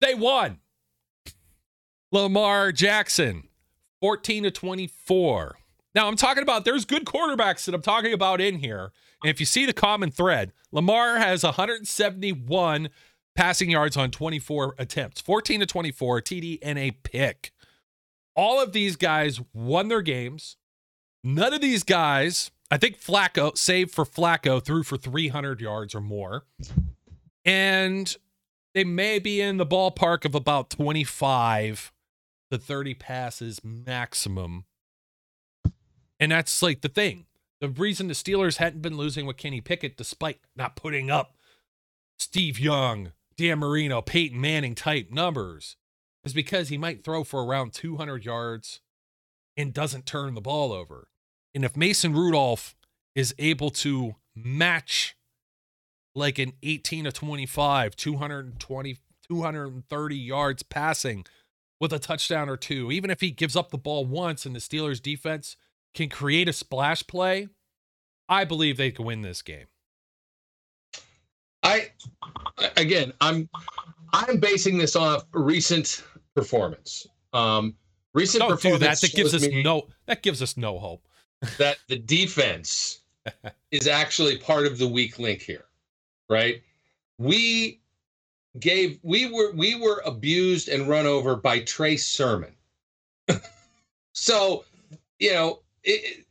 They 0.00 0.14
won. 0.14 0.58
Lamar 2.12 2.72
Jackson, 2.72 3.48
14 4.00 4.44
to 4.44 4.50
24. 4.50 5.56
Now 5.94 6.08
I'm 6.08 6.16
talking 6.16 6.42
about 6.42 6.64
there's 6.64 6.84
good 6.84 7.04
quarterbacks 7.04 7.64
that 7.64 7.74
I'm 7.74 7.82
talking 7.82 8.12
about 8.12 8.40
in 8.40 8.58
here. 8.58 8.92
And 9.22 9.30
if 9.30 9.40
you 9.40 9.46
see 9.46 9.66
the 9.66 9.72
common 9.72 10.10
thread, 10.10 10.52
Lamar 10.70 11.16
has 11.16 11.42
171 11.42 12.90
passing 13.34 13.70
yards 13.70 13.96
on 13.96 14.10
24 14.10 14.74
attempts, 14.78 15.20
14 15.20 15.60
to 15.60 15.66
24, 15.66 16.20
TD 16.22 16.58
and 16.62 16.78
a 16.78 16.90
pick. 16.90 17.52
All 18.34 18.62
of 18.62 18.72
these 18.72 18.96
guys 18.96 19.40
won 19.52 19.88
their 19.88 20.02
games. 20.02 20.56
None 21.24 21.54
of 21.54 21.60
these 21.60 21.82
guys, 21.82 22.50
I 22.70 22.78
think 22.78 23.00
Flacco, 23.00 23.56
save 23.56 23.92
for 23.92 24.04
Flacco, 24.04 24.62
threw 24.62 24.82
for 24.82 24.96
300 24.96 25.60
yards 25.60 25.94
or 25.94 26.00
more. 26.00 26.44
And 27.44 28.14
they 28.74 28.84
may 28.84 29.18
be 29.18 29.40
in 29.40 29.56
the 29.56 29.66
ballpark 29.66 30.24
of 30.24 30.34
about 30.34 30.70
25 30.70 31.92
to 32.50 32.58
30 32.58 32.94
passes 32.94 33.60
maximum. 33.62 34.64
And 36.18 36.32
that's 36.32 36.62
like 36.62 36.80
the 36.80 36.88
thing. 36.88 37.26
The 37.60 37.68
reason 37.68 38.08
the 38.08 38.14
Steelers 38.14 38.56
hadn't 38.56 38.82
been 38.82 38.96
losing 38.96 39.26
with 39.26 39.36
Kenny 39.36 39.60
Pickett, 39.60 39.96
despite 39.96 40.40
not 40.56 40.76
putting 40.76 41.10
up 41.10 41.36
Steve 42.18 42.58
Young, 42.58 43.12
Dan 43.36 43.58
Marino, 43.58 44.02
Peyton 44.02 44.40
Manning 44.40 44.74
type 44.74 45.10
numbers 45.10 45.76
is 46.24 46.32
because 46.32 46.68
he 46.68 46.76
might 46.76 47.04
throw 47.04 47.22
for 47.22 47.44
around 47.44 47.72
200 47.72 48.24
yards 48.24 48.80
and 49.56 49.72
doesn't 49.72 50.06
turn 50.06 50.34
the 50.34 50.40
ball 50.40 50.72
over. 50.72 51.08
And 51.56 51.64
if 51.64 51.74
Mason 51.74 52.12
Rudolph 52.12 52.76
is 53.14 53.34
able 53.38 53.70
to 53.70 54.16
match 54.34 55.16
like 56.14 56.38
an 56.38 56.52
18 56.62 57.04
to 57.04 57.12
25, 57.12 57.96
220, 57.96 58.98
230 59.26 60.16
yards 60.16 60.62
passing 60.62 61.24
with 61.80 61.94
a 61.94 61.98
touchdown 61.98 62.50
or 62.50 62.58
two, 62.58 62.92
even 62.92 63.08
if 63.08 63.22
he 63.22 63.30
gives 63.30 63.56
up 63.56 63.70
the 63.70 63.78
ball 63.78 64.04
once 64.04 64.44
and 64.44 64.54
the 64.54 64.60
Steelers 64.60 65.00
defense 65.00 65.56
can 65.94 66.10
create 66.10 66.46
a 66.46 66.52
splash 66.52 67.06
play, 67.06 67.48
I 68.28 68.44
believe 68.44 68.76
they 68.76 68.90
can 68.90 69.06
win 69.06 69.22
this 69.22 69.40
game. 69.40 69.68
I 71.62 71.90
again, 72.76 73.14
I'm 73.22 73.48
I'm 74.12 74.40
basing 74.40 74.76
this 74.76 74.94
off 74.94 75.24
recent 75.32 76.04
performance. 76.34 77.06
Um, 77.32 77.76
recent 78.12 78.42
Don't 78.42 78.50
do 78.50 78.56
performance 78.56 79.00
that. 79.00 79.00
That 79.00 79.16
gives 79.16 79.32
us 79.32 79.48
me 79.48 79.62
no. 79.62 79.88
That 80.04 80.22
gives 80.22 80.42
us 80.42 80.58
no 80.58 80.78
hope. 80.78 81.08
That 81.58 81.78
the 81.88 81.98
defense 81.98 83.00
is 83.70 83.86
actually 83.86 84.38
part 84.38 84.66
of 84.66 84.78
the 84.78 84.86
weak 84.86 85.18
link 85.18 85.42
here, 85.42 85.64
right? 86.28 86.62
We 87.18 87.80
gave 88.60 88.98
we 89.02 89.30
were 89.30 89.52
we 89.52 89.74
were 89.74 90.02
abused 90.06 90.68
and 90.68 90.88
run 90.88 91.06
over 91.06 91.36
by 91.36 91.60
Trey 91.60 91.96
Sermon. 91.96 92.52
so, 94.12 94.64
you 95.18 95.32
know, 95.32 95.60
it, 95.84 96.24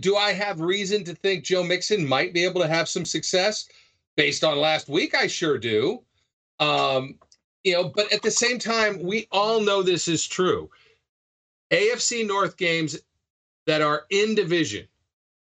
do 0.00 0.16
I 0.16 0.32
have 0.32 0.60
reason 0.60 1.04
to 1.04 1.14
think 1.14 1.44
Joe 1.44 1.62
Mixon 1.62 2.06
might 2.06 2.34
be 2.34 2.44
able 2.44 2.60
to 2.60 2.68
have 2.68 2.88
some 2.88 3.04
success? 3.04 3.68
based 4.16 4.42
on 4.42 4.58
last 4.58 4.88
week 4.88 5.14
i 5.14 5.26
sure 5.26 5.58
do 5.58 6.02
um 6.58 7.14
you 7.62 7.72
know 7.72 7.88
but 7.88 8.12
at 8.12 8.22
the 8.22 8.30
same 8.30 8.58
time 8.58 9.00
we 9.02 9.28
all 9.30 9.60
know 9.60 9.82
this 9.82 10.08
is 10.08 10.26
true 10.26 10.68
afc 11.70 12.26
north 12.26 12.56
games 12.56 12.98
that 13.66 13.82
are 13.82 14.04
in 14.10 14.34
division 14.34 14.86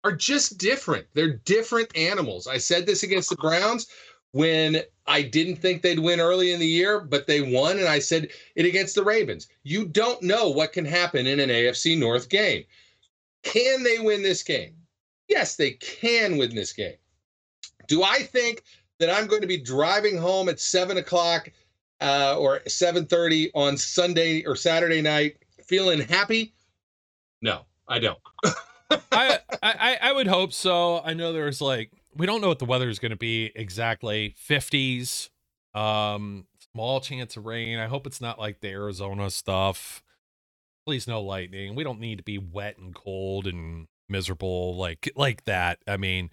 are 0.04 0.12
just 0.12 0.58
different. 0.58 1.06
They're 1.14 1.36
different 1.36 1.96
animals. 1.96 2.46
I 2.46 2.58
said 2.58 2.86
this 2.86 3.02
against 3.02 3.30
the 3.30 3.36
browns 3.36 3.86
when 4.32 4.82
i 5.06 5.22
didn't 5.22 5.56
think 5.56 5.82
they'd 5.82 5.98
win 5.98 6.18
early 6.18 6.52
in 6.52 6.60
the 6.60 6.66
year 6.66 7.00
but 7.00 7.26
they 7.26 7.42
won 7.42 7.78
and 7.78 7.86
i 7.86 7.98
said 7.98 8.28
it 8.56 8.66
against 8.66 8.94
the 8.94 9.04
ravens. 9.04 9.48
You 9.62 9.84
don't 9.84 10.22
know 10.22 10.48
what 10.48 10.72
can 10.72 10.84
happen 10.84 11.26
in 11.26 11.38
an 11.38 11.50
afc 11.50 11.98
north 11.98 12.28
game. 12.28 12.64
Can 13.42 13.82
they 13.82 13.98
win 13.98 14.22
this 14.22 14.42
game? 14.42 14.74
Yes 15.28 15.56
they 15.56 15.72
can 15.72 16.36
win 16.36 16.54
this 16.54 16.72
game. 16.72 16.96
Do 17.88 18.02
I 18.02 18.22
think 18.22 18.62
that 18.98 19.10
I'm 19.10 19.26
going 19.26 19.42
to 19.42 19.46
be 19.46 19.58
driving 19.58 20.16
home 20.16 20.48
at 20.48 20.60
seven 20.60 20.96
o'clock 20.96 21.50
uh, 22.00 22.36
or 22.38 22.60
seven 22.66 23.06
thirty 23.06 23.50
on 23.54 23.76
Sunday 23.76 24.44
or 24.44 24.56
Saturday 24.56 25.02
night 25.02 25.36
feeling 25.66 26.00
happy? 26.00 26.54
No, 27.42 27.66
I 27.88 27.98
don't. 27.98 28.18
I, 29.12 29.38
I 29.62 29.98
I 30.02 30.12
would 30.12 30.26
hope 30.26 30.52
so. 30.52 31.00
I 31.04 31.14
know 31.14 31.32
there's 31.32 31.60
like 31.60 31.90
we 32.14 32.26
don't 32.26 32.40
know 32.40 32.48
what 32.48 32.58
the 32.58 32.64
weather 32.64 32.88
is 32.88 32.98
going 32.98 33.10
to 33.10 33.16
be 33.16 33.50
exactly. 33.54 34.34
50s, 34.48 35.30
um, 35.74 36.46
small 36.72 37.00
chance 37.00 37.36
of 37.36 37.46
rain. 37.46 37.78
I 37.78 37.86
hope 37.86 38.06
it's 38.06 38.20
not 38.20 38.38
like 38.38 38.60
the 38.60 38.68
Arizona 38.68 39.30
stuff. 39.30 40.02
Please 40.86 41.06
no 41.06 41.22
lightning. 41.22 41.74
We 41.74 41.84
don't 41.84 42.00
need 42.00 42.18
to 42.18 42.24
be 42.24 42.38
wet 42.38 42.76
and 42.78 42.94
cold 42.94 43.46
and 43.46 43.86
miserable 44.08 44.76
like 44.76 45.10
like 45.16 45.44
that. 45.44 45.78
I 45.86 45.96
mean, 45.96 46.30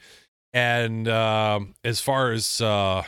and 0.53 1.07
um, 1.07 1.75
as 1.83 2.01
far 2.01 2.31
as 2.31 2.59
uh, 2.59 3.03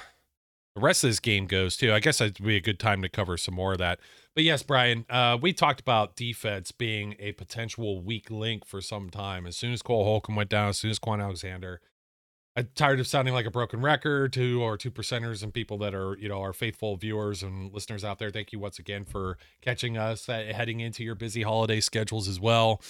the 0.75 0.81
rest 0.81 1.03
of 1.03 1.09
this 1.09 1.19
game 1.19 1.47
goes, 1.47 1.75
too, 1.75 1.93
I 1.93 1.99
guess 1.99 2.21
it'd 2.21 2.43
be 2.43 2.55
a 2.55 2.61
good 2.61 2.79
time 2.79 3.01
to 3.01 3.09
cover 3.09 3.37
some 3.37 3.55
more 3.55 3.73
of 3.73 3.79
that. 3.79 3.99
But 4.33 4.45
yes, 4.45 4.63
Brian, 4.63 5.05
uh, 5.09 5.37
we 5.41 5.51
talked 5.51 5.81
about 5.81 6.15
defense 6.15 6.71
being 6.71 7.15
a 7.19 7.33
potential 7.33 8.01
weak 8.01 8.31
link 8.31 8.65
for 8.65 8.79
some 8.79 9.09
time. 9.09 9.45
As 9.45 9.57
soon 9.57 9.73
as 9.73 9.81
Cole 9.81 10.05
Holcomb 10.05 10.35
went 10.35 10.49
down, 10.49 10.69
as 10.69 10.77
soon 10.77 10.91
as 10.91 10.99
Kwon 10.99 11.21
Alexander, 11.21 11.81
I'm 12.55 12.69
tired 12.75 12.99
of 12.99 13.07
sounding 13.07 13.33
like 13.33 13.45
a 13.45 13.51
broken 13.51 13.81
record 13.81 14.33
to 14.33 14.63
our 14.63 14.77
two 14.77 14.91
percenters 14.91 15.43
and 15.43 15.53
people 15.53 15.77
that 15.79 15.93
are, 15.93 16.17
you 16.17 16.29
know, 16.29 16.39
our 16.41 16.53
faithful 16.53 16.95
viewers 16.97 17.43
and 17.43 17.73
listeners 17.73 18.03
out 18.03 18.19
there. 18.19 18.29
Thank 18.29 18.51
you 18.53 18.59
once 18.59 18.79
again 18.79 19.03
for 19.05 19.37
catching 19.61 19.97
us 19.97 20.27
uh, 20.29 20.51
heading 20.53 20.79
into 20.79 21.03
your 21.03 21.15
busy 21.15 21.43
holiday 21.43 21.79
schedules 21.79 22.27
as 22.27 22.39
well. 22.39 22.81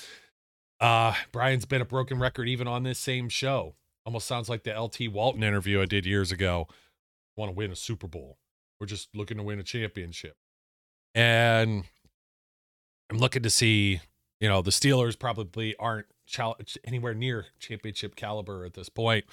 Uh, 0.79 1.13
Brian's 1.31 1.65
been 1.65 1.81
a 1.81 1.85
broken 1.85 2.19
record 2.19 2.49
even 2.49 2.67
on 2.67 2.83
this 2.83 2.97
same 2.97 3.29
show. 3.29 3.75
Almost 4.03 4.27
sounds 4.27 4.49
like 4.49 4.63
the 4.63 4.79
LT 4.79 5.11
Walton 5.11 5.43
interview 5.43 5.79
I 5.79 5.85
did 5.85 6.07
years 6.07 6.31
ago. 6.31 6.67
Want 7.37 7.49
to 7.49 7.55
win 7.55 7.71
a 7.71 7.75
Super 7.75 8.07
Bowl. 8.07 8.39
We're 8.79 8.87
just 8.87 9.09
looking 9.15 9.37
to 9.37 9.43
win 9.43 9.59
a 9.59 9.63
championship. 9.63 10.37
And 11.13 11.83
I'm 13.09 13.17
looking 13.17 13.43
to 13.43 13.49
see, 13.49 14.01
you 14.39 14.47
know, 14.47 14.61
the 14.61 14.71
Steelers 14.71 15.17
probably 15.17 15.75
aren't 15.77 16.07
anywhere 16.85 17.13
near 17.13 17.47
championship 17.59 18.15
caliber 18.15 18.65
at 18.65 18.73
this 18.73 18.89
point. 18.89 19.25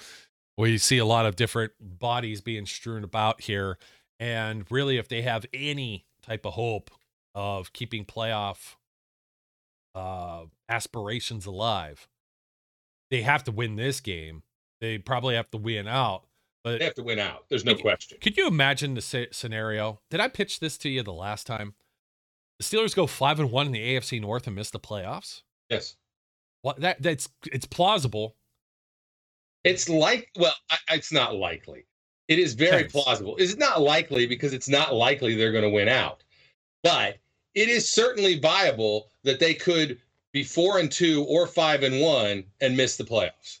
We 0.57 0.77
see 0.77 0.97
a 0.97 1.05
lot 1.05 1.25
of 1.25 1.35
different 1.35 1.71
bodies 1.79 2.41
being 2.41 2.65
strewn 2.65 3.03
about 3.03 3.41
here. 3.41 3.77
And 4.19 4.65
really, 4.69 4.97
if 4.97 5.07
they 5.07 5.21
have 5.21 5.45
any 5.53 6.05
type 6.21 6.45
of 6.45 6.53
hope 6.53 6.91
of 7.33 7.71
keeping 7.71 8.03
playoff 8.03 8.75
uh, 9.95 10.45
aspirations 10.67 11.45
alive, 11.45 12.09
they 13.09 13.21
have 13.21 13.45
to 13.45 13.51
win 13.51 13.77
this 13.77 14.01
game 14.01 14.43
they 14.81 14.97
probably 14.97 15.35
have 15.35 15.51
to 15.51 15.57
win 15.57 15.87
out. 15.87 16.23
But 16.63 16.79
They 16.79 16.85
have 16.85 16.95
to 16.95 17.03
win 17.03 17.19
out. 17.19 17.45
There's 17.49 17.65
no 17.65 17.75
question. 17.75 18.17
could 18.21 18.37
you 18.37 18.47
imagine 18.47 18.93
the 18.93 19.27
scenario? 19.31 20.01
Did 20.09 20.19
I 20.19 20.27
pitch 20.27 20.59
this 20.59 20.77
to 20.79 20.89
you 20.89 21.03
the 21.03 21.13
last 21.13 21.47
time? 21.47 21.73
The 22.59 22.65
Steelers 22.65 22.95
go 22.95 23.07
five 23.07 23.39
and 23.39 23.51
one 23.51 23.67
in 23.67 23.71
the 23.71 23.95
AFC 23.95 24.19
North 24.19 24.45
and 24.45 24.55
miss 24.55 24.69
the 24.69 24.79
playoffs. 24.79 25.43
Yes. 25.69 25.95
What 26.61 26.81
that 26.81 27.01
that's 27.01 27.29
it's 27.51 27.65
plausible. 27.65 28.35
It's 29.63 29.87
like, 29.87 30.29
well, 30.37 30.55
I, 30.69 30.77
it's 30.91 31.11
not 31.11 31.35
likely. 31.35 31.85
It 32.27 32.39
is 32.39 32.53
very 32.53 32.83
Depends. 32.83 32.93
plausible. 32.93 33.35
It's 33.37 33.55
not 33.57 33.81
likely 33.81 34.25
because 34.25 34.53
it's 34.53 34.69
not 34.69 34.93
likely 34.93 35.35
they're 35.35 35.51
going 35.51 35.63
to 35.63 35.69
win 35.69 35.87
out. 35.87 36.23
But 36.83 37.17
it 37.55 37.69
is 37.69 37.89
certainly 37.89 38.39
viable 38.39 39.09
that 39.23 39.39
they 39.39 39.53
could 39.53 39.99
be 40.31 40.43
four 40.43 40.79
and 40.79 40.91
two 40.91 41.25
or 41.27 41.47
five 41.47 41.83
and 41.83 41.99
one 42.01 42.43
and 42.61 42.77
miss 42.77 42.97
the 42.97 43.03
playoffs. 43.03 43.59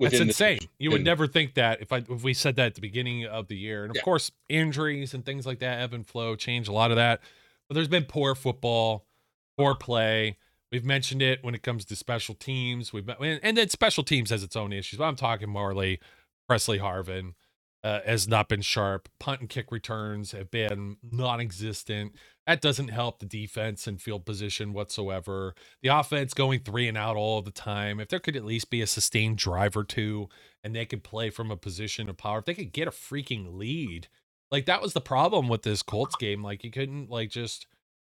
That's 0.00 0.18
insane. 0.20 0.58
You 0.78 0.90
would 0.90 1.04
never 1.04 1.26
think 1.26 1.54
that 1.54 1.80
if 1.80 1.92
I 1.92 1.98
if 1.98 2.22
we 2.24 2.34
said 2.34 2.56
that 2.56 2.66
at 2.66 2.74
the 2.74 2.80
beginning 2.80 3.26
of 3.26 3.48
the 3.48 3.56
year. 3.56 3.82
And 3.84 3.90
of 3.90 3.96
Yeah. 3.96 4.02
course, 4.02 4.30
injuries 4.48 5.14
and 5.14 5.24
things 5.24 5.46
like 5.46 5.60
that, 5.60 5.80
ebb 5.80 5.94
and 5.94 6.06
flow, 6.06 6.34
change 6.36 6.68
a 6.68 6.72
lot 6.72 6.90
of 6.90 6.96
that. 6.96 7.20
But 7.68 7.74
there's 7.76 7.88
been 7.88 8.04
poor 8.04 8.34
football, 8.34 9.06
poor 9.56 9.74
play. 9.74 10.36
We've 10.72 10.84
mentioned 10.84 11.22
it 11.22 11.44
when 11.44 11.54
it 11.54 11.62
comes 11.62 11.84
to 11.86 11.96
special 11.96 12.34
teams. 12.34 12.92
We've 12.92 13.08
and 13.08 13.40
and 13.42 13.56
then 13.56 13.68
special 13.68 14.02
teams 14.02 14.30
has 14.30 14.42
its 14.42 14.56
own 14.56 14.72
issues. 14.72 14.98
But 14.98 15.04
I'm 15.04 15.16
talking 15.16 15.48
Marley, 15.48 16.00
Pressley 16.48 16.78
Harvin 16.80 17.34
uh, 17.84 18.00
has 18.06 18.26
not 18.26 18.48
been 18.48 18.62
sharp. 18.62 19.10
Punt 19.20 19.40
and 19.40 19.48
kick 19.48 19.70
returns 19.70 20.32
have 20.32 20.50
been 20.50 20.96
non-existent. 21.02 22.14
That 22.46 22.62
doesn't 22.62 22.88
help 22.88 23.18
the 23.18 23.26
defense 23.26 23.86
and 23.86 24.00
field 24.00 24.24
position 24.24 24.72
whatsoever. 24.72 25.54
The 25.82 25.90
offense 25.90 26.32
going 26.32 26.60
three 26.60 26.88
and 26.88 26.96
out 26.96 27.16
all 27.16 27.42
the 27.42 27.50
time. 27.50 28.00
If 28.00 28.08
there 28.08 28.18
could 28.18 28.36
at 28.36 28.44
least 28.44 28.70
be 28.70 28.80
a 28.80 28.86
sustained 28.86 29.36
drive 29.36 29.76
or 29.76 29.84
two, 29.84 30.28
and 30.62 30.74
they 30.74 30.86
could 30.86 31.04
play 31.04 31.28
from 31.28 31.50
a 31.50 31.56
position 31.58 32.08
of 32.08 32.16
power, 32.16 32.38
if 32.38 32.46
they 32.46 32.54
could 32.54 32.72
get 32.72 32.88
a 32.88 32.90
freaking 32.90 33.54
lead, 33.54 34.08
like 34.50 34.64
that 34.64 34.80
was 34.80 34.94
the 34.94 35.00
problem 35.00 35.48
with 35.48 35.62
this 35.62 35.82
Colts 35.82 36.16
game. 36.16 36.42
Like 36.42 36.64
you 36.64 36.70
couldn't 36.70 37.10
like 37.10 37.28
just 37.28 37.66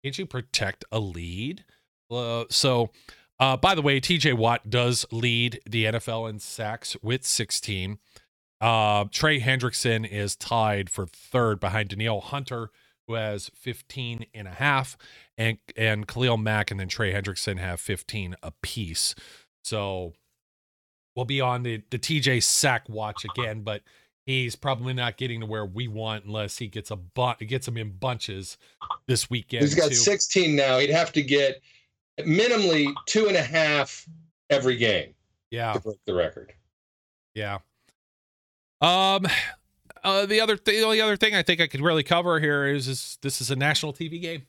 can't 0.04 0.18
you 0.20 0.28
protect 0.28 0.86
a 0.92 1.00
lead? 1.00 1.66
Uh, 2.12 2.46
so, 2.52 2.92
uh, 3.40 3.58
by 3.58 3.74
the 3.74 3.82
way, 3.82 4.00
T.J. 4.00 4.34
Watt 4.34 4.70
does 4.70 5.08
lead 5.12 5.60
the 5.66 5.86
NFL 5.86 6.30
in 6.30 6.38
sacks 6.38 6.96
with 7.02 7.26
16. 7.26 7.98
Uh, 8.62 9.06
Trey 9.12 9.40
Hendrickson 9.40 10.08
is 10.10 10.36
tied 10.36 10.90
for 10.90 11.06
third 11.06 11.60
behind 11.60 11.90
Danielle 11.90 12.22
Hunter, 12.22 12.70
who 13.08 13.14
has 13.16 13.52
15 13.56 14.26
and 14.34 14.48
a 14.48 14.52
half, 14.52 14.98
and 15.38 15.58
and 15.76 16.08
Khalil 16.08 16.38
Mack 16.38 16.72
and 16.72 16.80
then 16.80 16.88
Trey 16.88 17.14
Hendrickson 17.14 17.58
have 17.60 17.80
15 17.80 18.36
apiece. 18.42 19.14
So 19.64 20.14
we'll 21.16 21.26
be 21.26 21.42
on 21.42 21.64
the 21.64 21.84
the 21.92 22.00
TJ 22.00 22.42
sack 22.44 22.88
watch 22.90 23.26
again, 23.26 23.62
but 23.62 23.82
he's 24.26 24.56
probably 24.56 24.94
not 24.94 25.18
getting 25.18 25.42
to 25.42 25.46
where 25.46 25.66
we 25.66 25.88
want 25.88 26.26
unless 26.26 26.58
he 26.58 26.68
gets 26.68 26.90
a 26.90 26.96
bu- 26.96 27.36
gets 27.46 27.68
him 27.68 27.78
in 27.78 27.92
bunches 27.92 28.58
this 29.08 29.30
weekend. 29.30 29.62
He's 29.64 29.76
got 29.76 29.90
too. 29.90 29.96
16 29.96 30.56
now. 30.56 30.80
He'd 30.80 30.90
have 30.90 31.12
to 31.14 31.22
get 31.22 31.62
minimally 32.22 32.92
two 33.06 33.28
and 33.28 33.36
a 33.38 33.44
half 33.44 34.08
every 34.50 34.78
game 34.78 35.14
Yeah, 35.52 35.74
to 35.74 35.80
break 35.82 35.98
the 36.06 36.14
record. 36.16 36.54
yeah. 37.36 37.60
Um, 38.82 39.26
uh, 40.04 40.26
the 40.26 40.42
other 40.42 40.58
th- 40.58 40.80
the 40.80 40.84
only 40.84 41.02
other 41.02 41.18
thing 41.18 41.34
I 41.36 41.44
think 41.44 41.62
I 41.62 41.68
could 41.68 41.82
really 41.82 42.04
cover 42.04 42.40
here 42.40 42.66
is, 42.66 42.88
is 42.88 43.18
this 43.22 43.42
is 43.42 43.50
a 43.52 43.56
national 43.56 43.94
TV 43.94 44.22
game, 44.22 44.44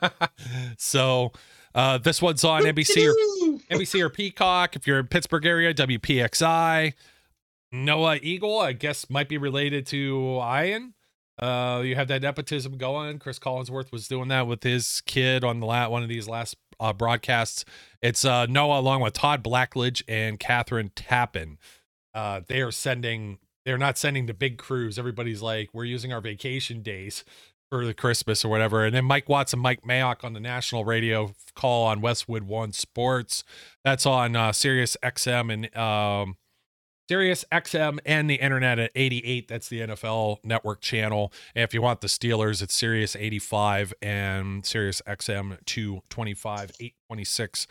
so 0.78 1.32
uh, 1.74 1.98
this 1.98 2.22
one's 2.22 2.44
on 2.44 2.62
NBC 2.62 3.08
or 3.10 3.14
NBC 3.74 4.00
or 4.00 4.08
Peacock. 4.08 4.76
If 4.76 4.86
you're 4.86 5.00
in 5.00 5.06
Pittsburgh 5.08 5.46
area, 5.46 5.74
WPXI. 5.74 6.94
Noah 7.72 8.16
Eagle, 8.22 8.60
I 8.60 8.74
guess, 8.74 9.08
might 9.08 9.30
be 9.30 9.38
related 9.38 9.86
to 9.86 10.42
Ian. 10.42 10.92
Uh, 11.38 11.82
you 11.84 11.94
have 11.96 12.08
that 12.08 12.20
nepotism 12.20 12.76
going. 12.76 13.18
Cris 13.18 13.38
Collinsworth 13.38 13.90
was 13.90 14.06
doing 14.06 14.28
that 14.28 14.46
with 14.46 14.62
his 14.62 15.00
kid 15.06 15.42
on 15.42 15.60
the 15.60 15.66
la- 15.66 15.88
one 15.88 16.02
of 16.02 16.08
these 16.08 16.28
last 16.28 16.56
uh, 16.78 16.92
broadcasts. 16.92 17.64
It's 18.02 18.24
uh, 18.24 18.46
Noah 18.46 18.80
along 18.80 19.00
with 19.00 19.14
Todd 19.14 19.42
Blackledge 19.42 20.02
and 20.06 20.38
Kathryn 20.38 20.92
Tappen. 20.92 21.56
Uh, 22.14 22.42
they 22.46 22.60
are 22.60 22.70
sending. 22.70 23.38
They're 23.64 23.78
not 23.78 23.98
sending 23.98 24.26
the 24.26 24.34
big 24.34 24.58
crews. 24.58 24.98
Everybody's 24.98 25.42
like, 25.42 25.70
we're 25.72 25.84
using 25.84 26.12
our 26.12 26.20
vacation 26.20 26.82
days 26.82 27.24
for 27.70 27.86
the 27.86 27.94
Christmas 27.94 28.44
or 28.44 28.48
whatever. 28.48 28.84
And 28.84 28.94
then 28.94 29.06
Mike 29.06 29.28
Watts 29.28 29.52
and 29.54 29.62
Mike 29.62 29.82
Mayock 29.82 30.24
on 30.24 30.34
the 30.34 30.40
national 30.40 30.84
radio 30.84 31.34
call 31.54 31.86
on 31.86 32.00
Westwood 32.00 32.42
One 32.42 32.72
Sports. 32.72 33.44
That's 33.84 34.04
on 34.04 34.36
uh, 34.36 34.52
Sirius 34.52 34.96
XM 35.02 35.52
and 35.52 35.76
um, 35.76 36.36
Sirius 37.08 37.44
XM 37.50 37.98
and 38.04 38.28
the 38.28 38.34
internet 38.36 38.78
at 38.78 38.90
88. 38.94 39.48
That's 39.48 39.68
the 39.68 39.80
NFL 39.80 40.44
network 40.44 40.80
channel. 40.80 41.32
And 41.54 41.62
if 41.62 41.72
you 41.72 41.82
want 41.82 42.00
the 42.00 42.08
Steelers, 42.08 42.62
it's 42.62 42.74
Sirius 42.74 43.16
85 43.16 43.94
and 44.02 44.64
Sirius 44.66 45.00
XM 45.06 45.58
225, 45.64 46.72
826 46.78 47.66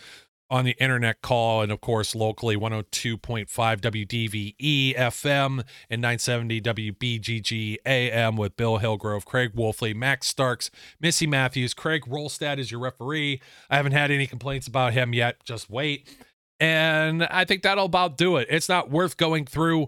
on 0.52 0.66
the 0.66 0.76
internet 0.80 1.22
call. 1.22 1.62
And 1.62 1.72
of 1.72 1.80
course, 1.80 2.14
locally 2.14 2.58
102.5 2.58 3.48
WDVE 3.48 4.96
FM 4.96 5.64
and 5.90 6.02
970 6.02 6.62
WBGG 6.62 7.78
AM 7.86 8.36
with 8.36 8.58
Bill 8.58 8.78
Hillgrove, 8.78 9.26
Craig 9.26 9.54
Wolfley, 9.56 9.96
Max 9.96 10.28
Starks, 10.28 10.70
Missy 11.00 11.26
Matthews, 11.26 11.74
Craig 11.74 12.04
Wrolstad 12.06 12.60
is 12.60 12.70
your 12.70 12.82
referee. 12.82 13.42
I 13.70 13.78
haven't 13.78 13.94
had 13.94 14.12
any 14.12 14.28
complaints 14.28 14.68
about 14.68 14.94
him 14.94 15.14
yet. 15.14 15.44
Just 15.46 15.70
wait. 15.70 16.08
And 16.60 17.24
I 17.24 17.46
think 17.46 17.64
that'll 17.64 17.86
about 17.86 18.18
do 18.18 18.36
it. 18.36 18.48
It's 18.52 18.70
not 18.70 18.92
worth 18.92 19.18
going 19.18 19.46
through 19.46 19.88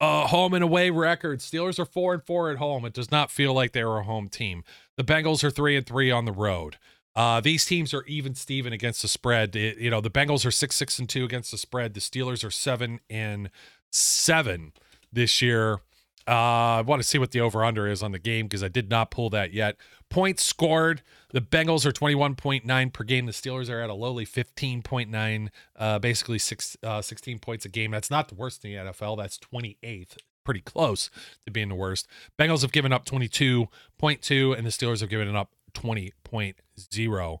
a 0.00 0.26
home 0.26 0.54
and 0.54 0.64
away 0.64 0.90
record. 0.90 1.38
Steelers 1.38 1.78
are 1.78 1.84
four 1.84 2.14
and 2.14 2.24
four 2.24 2.50
at 2.50 2.56
home. 2.56 2.84
It 2.84 2.94
does 2.94 3.12
not 3.12 3.30
feel 3.30 3.52
like 3.52 3.72
they're 3.72 3.98
a 3.98 4.02
home 4.02 4.28
team. 4.28 4.64
The 4.96 5.04
Bengals 5.04 5.44
are 5.44 5.50
three 5.50 5.76
and 5.76 5.86
three 5.86 6.10
on 6.10 6.24
the 6.24 6.32
road. 6.32 6.78
Uh, 7.14 7.40
these 7.40 7.64
teams 7.66 7.92
are 7.92 8.04
even 8.04 8.34
Steven 8.34 8.72
against 8.72 9.02
the 9.02 9.08
spread. 9.08 9.54
It- 9.54 9.78
you 9.78 9.90
know, 9.90 10.00
the 10.00 10.10
Bengals 10.10 10.46
are 10.46 10.50
six, 10.50 10.76
six, 10.76 10.98
and 10.98 11.08
two 11.08 11.24
against 11.24 11.50
the 11.50 11.58
spread. 11.58 11.94
The 11.94 12.00
Steelers 12.00 12.44
are 12.44 12.50
seven 12.50 13.00
and 13.10 13.50
seven 13.90 14.72
this 15.12 15.42
year. 15.42 15.80
Uh, 16.26 16.78
I 16.78 16.80
want 16.82 17.02
to 17.02 17.08
see 17.08 17.18
what 17.18 17.32
the 17.32 17.40
over 17.40 17.64
under 17.64 17.88
is 17.88 18.02
on 18.02 18.12
the 18.12 18.18
game 18.18 18.46
because 18.46 18.62
I 18.62 18.68
did 18.68 18.88
not 18.88 19.10
pull 19.10 19.28
that 19.30 19.52
yet. 19.52 19.76
Points 20.08 20.44
scored. 20.44 21.02
The 21.32 21.40
Bengals 21.40 21.84
are 21.84 21.90
21.9 21.92 22.92
per 22.92 23.04
game. 23.04 23.26
The 23.26 23.32
Steelers 23.32 23.68
are 23.68 23.80
at 23.80 23.90
a 23.90 23.94
lowly 23.94 24.24
15.9, 24.24 25.48
uh, 25.76 25.98
basically 25.98 26.38
six, 26.38 26.76
uh, 26.82 27.02
16 27.02 27.40
points 27.40 27.64
a 27.64 27.68
game. 27.68 27.90
That's 27.90 28.10
not 28.10 28.28
the 28.28 28.34
worst 28.36 28.64
in 28.64 28.70
the 28.70 28.76
NFL. 28.92 29.16
That's 29.16 29.36
28th. 29.38 30.16
Pretty 30.44 30.60
close 30.60 31.10
to 31.44 31.50
being 31.50 31.68
the 31.68 31.74
worst. 31.74 32.06
Bengals 32.38 32.62
have 32.62 32.72
given 32.72 32.92
up 32.92 33.04
22.2, 33.04 34.56
and 34.56 34.66
the 34.66 34.70
Steelers 34.70 35.00
have 35.00 35.08
given 35.10 35.28
it 35.28 35.36
up 35.36 35.50
20.0. 35.74 37.38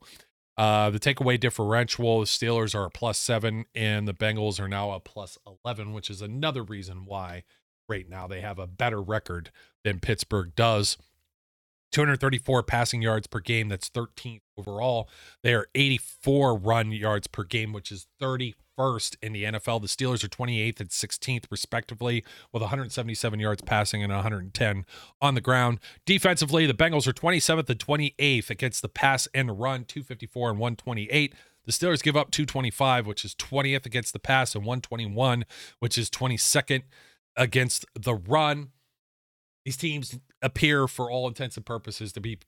Uh, 0.56 0.90
the 0.90 1.00
takeaway 1.00 1.40
differential, 1.40 2.20
the 2.20 2.26
Steelers 2.26 2.74
are 2.74 2.84
a 2.84 2.90
plus 2.90 3.18
seven, 3.18 3.64
and 3.74 4.06
the 4.06 4.12
Bengals 4.12 4.60
are 4.60 4.68
now 4.68 4.90
a 4.92 5.00
plus 5.00 5.38
11, 5.64 5.92
which 5.92 6.10
is 6.10 6.20
another 6.20 6.62
reason 6.62 7.04
why 7.06 7.44
right 7.88 8.08
now 8.08 8.26
they 8.26 8.40
have 8.40 8.58
a 8.58 8.66
better 8.66 9.00
record 9.00 9.50
than 9.84 9.98
Pittsburgh 9.98 10.54
does. 10.54 10.98
234 11.92 12.62
passing 12.62 13.02
yards 13.02 13.26
per 13.26 13.40
game. 13.40 13.68
That's 13.68 13.88
13th 13.90 14.40
overall. 14.56 15.08
They 15.42 15.54
are 15.54 15.68
84 15.74 16.56
run 16.56 16.92
yards 16.92 17.26
per 17.26 17.44
game, 17.44 17.72
which 17.72 17.92
is 17.92 18.06
31st 18.20 19.16
in 19.22 19.32
the 19.32 19.44
NFL. 19.44 19.80
The 19.80 19.88
Steelers 19.88 20.24
are 20.24 20.28
28th 20.28 20.80
and 20.80 20.88
16th, 20.88 21.44
respectively, 21.50 22.24
with 22.52 22.62
177 22.62 23.38
yards 23.38 23.62
passing 23.62 24.02
and 24.02 24.12
110 24.12 24.86
on 25.20 25.34
the 25.34 25.40
ground. 25.40 25.78
Defensively, 26.04 26.66
the 26.66 26.74
Bengals 26.74 27.06
are 27.06 27.12
27th 27.12 27.68
and 27.68 27.78
28th 27.78 28.50
against 28.50 28.82
the 28.82 28.88
pass 28.88 29.28
and 29.34 29.60
run, 29.60 29.84
254 29.84 30.50
and 30.50 30.58
128. 30.58 31.34
The 31.64 31.72
Steelers 31.72 32.02
give 32.02 32.16
up 32.16 32.30
225, 32.32 33.06
which 33.06 33.24
is 33.24 33.34
20th 33.36 33.86
against 33.86 34.12
the 34.12 34.18
pass, 34.18 34.54
and 34.54 34.64
121, 34.64 35.44
which 35.78 35.96
is 35.96 36.10
22nd 36.10 36.82
against 37.36 37.86
the 37.94 38.14
run. 38.14 38.70
These 39.64 39.76
teams 39.76 40.18
appear, 40.40 40.88
for 40.88 41.10
all 41.10 41.28
intents 41.28 41.56
and 41.56 41.64
purposes, 41.64 42.12
to 42.12 42.20
be 42.20 42.38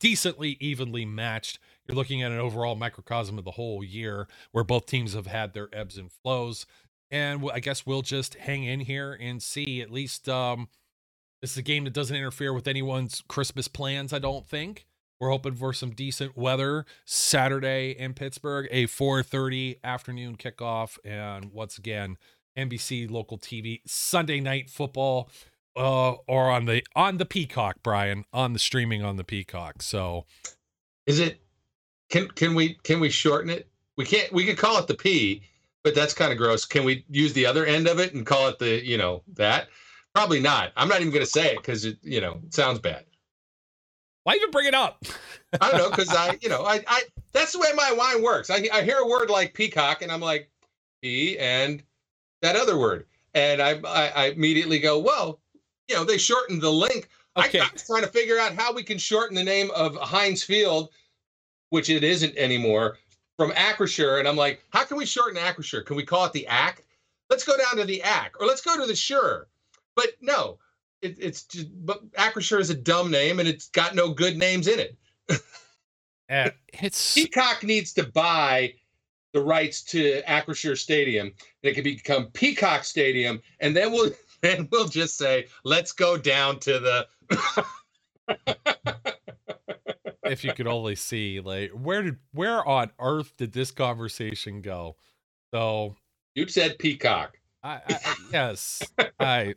decently 0.00 0.56
evenly 0.60 1.04
matched. 1.04 1.58
You're 1.86 1.96
looking 1.96 2.22
at 2.22 2.32
an 2.32 2.38
overall 2.38 2.74
microcosm 2.74 3.38
of 3.38 3.44
the 3.44 3.52
whole 3.52 3.84
year 3.84 4.26
where 4.52 4.64
both 4.64 4.86
teams 4.86 5.14
have 5.14 5.26
had 5.26 5.52
their 5.52 5.68
ebbs 5.72 5.98
and 5.98 6.10
flows. 6.10 6.66
And 7.10 7.48
I 7.52 7.60
guess 7.60 7.86
we'll 7.86 8.02
just 8.02 8.34
hang 8.34 8.64
in 8.64 8.80
here 8.80 9.16
and 9.20 9.42
see. 9.42 9.80
At 9.80 9.92
least 9.92 10.28
um, 10.28 10.68
this 11.40 11.52
is 11.52 11.58
a 11.58 11.62
game 11.62 11.84
that 11.84 11.92
doesn't 11.92 12.16
interfere 12.16 12.52
with 12.52 12.66
anyone's 12.66 13.22
Christmas 13.28 13.68
plans, 13.68 14.12
I 14.12 14.18
don't 14.18 14.46
think. 14.46 14.86
We're 15.20 15.30
hoping 15.30 15.54
for 15.54 15.72
some 15.72 15.90
decent 15.90 16.36
weather 16.36 16.84
Saturday 17.06 17.96
in 17.98 18.12
Pittsburgh, 18.12 18.68
a 18.70 18.86
4:30 18.86 19.76
afternoon 19.82 20.36
kickoff, 20.36 20.98
and 21.04 21.52
once 21.52 21.78
again, 21.78 22.18
NBC 22.56 23.10
local 23.10 23.38
TV 23.38 23.80
Sunday 23.86 24.40
night 24.40 24.68
football 24.68 25.30
uh, 25.76 26.12
or 26.26 26.50
on 26.50 26.64
the 26.66 26.82
on 26.96 27.18
the 27.18 27.26
Peacock, 27.26 27.76
Brian, 27.82 28.24
on 28.32 28.52
the 28.52 28.58
streaming 28.58 29.04
on 29.04 29.16
the 29.16 29.24
Peacock. 29.24 29.82
So 29.82 30.26
Is 31.06 31.20
it? 31.20 31.40
Can 32.10 32.28
can 32.28 32.54
we 32.54 32.74
can 32.84 33.00
we 33.00 33.10
shorten 33.10 33.50
it? 33.50 33.68
We 33.96 34.04
can't. 34.04 34.32
We 34.32 34.44
could 34.46 34.58
call 34.58 34.78
it 34.78 34.86
the 34.86 34.94
P, 34.94 35.42
but 35.84 35.94
that's 35.94 36.14
kind 36.14 36.32
of 36.32 36.38
gross. 36.38 36.64
Can 36.64 36.84
we 36.84 37.04
use 37.10 37.32
the 37.32 37.46
other 37.46 37.66
end 37.66 37.88
of 37.88 38.00
it 38.00 38.14
and 38.14 38.26
call 38.26 38.48
it 38.48 38.58
the 38.58 38.84
you 38.84 38.98
know 38.98 39.22
that? 39.34 39.68
Probably 40.14 40.40
not. 40.40 40.72
I'm 40.76 40.88
not 40.88 41.00
even 41.00 41.12
going 41.12 41.24
to 41.24 41.30
say 41.30 41.48
it 41.52 41.56
because 41.58 41.84
it, 41.84 41.98
you 42.02 42.22
know, 42.22 42.40
sounds 42.50 42.78
bad. 42.78 43.04
Why 44.24 44.34
even 44.34 44.50
bring 44.50 44.66
it 44.66 44.74
up? 44.74 45.04
I 45.60 45.70
don't 45.70 45.78
know 45.78 45.90
because 45.90 46.08
I, 46.08 46.38
you 46.42 46.48
know, 46.48 46.64
I, 46.64 46.82
I 46.88 47.02
that's 47.32 47.52
the 47.52 47.58
way 47.58 47.68
my 47.76 47.92
mind 47.92 48.24
works. 48.24 48.50
I, 48.50 48.66
I 48.72 48.82
hear 48.82 48.98
a 48.98 49.06
word 49.06 49.30
like 49.30 49.54
peacock 49.54 50.02
and 50.02 50.10
I'm 50.10 50.20
like, 50.20 50.50
p 51.02 51.38
and 51.38 51.82
that 52.42 52.56
other 52.56 52.78
word, 52.78 53.06
and 53.34 53.60
I, 53.60 53.78
I, 53.84 54.08
I 54.08 54.26
immediately 54.28 54.78
go, 54.78 54.98
well, 54.98 55.40
you 55.88 55.94
know, 55.94 56.04
they 56.04 56.18
shortened 56.18 56.62
the 56.62 56.72
link. 56.72 57.08
Okay. 57.36 57.60
I, 57.60 57.64
I 57.64 57.68
was 57.72 57.86
trying 57.86 58.02
to 58.02 58.08
figure 58.08 58.38
out 58.38 58.54
how 58.54 58.72
we 58.72 58.82
can 58.82 58.98
shorten 58.98 59.34
the 59.34 59.44
name 59.44 59.70
of 59.74 59.96
Heinz 59.96 60.42
Field, 60.42 60.90
which 61.70 61.90
it 61.90 62.02
isn't 62.02 62.36
anymore, 62.36 62.98
from 63.36 63.50
Acrisure. 63.52 64.18
And 64.18 64.26
I'm 64.26 64.36
like, 64.36 64.64
how 64.70 64.84
can 64.84 64.96
we 64.96 65.06
shorten 65.06 65.40
Acrisure? 65.40 65.84
Can 65.84 65.96
we 65.96 66.04
call 66.04 66.24
it 66.24 66.32
the 66.32 66.46
ACK? 66.46 66.84
Let's 67.28 67.44
go 67.44 67.56
down 67.56 67.76
to 67.76 67.84
the 67.84 68.02
ACK, 68.02 68.40
or 68.40 68.46
let's 68.46 68.60
go 68.60 68.80
to 68.80 68.86
the 68.86 68.96
Sure. 68.96 69.48
But 69.96 70.10
no, 70.20 70.58
it, 71.02 71.16
it's 71.18 71.44
just, 71.44 71.68
but 71.84 72.08
Acrisure 72.12 72.60
is 72.60 72.70
a 72.70 72.74
dumb 72.74 73.10
name, 73.10 73.40
and 73.40 73.48
it's 73.48 73.68
got 73.68 73.94
no 73.94 74.10
good 74.10 74.36
names 74.36 74.68
in 74.68 74.78
it. 74.78 74.96
Uh, 76.30 76.50
it's 76.82 77.14
Peacock 77.14 77.62
needs 77.62 77.92
to 77.94 78.04
buy 78.04 78.74
the 79.32 79.40
rights 79.40 79.82
to 79.82 80.22
Acrisure 80.22 80.78
Stadium, 80.78 81.26
and 81.26 81.34
it 81.62 81.74
can 81.74 81.84
become 81.84 82.26
Peacock 82.26 82.84
Stadium, 82.84 83.40
and 83.60 83.76
then 83.76 83.92
we'll 83.92 84.10
then 84.42 84.68
we'll 84.70 84.88
just 84.88 85.16
say, 85.16 85.46
let's 85.64 85.92
go 85.92 86.16
down 86.16 86.58
to 86.60 86.78
the. 86.78 87.06
if 90.24 90.44
you 90.44 90.52
could 90.52 90.66
only 90.66 90.96
see 90.96 91.40
like 91.40 91.70
where 91.70 92.02
did 92.02 92.16
where 92.32 92.66
on 92.66 92.90
earth 92.98 93.32
did 93.36 93.52
this 93.52 93.70
conversation 93.70 94.60
go? 94.60 94.96
So 95.52 95.96
you 96.34 96.48
said 96.48 96.78
Peacock. 96.78 97.38
I, 97.62 97.80
I 97.88 98.16
yes, 98.32 98.82
I 99.18 99.54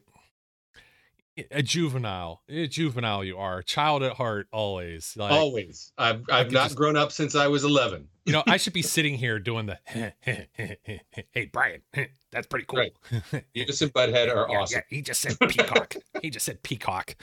a 1.51 1.61
juvenile, 1.61 2.41
a 2.49 2.67
juvenile 2.67 3.23
you 3.23 3.37
are, 3.37 3.61
child 3.61 4.03
at 4.03 4.13
heart 4.13 4.47
always. 4.51 5.15
Like 5.15 5.31
Always. 5.31 5.91
I've 5.97 6.23
I've 6.29 6.51
not 6.51 6.65
just- 6.65 6.75
grown 6.75 6.97
up 6.97 7.11
since 7.11 7.35
I 7.35 7.47
was 7.47 7.63
11. 7.63 8.07
You 8.29 8.33
know, 8.33 8.43
I 8.47 8.57
should 8.57 8.73
be 8.73 8.81
sitting 8.81 9.15
here 9.15 9.39
doing 9.39 9.65
the 9.65 9.79
hey 10.21 11.49
Brian, 11.51 11.81
that's 12.31 12.47
pretty 12.47 12.65
cool. 12.67 12.79
Right. 12.79 12.93
Beavis 13.55 13.81
and 13.81 13.93
Butthead 13.93 14.33
are 14.33 14.47
Yeah, 14.49 14.59
awesome. 14.59 14.77
yeah, 14.77 14.95
he 14.95 15.01
just 15.01 15.21
said 15.21 15.37
peacock. 15.39 15.95
he 16.21 16.29
just 16.29 16.45
said 16.45 16.61
peacock. 16.63 17.15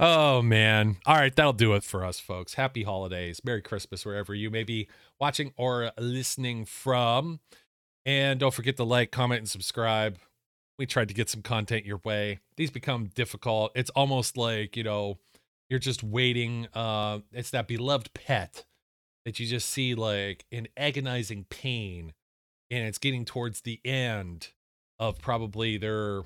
Oh 0.00 0.42
man. 0.42 0.96
All 1.06 1.16
right, 1.16 1.34
that'll 1.34 1.52
do 1.52 1.74
it 1.74 1.84
for 1.84 2.04
us 2.04 2.20
folks. 2.20 2.54
Happy 2.54 2.82
holidays. 2.84 3.40
Merry 3.44 3.62
Christmas 3.62 4.06
wherever 4.06 4.34
you 4.34 4.50
may 4.50 4.64
be 4.64 4.88
watching 5.20 5.52
or 5.56 5.90
listening 5.98 6.64
from. 6.64 7.40
And 8.06 8.40
don't 8.40 8.54
forget 8.54 8.76
to 8.78 8.84
like, 8.84 9.10
comment 9.12 9.38
and 9.40 9.48
subscribe. 9.48 10.18
We 10.78 10.86
tried 10.86 11.08
to 11.08 11.14
get 11.14 11.28
some 11.28 11.42
content 11.42 11.84
your 11.84 12.00
way. 12.04 12.38
These 12.56 12.70
become 12.70 13.06
difficult. 13.06 13.72
It's 13.74 13.90
almost 13.90 14.36
like, 14.36 14.76
you 14.76 14.82
know, 14.82 15.18
you're 15.68 15.78
just 15.78 16.02
waiting 16.02 16.68
uh 16.74 17.20
it's 17.32 17.50
that 17.50 17.66
beloved 17.68 18.12
pet 18.14 18.64
that 19.24 19.38
you 19.38 19.46
just 19.46 19.68
see 19.68 19.94
like 19.94 20.44
an 20.52 20.68
agonizing 20.76 21.44
pain 21.50 22.12
and 22.70 22.86
it's 22.86 22.98
getting 22.98 23.24
towards 23.24 23.60
the 23.60 23.80
end 23.84 24.48
of 24.98 25.20
probably 25.20 25.76
their 25.76 26.22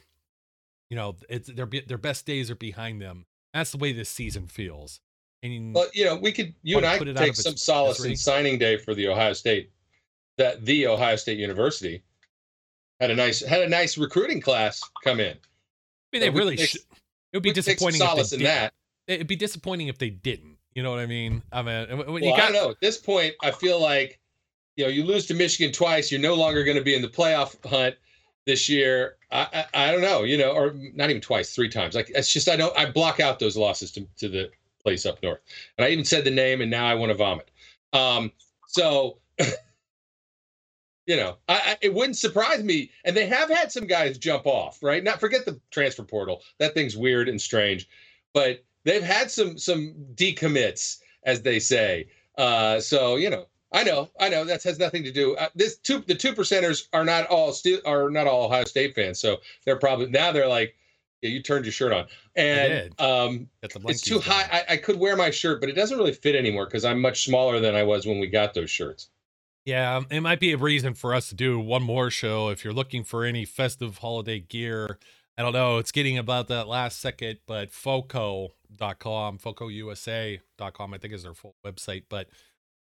you 0.91 0.97
know 0.97 1.17
it's 1.29 1.49
their 1.53 1.69
their 1.87 1.99
best 1.99 2.27
days 2.27 2.51
are 2.51 2.57
behind 2.57 3.01
them 3.01 3.27
that's 3.53 3.73
the 3.73 3.79
way 3.79 3.93
this 3.93 4.09
season 4.09 4.47
feels 4.47 5.01
and 5.43 5.75
But 5.75 5.95
you 5.95 6.05
know, 6.05 6.17
we 6.17 6.33
could 6.33 6.55
you 6.63 6.77
and 6.77 6.87
I 6.87 6.99
could 6.99 7.07
take 7.17 7.19
of 7.19 7.29
its 7.31 7.43
some 7.43 7.57
solace 7.57 7.99
misery. 7.99 8.13
in 8.13 8.17
signing 8.17 8.59
day 8.59 8.77
for 8.77 8.95
the 8.95 9.09
Ohio 9.09 9.33
State. 9.33 9.71
That 10.39 10.65
the 10.65 10.87
Ohio 10.87 11.17
State 11.17 11.39
University 11.39 12.03
had 13.01 13.11
a 13.11 13.15
nice 13.15 13.41
had 13.45 13.63
a 13.63 13.69
nice 13.69 13.97
recruiting 13.97 14.41
class 14.41 14.83
come 15.05 15.21
in. 15.21 15.33
i 15.33 15.37
mean 16.13 16.21
they 16.21 16.31
really 16.31 16.57
should 16.57 16.81
it 17.33 17.37
would 17.37 17.43
be 17.43 17.51
some 17.51 17.55
disappointing 17.55 18.01
if 18.01 18.31
they 18.31 18.37
in 18.37 18.41
did 18.41 18.47
that. 18.47 18.73
it'd 19.07 19.27
be 19.27 19.37
disappointing 19.37 19.89
if 19.89 19.99
they 19.99 20.11
didn't 20.11 20.56
you 20.77 20.83
know 20.83 20.91
what 20.91 21.01
i 21.01 21.07
mean 21.07 21.43
i 21.53 21.63
mean 21.63 21.89
Well, 22.07 22.19
you 22.21 22.33
I 22.33 22.37
got 22.37 22.53
don't 22.53 22.53
know. 22.53 22.71
At 22.71 22.81
this 22.81 22.99
point, 22.99 23.35
I 23.43 23.51
feel 23.51 23.81
like 23.81 24.21
you 24.77 24.85
know 24.85 24.91
you 24.91 25.05
lose 25.05 25.27
to 25.27 25.35
Michigan 25.35 25.73
twice. 25.73 26.13
You're 26.13 26.21
no 26.21 26.35
longer 26.35 26.63
going 26.65 26.77
to 26.77 26.85
be 26.85 26.95
in 26.95 27.01
the 27.01 27.09
playoff 27.09 27.57
hunt 27.67 27.97
this 28.45 28.69
year. 28.69 29.17
I, 29.33 29.67
I 29.75 29.87
I 29.89 29.91
don't 29.91 30.03
know. 30.03 30.23
You 30.25 30.37
know, 30.37 30.53
or 30.53 30.75
not 30.95 31.09
even 31.09 31.23
twice, 31.23 31.55
three 31.55 31.71
times. 31.71 31.95
Like 31.95 32.11
it's 32.15 32.31
just 32.31 32.47
I 32.49 32.57
don't. 32.57 32.77
I 32.79 32.91
block 32.91 33.21
out 33.21 33.39
those 33.39 33.57
losses 33.57 33.91
to 33.93 34.07
to 34.19 34.29
the 34.29 34.51
place 34.83 35.07
up 35.07 35.23
north. 35.23 35.41
And 35.79 35.87
I 35.87 35.91
even 35.91 36.05
said 36.05 36.25
the 36.25 36.31
name, 36.31 36.61
and 36.61 36.71
now 36.71 36.87
I 36.87 36.95
want 36.95 37.11
to 37.11 37.15
vomit. 37.17 37.51
Um. 37.93 38.31
So. 38.69 39.19
You 41.09 41.17
know, 41.17 41.37
I, 41.49 41.55
I 41.55 41.77
it 41.83 41.95
wouldn't 41.95 42.17
surprise 42.17 42.65
me, 42.65 42.91
and 43.05 43.17
they 43.17 43.27
have 43.27 43.49
had 43.49 43.71
some 43.71 43.87
guys 43.87 44.19
jump 44.19 44.45
off, 44.45 44.83
right? 44.83 45.05
Not 45.05 45.21
forget 45.21 45.45
the 45.45 45.61
transfer 45.71 46.03
portal. 46.03 46.43
That 46.59 46.75
thing's 46.75 46.97
weird 46.97 47.29
and 47.29 47.41
strange, 47.41 47.89
but 48.35 48.65
they've 48.87 49.03
had 49.03 49.31
some 49.31 49.59
some 49.59 49.95
decommits, 50.15 51.01
as 51.25 51.43
they 51.43 51.59
say. 51.59 52.09
Uh, 52.39 52.81
so 52.81 53.17
you 53.17 53.29
know, 53.29 53.47
I 53.73 53.83
know, 53.83 54.09
I 54.19 54.31
know 54.31 54.45
that 54.45 54.63
has 54.63 54.79
nothing 54.79 55.05
to 55.05 55.13
do. 55.13 55.37
Uh, 55.37 55.49
this 55.55 55.77
two, 55.77 55.99
the 55.99 56.15
two 56.15 56.33
percenters 56.33 56.89
are 56.95 57.05
not 57.05 57.27
all 57.27 57.53
still 57.53 57.81
are 57.85 58.09
not 58.09 58.27
all 58.27 58.47
Ohio 58.47 58.65
State 58.65 58.95
fans, 58.95 59.21
so 59.21 59.39
they're 59.67 59.77
probably 59.77 60.07
now 60.07 60.33
they're 60.33 60.49
like, 60.49 60.75
yeah, 61.21 61.31
you 61.31 61.43
turned 61.43 61.67
your 61.67 61.73
shirt 61.73 61.93
on, 61.93 62.07
and 62.37 62.99
um, 62.99 63.49
it's 63.63 64.01
too 64.01 64.21
high. 64.21 64.49
I, 64.51 64.75
I 64.75 64.77
could 64.79 64.99
wear 64.99 65.17
my 65.17 65.31
shirt, 65.31 65.61
but 65.61 65.69
it 65.69 65.75
doesn't 65.75 65.99
really 65.99 66.15
fit 66.15 66.37
anymore 66.37 66.67
because 66.67 66.85
I'm 66.85 67.01
much 67.01 67.25
smaller 67.25 67.61
than 67.61 67.75
I 67.75 67.83
was 67.83 68.07
when 68.07 68.21
we 68.21 68.29
got 68.29 68.55
those 68.55 68.71
shirts. 68.71 69.11
Yeah, 69.65 70.01
it 70.11 70.21
might 70.21 70.39
be 70.39 70.53
a 70.53 70.57
reason 70.57 70.95
for 70.95 71.13
us 71.13 71.29
to 71.31 71.35
do 71.35 71.59
one 71.59 71.83
more 71.83 72.09
show 72.09 72.51
if 72.51 72.65
you're 72.65 72.73
looking 72.73 73.03
for 73.03 73.25
any 73.25 73.45
festive 73.45 73.99
holiday 73.99 74.39
gear. 74.39 74.99
I 75.37 75.43
don't 75.43 75.53
know, 75.53 75.79
it's 75.79 75.93
getting 75.93 76.17
about 76.17 76.49
that 76.49 76.69
last 76.69 77.01
second, 77.01 77.41
but 77.47 77.73
Foco.com, 78.79 79.39
FocoUSA.com, 79.39 80.95
I 80.95 80.99
think 80.99 81.15
is 81.15 81.23
their 81.23 81.35
full 81.35 81.55
website, 81.65 82.05
but 82.09 82.29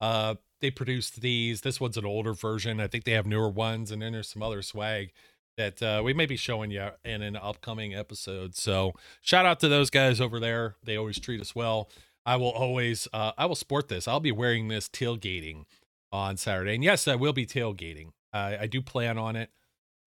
uh 0.01 0.35
they 0.61 0.71
produced 0.71 1.21
these. 1.21 1.61
This 1.61 1.81
one's 1.81 1.97
an 1.99 2.07
older 2.07 2.33
version. 2.33 2.81
I 2.81 2.87
think 2.87 3.05
they 3.05 3.13
have 3.13 3.27
newer 3.27 3.49
ones, 3.51 3.91
and 3.91 4.01
then 4.01 4.13
there's 4.13 4.29
some 4.31 4.43
other 4.43 4.63
swag 4.63 5.13
that 5.59 5.83
uh, 5.83 6.01
we 6.05 6.13
may 6.15 6.25
be 6.27 6.37
showing 6.37 6.71
you 6.71 6.89
in 7.05 7.21
an 7.23 7.37
upcoming 7.37 7.95
episode. 7.95 8.55
So 8.55 8.93
shout 9.21 9.45
out 9.47 9.61
to 9.61 9.69
those 9.69 9.89
guys 9.91 10.19
over 10.21 10.39
there. 10.41 10.77
They 10.83 10.97
always 10.97 11.19
treat 11.21 11.41
us 11.43 11.55
well. 11.55 11.91
I 12.25 12.37
will 12.37 12.51
always 12.51 13.07
uh 13.13 13.33
I 13.39 13.47
will 13.47 13.55
sport 13.55 13.89
this. 13.89 14.09
I'll 14.09 14.21
be 14.21 14.33
wearing 14.33 14.69
this 14.69 14.89
tailgating 14.89 15.65
on 16.11 16.37
Saturday. 16.39 16.75
And 16.75 16.83
yes, 16.85 17.07
I 17.07 17.15
will 17.17 17.33
be 17.35 17.47
tailgating. 17.47 18.13
I 18.33 18.59
I 18.63 18.67
do 18.67 18.81
plan 18.83 19.17
on 19.19 19.37
it. 19.37 19.51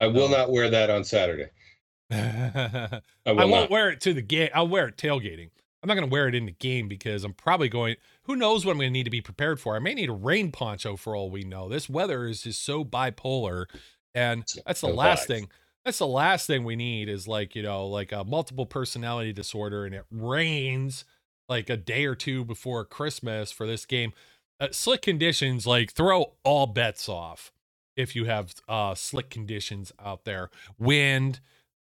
I 0.01 0.07
will 0.07 0.23
Oh. 0.23 0.38
not 0.38 0.51
wear 0.51 0.69
that 0.69 0.89
on 0.89 1.03
Saturday. 1.03 1.49
I 2.11 3.01
will 3.25 3.39
I 3.39 3.45
won't 3.45 3.49
not. 3.51 3.69
wear 3.69 3.89
it 3.91 4.01
to 4.01 4.13
the 4.13 4.21
game. 4.21 4.49
I'll 4.53 4.67
wear 4.67 4.88
it 4.88 4.97
tailgating. 4.97 5.49
I'm 5.82 5.88
not 5.88 5.95
going 5.95 6.07
to 6.09 6.11
wear 6.11 6.27
it 6.27 6.36
in 6.36 6.45
the 6.45 6.51
game 6.51 6.88
because 6.88 7.23
I'm 7.23 7.34
probably 7.34 7.69
going. 7.69 7.95
Who 8.23 8.36
knows 8.36 8.65
what 8.65 8.71
I'm 8.73 8.77
going 8.77 8.89
to 8.89 8.93
need 8.93 9.05
to 9.05 9.09
be 9.09 9.21
prepared 9.21 9.59
for? 9.59 9.75
I 9.75 9.80
may 9.80 9.93
need 9.93 10.09
a 10.09 10.13
rain 10.13 10.51
poncho 10.51 10.95
for 10.97 11.15
all 11.15 11.30
we 11.30 11.43
know. 11.43 11.69
This 11.69 11.89
weather 11.89 12.25
is 12.25 12.41
just 12.43 12.63
so 12.63 12.84
bipolar, 12.84 13.65
and 14.13 14.43
that's 14.65 14.82
the 14.82 14.88
No 14.89 14.93
last 14.93 15.23
vibes. 15.23 15.27
thing. 15.27 15.49
That's 15.86 15.99
the 15.99 16.07
last 16.07 16.45
thing 16.47 16.65
we 16.65 16.75
need 16.75 17.07
is 17.07 17.27
like 17.27 17.55
you 17.55 17.63
know 17.63 17.88
like 17.88 18.11
a 18.11 18.23
multiple 18.23 18.65
personality 18.65 19.32
disorder, 19.34 19.86
and 19.86 19.95
it 19.95 20.05
rains 20.11 21.05
like 21.47 21.69
a 21.69 21.77
day 21.77 22.05
or 22.05 22.15
two 22.15 22.43
before 22.45 22.84
Christmas 22.86 23.51
for 23.51 23.65
this 23.65 23.86
game. 23.86 24.13
Uh, 24.59 24.67
slick 24.71 25.01
conditions 25.01 25.65
like 25.65 25.91
throw 25.93 26.34
all 26.43 26.67
bets 26.67 27.07
off 27.07 27.51
if 27.95 28.15
you 28.15 28.25
have 28.25 28.53
uh 28.67 28.93
slick 28.93 29.30
conditions 29.30 29.93
out 30.03 30.25
there. 30.25 30.49
Wind, 30.77 31.39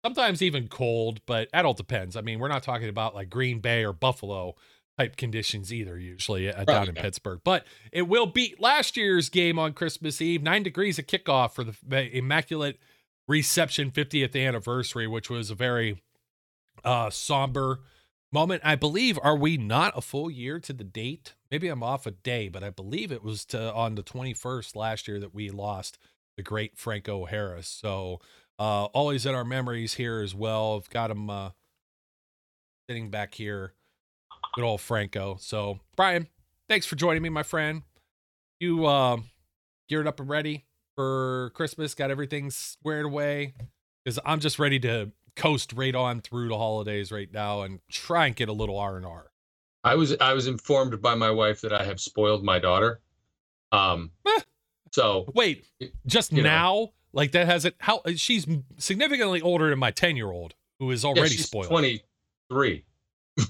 sometimes 0.04 0.42
even 0.42 0.68
cold, 0.68 1.20
but 1.26 1.48
that 1.52 1.64
all 1.64 1.74
depends. 1.74 2.16
I 2.16 2.20
mean, 2.20 2.38
we're 2.38 2.48
not 2.48 2.62
talking 2.62 2.88
about 2.88 3.14
like 3.14 3.30
Green 3.30 3.60
Bay 3.60 3.84
or 3.84 3.92
Buffalo 3.92 4.54
type 4.98 5.16
conditions 5.16 5.72
either, 5.72 5.98
usually 5.98 6.52
uh, 6.52 6.64
down 6.64 6.88
in 6.88 6.94
not. 6.94 7.02
Pittsburgh. 7.02 7.40
But 7.42 7.66
it 7.90 8.02
will 8.02 8.26
beat 8.26 8.60
last 8.60 8.96
year's 8.96 9.28
game 9.28 9.58
on 9.58 9.72
Christmas 9.72 10.20
Eve, 10.20 10.42
nine 10.42 10.62
degrees 10.62 10.98
of 10.98 11.06
kickoff 11.06 11.52
for 11.52 11.64
the 11.64 11.76
the 11.86 12.16
Immaculate 12.16 12.78
Reception 13.26 13.90
50th 13.90 14.36
anniversary, 14.36 15.06
which 15.06 15.30
was 15.30 15.50
a 15.50 15.54
very 15.54 16.02
uh 16.84 17.08
somber 17.10 17.80
moment. 18.30 18.62
I 18.64 18.74
believe, 18.74 19.18
are 19.22 19.36
we 19.36 19.56
not 19.56 19.96
a 19.96 20.02
full 20.02 20.30
year 20.30 20.60
to 20.60 20.72
the 20.72 20.84
date? 20.84 21.34
Maybe 21.50 21.68
I'm 21.68 21.82
off 21.82 22.06
a 22.06 22.10
day, 22.10 22.48
but 22.48 22.62
I 22.62 22.70
believe 22.70 23.10
it 23.10 23.22
was 23.22 23.44
to 23.46 23.72
on 23.72 23.94
the 23.94 24.02
21st 24.02 24.76
last 24.76 25.08
year 25.08 25.18
that 25.20 25.34
we 25.34 25.50
lost 25.50 25.98
the 26.36 26.42
great 26.42 26.76
Franco 26.76 27.24
Harris. 27.24 27.68
So 27.68 28.20
uh 28.58 28.84
always 28.86 29.26
in 29.26 29.34
our 29.34 29.44
memories 29.44 29.94
here 29.94 30.20
as 30.20 30.34
well. 30.34 30.76
I've 30.76 30.90
got 30.90 31.10
him 31.10 31.30
uh 31.30 31.50
sitting 32.88 33.10
back 33.10 33.34
here. 33.34 33.72
Good 34.54 34.64
old 34.64 34.80
Franco. 34.80 35.36
So 35.40 35.80
Brian, 35.96 36.28
thanks 36.68 36.86
for 36.86 36.96
joining 36.96 37.22
me, 37.22 37.28
my 37.28 37.42
friend. 37.42 37.82
You 38.60 38.86
uh 38.86 39.18
geared 39.88 40.06
up 40.06 40.20
and 40.20 40.28
ready 40.28 40.64
for 40.96 41.50
Christmas, 41.54 41.94
got 41.94 42.10
everything 42.10 42.50
squared 42.50 43.06
away. 43.06 43.54
Because 44.04 44.18
I'm 44.24 44.40
just 44.40 44.58
ready 44.58 44.78
to 44.80 45.10
coast 45.36 45.72
right 45.72 45.94
on 45.94 46.20
through 46.20 46.48
the 46.48 46.58
holidays 46.58 47.10
right 47.10 47.32
now 47.32 47.62
and 47.62 47.80
try 47.90 48.26
and 48.26 48.36
get 48.36 48.48
a 48.48 48.52
little 48.52 48.78
R 48.78 48.96
and 48.96 49.06
R. 49.06 49.30
I 49.82 49.94
was 49.96 50.16
I 50.20 50.32
was 50.32 50.46
informed 50.46 51.00
by 51.02 51.14
my 51.14 51.30
wife 51.30 51.60
that 51.62 51.72
I 51.72 51.84
have 51.84 52.00
spoiled 52.00 52.44
my 52.44 52.58
daughter. 52.58 53.00
Um, 53.72 54.12
Eh. 54.26 54.40
so 54.92 55.26
Wait, 55.34 55.66
just 56.06 56.32
now 56.32 56.42
know. 56.42 56.92
Like 57.14 57.32
that 57.32 57.46
hasn't 57.46 57.76
how 57.78 58.02
she's 58.16 58.46
significantly 58.78 59.40
older 59.40 59.70
than 59.70 59.78
my 59.78 59.90
10 59.90 60.16
year 60.16 60.30
old 60.30 60.54
who 60.78 60.90
is 60.90 61.04
Yeah, 61.04 61.10
already 61.10 61.30
she's 61.36 61.46
spoiled. 61.46 61.68
23. 61.68 62.84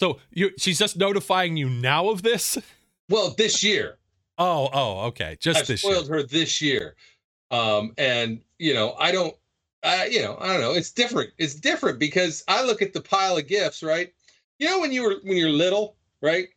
So 0.00 0.18
you, 0.30 0.52
she's 0.58 0.78
just 0.78 0.96
notifying 0.96 1.56
you 1.58 1.68
now 1.68 2.08
of 2.08 2.22
this. 2.22 2.56
Well, 3.10 3.34
this 3.36 3.62
year. 3.62 3.98
Oh, 4.38 4.68
oh, 4.72 5.00
okay, 5.08 5.36
just 5.40 5.60
I've 5.60 5.66
this 5.66 5.84
year. 5.84 5.92
spoiled 5.94 6.08
her 6.08 6.22
this 6.22 6.60
year. 6.62 6.96
Um, 7.50 7.92
and 7.98 8.40
you 8.58 8.74
know, 8.74 8.94
I 8.98 9.12
don't 9.12 9.34
I 9.82 10.06
you 10.06 10.22
know, 10.22 10.36
I 10.40 10.48
don't 10.48 10.60
know. 10.60 10.72
It's 10.72 10.90
different. 10.90 11.30
It's 11.38 11.54
different 11.54 11.98
because 11.98 12.42
I 12.48 12.64
look 12.64 12.82
at 12.82 12.92
the 12.92 13.00
pile 13.00 13.36
of 13.36 13.46
gifts, 13.46 13.82
right? 13.82 14.12
You 14.58 14.68
know, 14.68 14.80
when 14.80 14.92
you 14.92 15.02
were 15.02 15.16
when 15.22 15.36
you're 15.36 15.50
little, 15.50 15.96
right? 16.22 16.48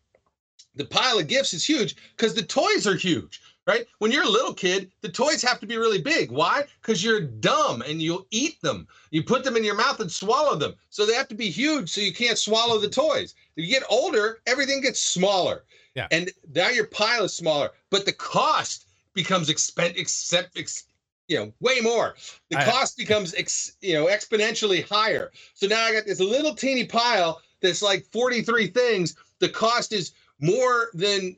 The 0.75 0.85
pile 0.85 1.19
of 1.19 1.27
gifts 1.27 1.53
is 1.53 1.65
huge 1.65 1.95
because 2.15 2.33
the 2.33 2.41
toys 2.43 2.87
are 2.87 2.95
huge, 2.95 3.41
right? 3.67 3.85
When 3.99 4.11
you're 4.11 4.23
a 4.23 4.29
little 4.29 4.53
kid, 4.53 4.91
the 5.01 5.09
toys 5.09 5.41
have 5.43 5.59
to 5.59 5.67
be 5.67 5.77
really 5.77 6.01
big. 6.01 6.31
Why? 6.31 6.63
Because 6.81 7.03
you're 7.03 7.21
dumb 7.21 7.81
and 7.81 8.01
you'll 8.01 8.25
eat 8.31 8.61
them. 8.61 8.87
You 9.11 9.23
put 9.23 9.43
them 9.43 9.55
in 9.55 9.63
your 9.63 9.75
mouth 9.75 9.99
and 9.99 10.11
swallow 10.11 10.55
them. 10.55 10.75
So 10.89 11.05
they 11.05 11.13
have 11.13 11.27
to 11.27 11.35
be 11.35 11.49
huge 11.49 11.89
so 11.89 12.01
you 12.01 12.13
can't 12.13 12.37
swallow 12.37 12.79
the 12.79 12.89
toys. 12.89 13.35
If 13.55 13.65
you 13.65 13.71
get 13.71 13.83
older, 13.89 14.39
everything 14.47 14.81
gets 14.81 14.99
smaller. 14.99 15.63
Yeah. 15.95 16.07
And 16.11 16.31
now 16.53 16.69
your 16.69 16.87
pile 16.87 17.23
is 17.25 17.35
smaller, 17.35 17.69
but 17.89 18.05
the 18.05 18.13
cost 18.13 18.87
becomes 19.13 19.49
expen 19.49 19.93
except 19.97 20.57
ex, 20.57 20.85
you 21.27 21.37
know 21.37 21.53
way 21.59 21.79
more. 21.81 22.15
The 22.49 22.57
I- 22.57 22.65
cost 22.65 22.97
becomes 22.97 23.33
ex, 23.35 23.75
you 23.81 23.93
know 23.93 24.05
exponentially 24.05 24.87
higher. 24.87 25.31
So 25.53 25.67
now 25.67 25.83
I 25.83 25.93
got 25.93 26.05
this 26.05 26.19
little 26.19 26.55
teeny 26.55 26.85
pile 26.85 27.41
that's 27.61 27.81
like 27.81 28.05
43 28.11 28.67
things. 28.67 29.15
The 29.39 29.49
cost 29.49 29.91
is 29.91 30.13
more 30.39 30.89
than 30.93 31.37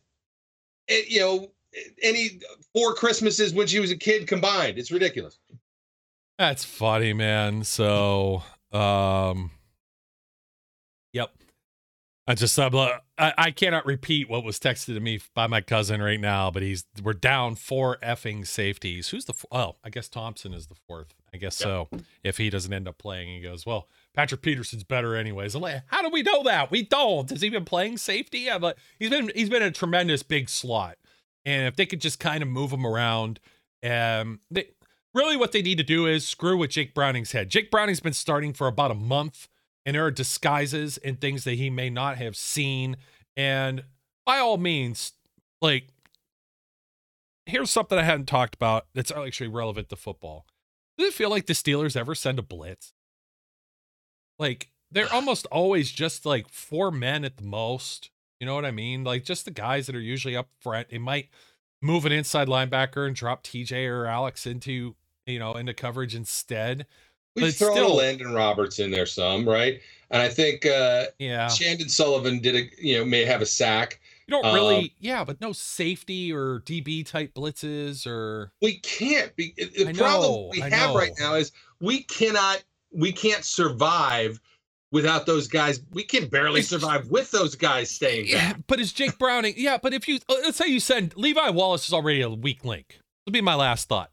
eh, 0.90 1.04
you 1.08 1.20
know 1.20 1.52
any 2.02 2.40
four 2.74 2.94
Christmases 2.96 3.54
when 3.54 3.68
she 3.68 3.80
was 3.80 3.92
a 3.92 3.98
kid 3.98 4.28
combined. 4.28 4.78
It's 4.78 4.92
ridiculous. 4.92 5.40
That's 6.38 6.64
funny, 6.64 7.14
man. 7.14 7.64
So, 7.64 8.44
um, 8.72 9.52
yep. 11.14 11.32
I 12.28 12.36
just 12.36 12.58
I'm, 12.58 12.74
uh, 12.74 12.98
I, 13.18 13.34
I 13.38 13.52
cannot 13.52 13.86
repeat 13.86 14.30
what 14.30 14.44
was 14.44 14.60
texted 14.60 14.94
to 14.94 15.00
me 15.00 15.20
by 15.36 15.48
my 15.48 15.60
cousin 15.62 16.02
right 16.02 16.20
now, 16.20 16.50
but 16.50 16.62
he's 16.62 16.86
we're 17.04 17.14
down 17.14 17.56
four 17.56 17.98
effing 18.02 18.46
safeties. 18.46 19.10
Who's 19.10 19.26
the 19.26 19.34
f- 19.34 19.46
oh? 19.52 19.76
I 19.84 19.90
guess 19.90 20.08
Thompson 20.08 20.54
is 20.54 20.68
the 20.68 20.76
fourth. 20.88 21.14
I 21.34 21.38
guess 21.38 21.56
so. 21.56 21.90
If 22.24 22.38
he 22.38 22.50
doesn't 22.50 22.72
end 22.72 22.88
up 22.88 22.98
playing, 22.98 23.30
he 23.30 23.42
goes 23.42 23.66
well. 23.66 23.88
Patrick 24.14 24.42
Peterson's 24.42 24.84
better 24.84 25.16
anyways. 25.16 25.56
I'm 25.56 25.62
like, 25.62 25.84
how 25.88 26.02
do 26.02 26.10
we 26.10 26.22
know 26.22 26.44
that? 26.44 26.70
We 26.72 26.84
don't. 26.84 27.30
Has 27.30 27.42
he 27.42 27.50
been 27.50 27.66
playing 27.66 27.98
safety? 27.98 28.50
I'm 28.50 28.62
like, 28.62 28.78
he's 29.00 29.10
been 29.10 29.32
he's 29.36 29.50
been 29.50 29.64
a 29.64 29.72
tremendous 29.72 30.24
big 30.24 30.48
slot, 30.50 30.98
and 31.46 31.68
if 31.68 31.76
they 31.76 31.86
could 31.86 32.02
just 32.02 32.20
kind 32.20 32.42
of 32.42 32.50
move 32.50 32.72
him 32.72 32.86
around, 32.86 33.40
um, 33.84 34.40
they 34.50 34.70
really 35.14 35.38
what 35.38 35.52
they 35.52 35.62
need 35.62 35.78
to 35.78 35.84
do 35.84 36.06
is 36.06 36.28
screw 36.28 36.58
with 36.58 36.72
Jake 36.72 36.94
Browning's 36.94 37.32
head. 37.32 37.50
Jake 37.50 37.72
Browning's 37.72 38.00
been 38.00 38.14
starting 38.14 38.54
for 38.54 38.68
about 38.68 38.92
a 38.92 38.96
month, 38.96 39.48
and 39.86 39.96
there 39.96 40.06
are 40.06 40.12
disguises 40.12 40.98
and 40.98 41.20
things 41.20 41.44
that 41.44 41.56
he 41.56 41.70
may 41.70 41.90
not 41.90 42.18
have 42.18 42.36
seen. 42.36 42.98
And 43.36 43.84
by 44.26 44.40
all 44.40 44.58
means, 44.58 45.14
like, 45.62 45.88
here's 47.46 47.72
something 47.72 47.98
I 47.98 48.04
hadn't 48.04 48.28
talked 48.28 48.56
about 48.56 48.88
that's 48.94 49.12
actually 49.12 49.50
relevant 49.50 49.90
to 49.90 49.96
football. 49.96 50.46
Does 50.98 51.10
it 51.10 51.14
feel 51.14 51.30
like 51.30 51.48
the 51.48 51.54
Steelers 51.54 51.98
ever 51.98 52.16
send 52.16 52.40
a 52.40 52.44
blitz? 52.44 52.94
Like, 54.38 54.70
they're 54.92 55.12
almost 55.14 55.46
always 55.48 55.92
just 55.92 56.26
like 56.26 56.50
four 56.50 56.92
men 56.92 57.26
at 57.26 57.38
the 57.38 57.44
most. 57.44 58.10
You 58.42 58.48
know 58.48 58.56
what 58.56 58.66
I 58.66 58.72
mean? 58.72 59.04
Like, 59.04 59.24
just 59.24 59.46
the 59.46 59.52
guys 59.52 59.86
that 59.86 59.96
are 59.96 60.02
usually 60.02 60.36
up 60.36 60.50
front. 60.62 60.90
They 60.90 60.98
might 60.98 61.30
move 61.80 62.08
an 62.08 62.12
inside 62.12 62.48
linebacker 62.48 63.06
and 63.06 63.16
drop 63.16 63.44
TJ 63.44 63.88
or 63.88 64.08
Alex 64.08 64.48
into 64.48 64.96
you 65.28 65.38
know 65.38 65.54
into 65.54 65.76
coverage 65.76 66.16
instead. 66.16 66.88
But 67.36 67.44
We've 67.44 67.50
it's 67.50 67.58
still- 67.58 67.96
Landon 67.98 68.34
Roberts 68.34 68.80
in 68.80 68.90
there 68.90 69.06
some, 69.06 69.48
right? 69.48 69.80
And 70.10 70.24
I 70.24 70.28
think 70.28 70.66
uh, 70.66 71.06
Yeah, 71.20 71.50
Chandon 71.50 71.88
Sullivan 71.88 72.40
did 72.40 72.56
a 72.56 72.64
you 72.84 72.98
know 72.98 73.06
may 73.06 73.26
have 73.26 73.44
a 73.44 73.46
sack. 73.46 74.02
you 74.26 74.32
don't 74.32 74.44
um, 74.44 74.56
really. 74.56 74.96
yeah, 75.00 75.24
but 75.24 75.40
no 75.40 75.54
safety 75.54 76.34
or 76.34 76.62
DB 76.62 77.06
type 77.06 77.36
blitzes 77.36 78.08
or 78.08 78.52
We 78.60 78.80
can't 78.80 79.36
be 79.36 79.54
the 79.56 79.90
I 79.90 79.94
problem 79.94 80.32
know, 80.32 80.50
we 80.52 80.64
I 80.64 80.70
have 80.70 80.96
right 80.96 81.14
now 81.20 81.36
is 81.36 81.52
we 81.80 82.02
cannot 82.02 82.64
we 82.92 83.12
can't 83.12 83.46
survive 83.46 84.42
without 84.92 85.26
those 85.26 85.48
guys. 85.48 85.82
We 85.92 86.04
can 86.04 86.28
barely 86.28 86.62
survive 86.62 87.10
with 87.10 87.32
those 87.32 87.56
guys 87.56 87.90
staying 87.90 88.28
yeah. 88.28 88.54
back. 88.54 88.62
But 88.68 88.80
is 88.80 88.94
Jake 88.94 89.18
Browning? 89.18 89.54
Yeah, 89.58 89.78
but 89.82 89.94
if 89.94 90.08
you 90.08 90.20
uh, 90.30 90.36
let's 90.44 90.58
say 90.58 90.68
you 90.68 90.80
send 90.80 91.16
Levi 91.16 91.50
Wallace 91.50 91.88
is 91.88 91.94
already 91.94 92.22
a 92.22 92.30
weak 92.30 92.64
link. 92.66 93.00
That'll 93.26 93.34
be 93.34 93.42
my 93.42 93.56
last 93.56 93.88
thought. 93.88 94.12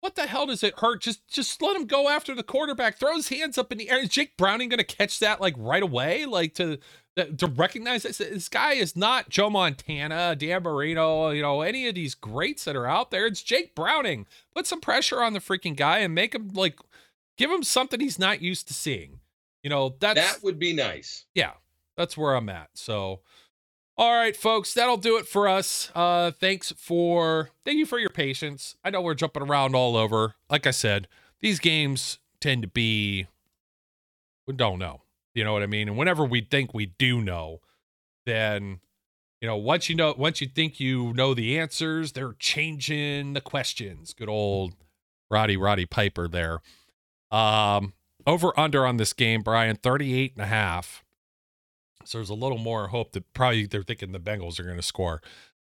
What 0.00 0.16
the 0.16 0.26
hell 0.26 0.46
does 0.46 0.62
it 0.62 0.78
hurt? 0.80 1.00
Just 1.00 1.26
just 1.28 1.62
let 1.62 1.76
him 1.76 1.86
go 1.86 2.08
after 2.08 2.34
the 2.34 2.42
quarterback. 2.42 2.98
Throw 2.98 3.14
his 3.16 3.28
hands 3.28 3.56
up 3.56 3.72
in 3.72 3.78
the 3.78 3.88
air. 3.88 4.00
Is 4.00 4.10
Jake 4.10 4.36
Browning 4.36 4.68
going 4.68 4.78
to 4.78 4.84
catch 4.84 5.18
that 5.20 5.40
like 5.40 5.54
right 5.56 5.82
away? 5.82 6.26
Like 6.26 6.54
to 6.56 6.78
to 7.16 7.46
recognize 7.46 8.02
this? 8.02 8.18
This 8.18 8.48
guy 8.48 8.72
is 8.72 8.96
not 8.96 9.28
Joe 9.30 9.48
Montana, 9.48 10.36
Dan 10.36 10.62
Marino, 10.62 11.30
you 11.30 11.42
know, 11.42 11.62
any 11.62 11.88
of 11.88 11.94
these 11.94 12.14
greats 12.14 12.64
that 12.64 12.76
are 12.76 12.86
out 12.86 13.10
there. 13.10 13.26
It's 13.26 13.42
Jake 13.42 13.74
Browning. 13.74 14.26
Put 14.54 14.66
some 14.66 14.80
pressure 14.80 15.22
on 15.22 15.32
the 15.32 15.40
freaking 15.40 15.76
guy 15.76 16.00
and 16.00 16.14
make 16.14 16.34
him 16.34 16.50
like 16.52 16.78
give 17.38 17.50
him 17.50 17.62
something 17.62 18.00
he's 18.00 18.18
not 18.18 18.42
used 18.42 18.68
to 18.68 18.74
seeing. 18.74 19.20
You 19.64 19.70
know, 19.70 19.96
that's 19.98 20.20
That 20.20 20.44
would 20.44 20.60
be 20.60 20.72
nice. 20.74 21.24
yeah, 21.34 21.52
that's 21.96 22.16
where 22.16 22.36
I'm 22.36 22.48
at. 22.48 22.68
So, 22.74 23.20
all 23.96 24.12
right, 24.14 24.36
folks, 24.36 24.74
that'll 24.74 24.98
do 24.98 25.16
it 25.16 25.26
for 25.26 25.48
us. 25.48 25.90
Uh, 25.94 26.30
thanks 26.30 26.72
for 26.76 27.50
thank 27.64 27.78
you 27.78 27.86
for 27.86 27.98
your 27.98 28.10
patience. 28.10 28.76
I 28.84 28.90
know 28.90 29.00
we're 29.00 29.14
jumping 29.14 29.42
around 29.42 29.74
all 29.74 29.96
over. 29.96 30.34
Like 30.48 30.66
I 30.66 30.70
said, 30.70 31.08
these 31.40 31.58
games 31.58 32.18
tend 32.40 32.62
to 32.62 32.68
be 32.68 33.26
we 34.46 34.54
don't 34.54 34.78
know. 34.78 35.00
You 35.34 35.42
know 35.44 35.52
what 35.54 35.62
I 35.62 35.66
mean? 35.66 35.88
And 35.88 35.96
whenever 35.96 36.24
we 36.24 36.42
think 36.42 36.74
we 36.74 36.86
do 36.86 37.20
know, 37.22 37.60
then 38.26 38.80
you 39.40 39.48
know 39.48 39.56
once 39.56 39.88
you 39.88 39.96
know 39.96 40.14
once 40.16 40.40
you 40.42 40.46
think 40.46 40.78
you 40.78 41.14
know 41.14 41.32
the 41.32 41.58
answers, 41.58 42.12
they're 42.12 42.34
changing 42.38 43.32
the 43.32 43.40
questions. 43.40 44.12
Good 44.12 44.28
old 44.28 44.74
Roddy 45.30 45.56
Roddy 45.56 45.86
Piper 45.86 46.28
there. 46.28 46.60
Um, 47.30 47.94
over 48.26 48.58
under 48.58 48.86
on 48.86 48.96
this 48.96 49.12
game, 49.12 49.42
Brian, 49.42 49.76
38 49.76 50.32
and 50.34 50.42
a 50.42 50.46
half. 50.46 51.04
So 52.04 52.18
there's 52.18 52.30
a 52.30 52.34
little 52.34 52.58
more 52.58 52.88
hope 52.88 53.12
that 53.12 53.32
probably 53.32 53.66
they're 53.66 53.82
thinking 53.82 54.12
the 54.12 54.20
Bengals 54.20 54.58
are 54.60 54.64
going 54.64 54.76
to 54.76 54.82
score. 54.82 55.22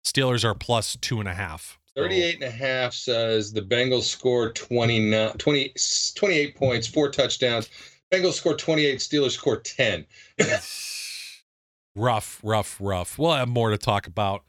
Steelers 0.05 0.45
are 0.45 0.55
plus 0.55 0.97
two 1.01 1.21
and 1.21 1.29
a 1.29 1.35
half. 1.35 1.79
So- 1.95 2.03
38 2.03 2.35
and 2.37 2.45
a 2.45 2.51
half 2.51 2.93
says 2.93 3.53
the 3.53 3.63
Bengals 3.63 4.03
scored 4.03 4.55
29, 4.55 5.33
20, 5.39 5.73
28 6.15 6.57
points, 6.57 6.87
four 6.87 7.11
touchdowns. 7.11 7.71
Bengals 8.13 8.35
score 8.35 8.55
28, 8.55 8.99
Steelers 8.99 9.31
score 9.33 9.57
10. 9.61 10.07
rough, 11.97 12.41
rough, 12.43 12.77
rough. 12.81 13.19
We'll 13.19 13.33
have 13.33 13.49
more 13.49 13.71
to 13.71 13.79
talk 13.79 14.07
about 14.07 14.45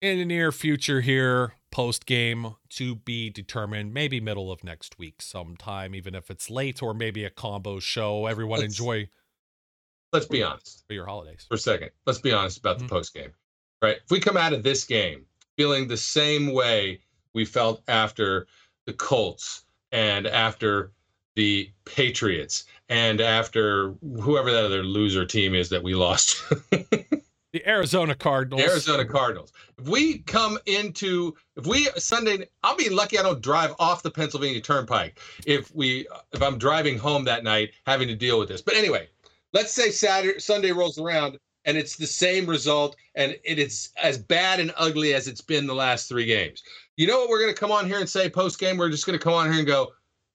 in 0.00 0.18
the 0.18 0.24
near 0.24 0.52
future 0.52 1.00
here, 1.00 1.54
post 1.70 2.06
game 2.06 2.54
to 2.70 2.96
be 2.96 3.30
determined, 3.30 3.94
maybe 3.94 4.20
middle 4.20 4.50
of 4.50 4.64
next 4.64 4.98
week 4.98 5.22
sometime, 5.22 5.94
even 5.94 6.14
if 6.14 6.30
it's 6.30 6.50
late 6.50 6.82
or 6.82 6.94
maybe 6.94 7.24
a 7.24 7.30
combo 7.30 7.78
show. 7.78 8.26
Everyone 8.26 8.60
Let's- 8.60 8.78
enjoy 8.78 9.08
Let's 10.12 10.26
be 10.26 10.42
honest 10.42 10.84
for 10.88 10.94
your 10.94 11.06
holidays. 11.06 11.46
for 11.48 11.54
a 11.54 11.58
second. 11.58 11.90
Let's 12.04 12.18
be 12.18 12.32
honest 12.32 12.58
about 12.58 12.78
the 12.78 12.84
mm-hmm. 12.84 12.94
post 12.96 13.14
game, 13.14 13.32
right? 13.80 13.98
If 14.04 14.10
we 14.10 14.18
come 14.18 14.36
out 14.36 14.52
of 14.52 14.62
this 14.62 14.84
game 14.84 15.24
feeling 15.56 15.86
the 15.86 15.96
same 15.96 16.52
way 16.52 17.00
we 17.32 17.44
felt 17.44 17.82
after 17.86 18.46
the 18.86 18.92
Colts 18.92 19.64
and 19.92 20.26
after 20.26 20.90
the 21.36 21.70
Patriots 21.84 22.64
and 22.88 23.20
after 23.20 23.94
whoever 24.20 24.50
that 24.50 24.64
other 24.64 24.82
loser 24.82 25.24
team 25.24 25.54
is 25.54 25.68
that 25.68 25.82
we 25.82 25.94
lost, 25.94 26.42
The 27.52 27.68
Arizona 27.68 28.14
Cardinals. 28.14 28.62
Arizona 28.62 29.04
Cardinals. 29.04 29.52
If 29.78 29.88
we 29.88 30.18
come 30.18 30.58
into, 30.66 31.34
if 31.56 31.66
we 31.66 31.88
Sunday, 31.96 32.46
I'll 32.62 32.76
be 32.76 32.88
lucky 32.88 33.18
I 33.18 33.22
don't 33.22 33.42
drive 33.42 33.74
off 33.80 34.02
the 34.02 34.10
Pennsylvania 34.10 34.60
Turnpike 34.60 35.18
if 35.46 35.74
we, 35.74 36.06
if 36.32 36.42
I'm 36.42 36.58
driving 36.58 36.96
home 36.96 37.24
that 37.24 37.42
night 37.42 37.70
having 37.86 38.06
to 38.08 38.14
deal 38.14 38.38
with 38.38 38.48
this. 38.48 38.62
But 38.62 38.74
anyway, 38.74 39.08
let's 39.52 39.72
say 39.72 39.90
Saturday, 39.90 40.38
Sunday 40.38 40.70
rolls 40.70 40.98
around 40.98 41.38
and 41.64 41.76
it's 41.76 41.96
the 41.96 42.06
same 42.06 42.46
result 42.46 42.94
and 43.16 43.36
it 43.44 43.58
is 43.58 43.90
as 44.00 44.16
bad 44.16 44.60
and 44.60 44.72
ugly 44.76 45.14
as 45.14 45.26
it's 45.26 45.40
been 45.40 45.66
the 45.66 45.74
last 45.74 46.08
three 46.08 46.26
games. 46.26 46.62
You 46.96 47.08
know 47.08 47.18
what 47.18 47.30
we're 47.30 47.40
going 47.40 47.52
to 47.52 47.58
come 47.60 47.72
on 47.72 47.86
here 47.86 47.98
and 47.98 48.08
say 48.08 48.30
post 48.30 48.60
game? 48.60 48.76
We're 48.76 48.90
just 48.90 49.06
going 49.06 49.18
to 49.18 49.22
come 49.22 49.34
on 49.34 49.50
here 49.50 49.58
and 49.58 49.66
go, 49.66 49.88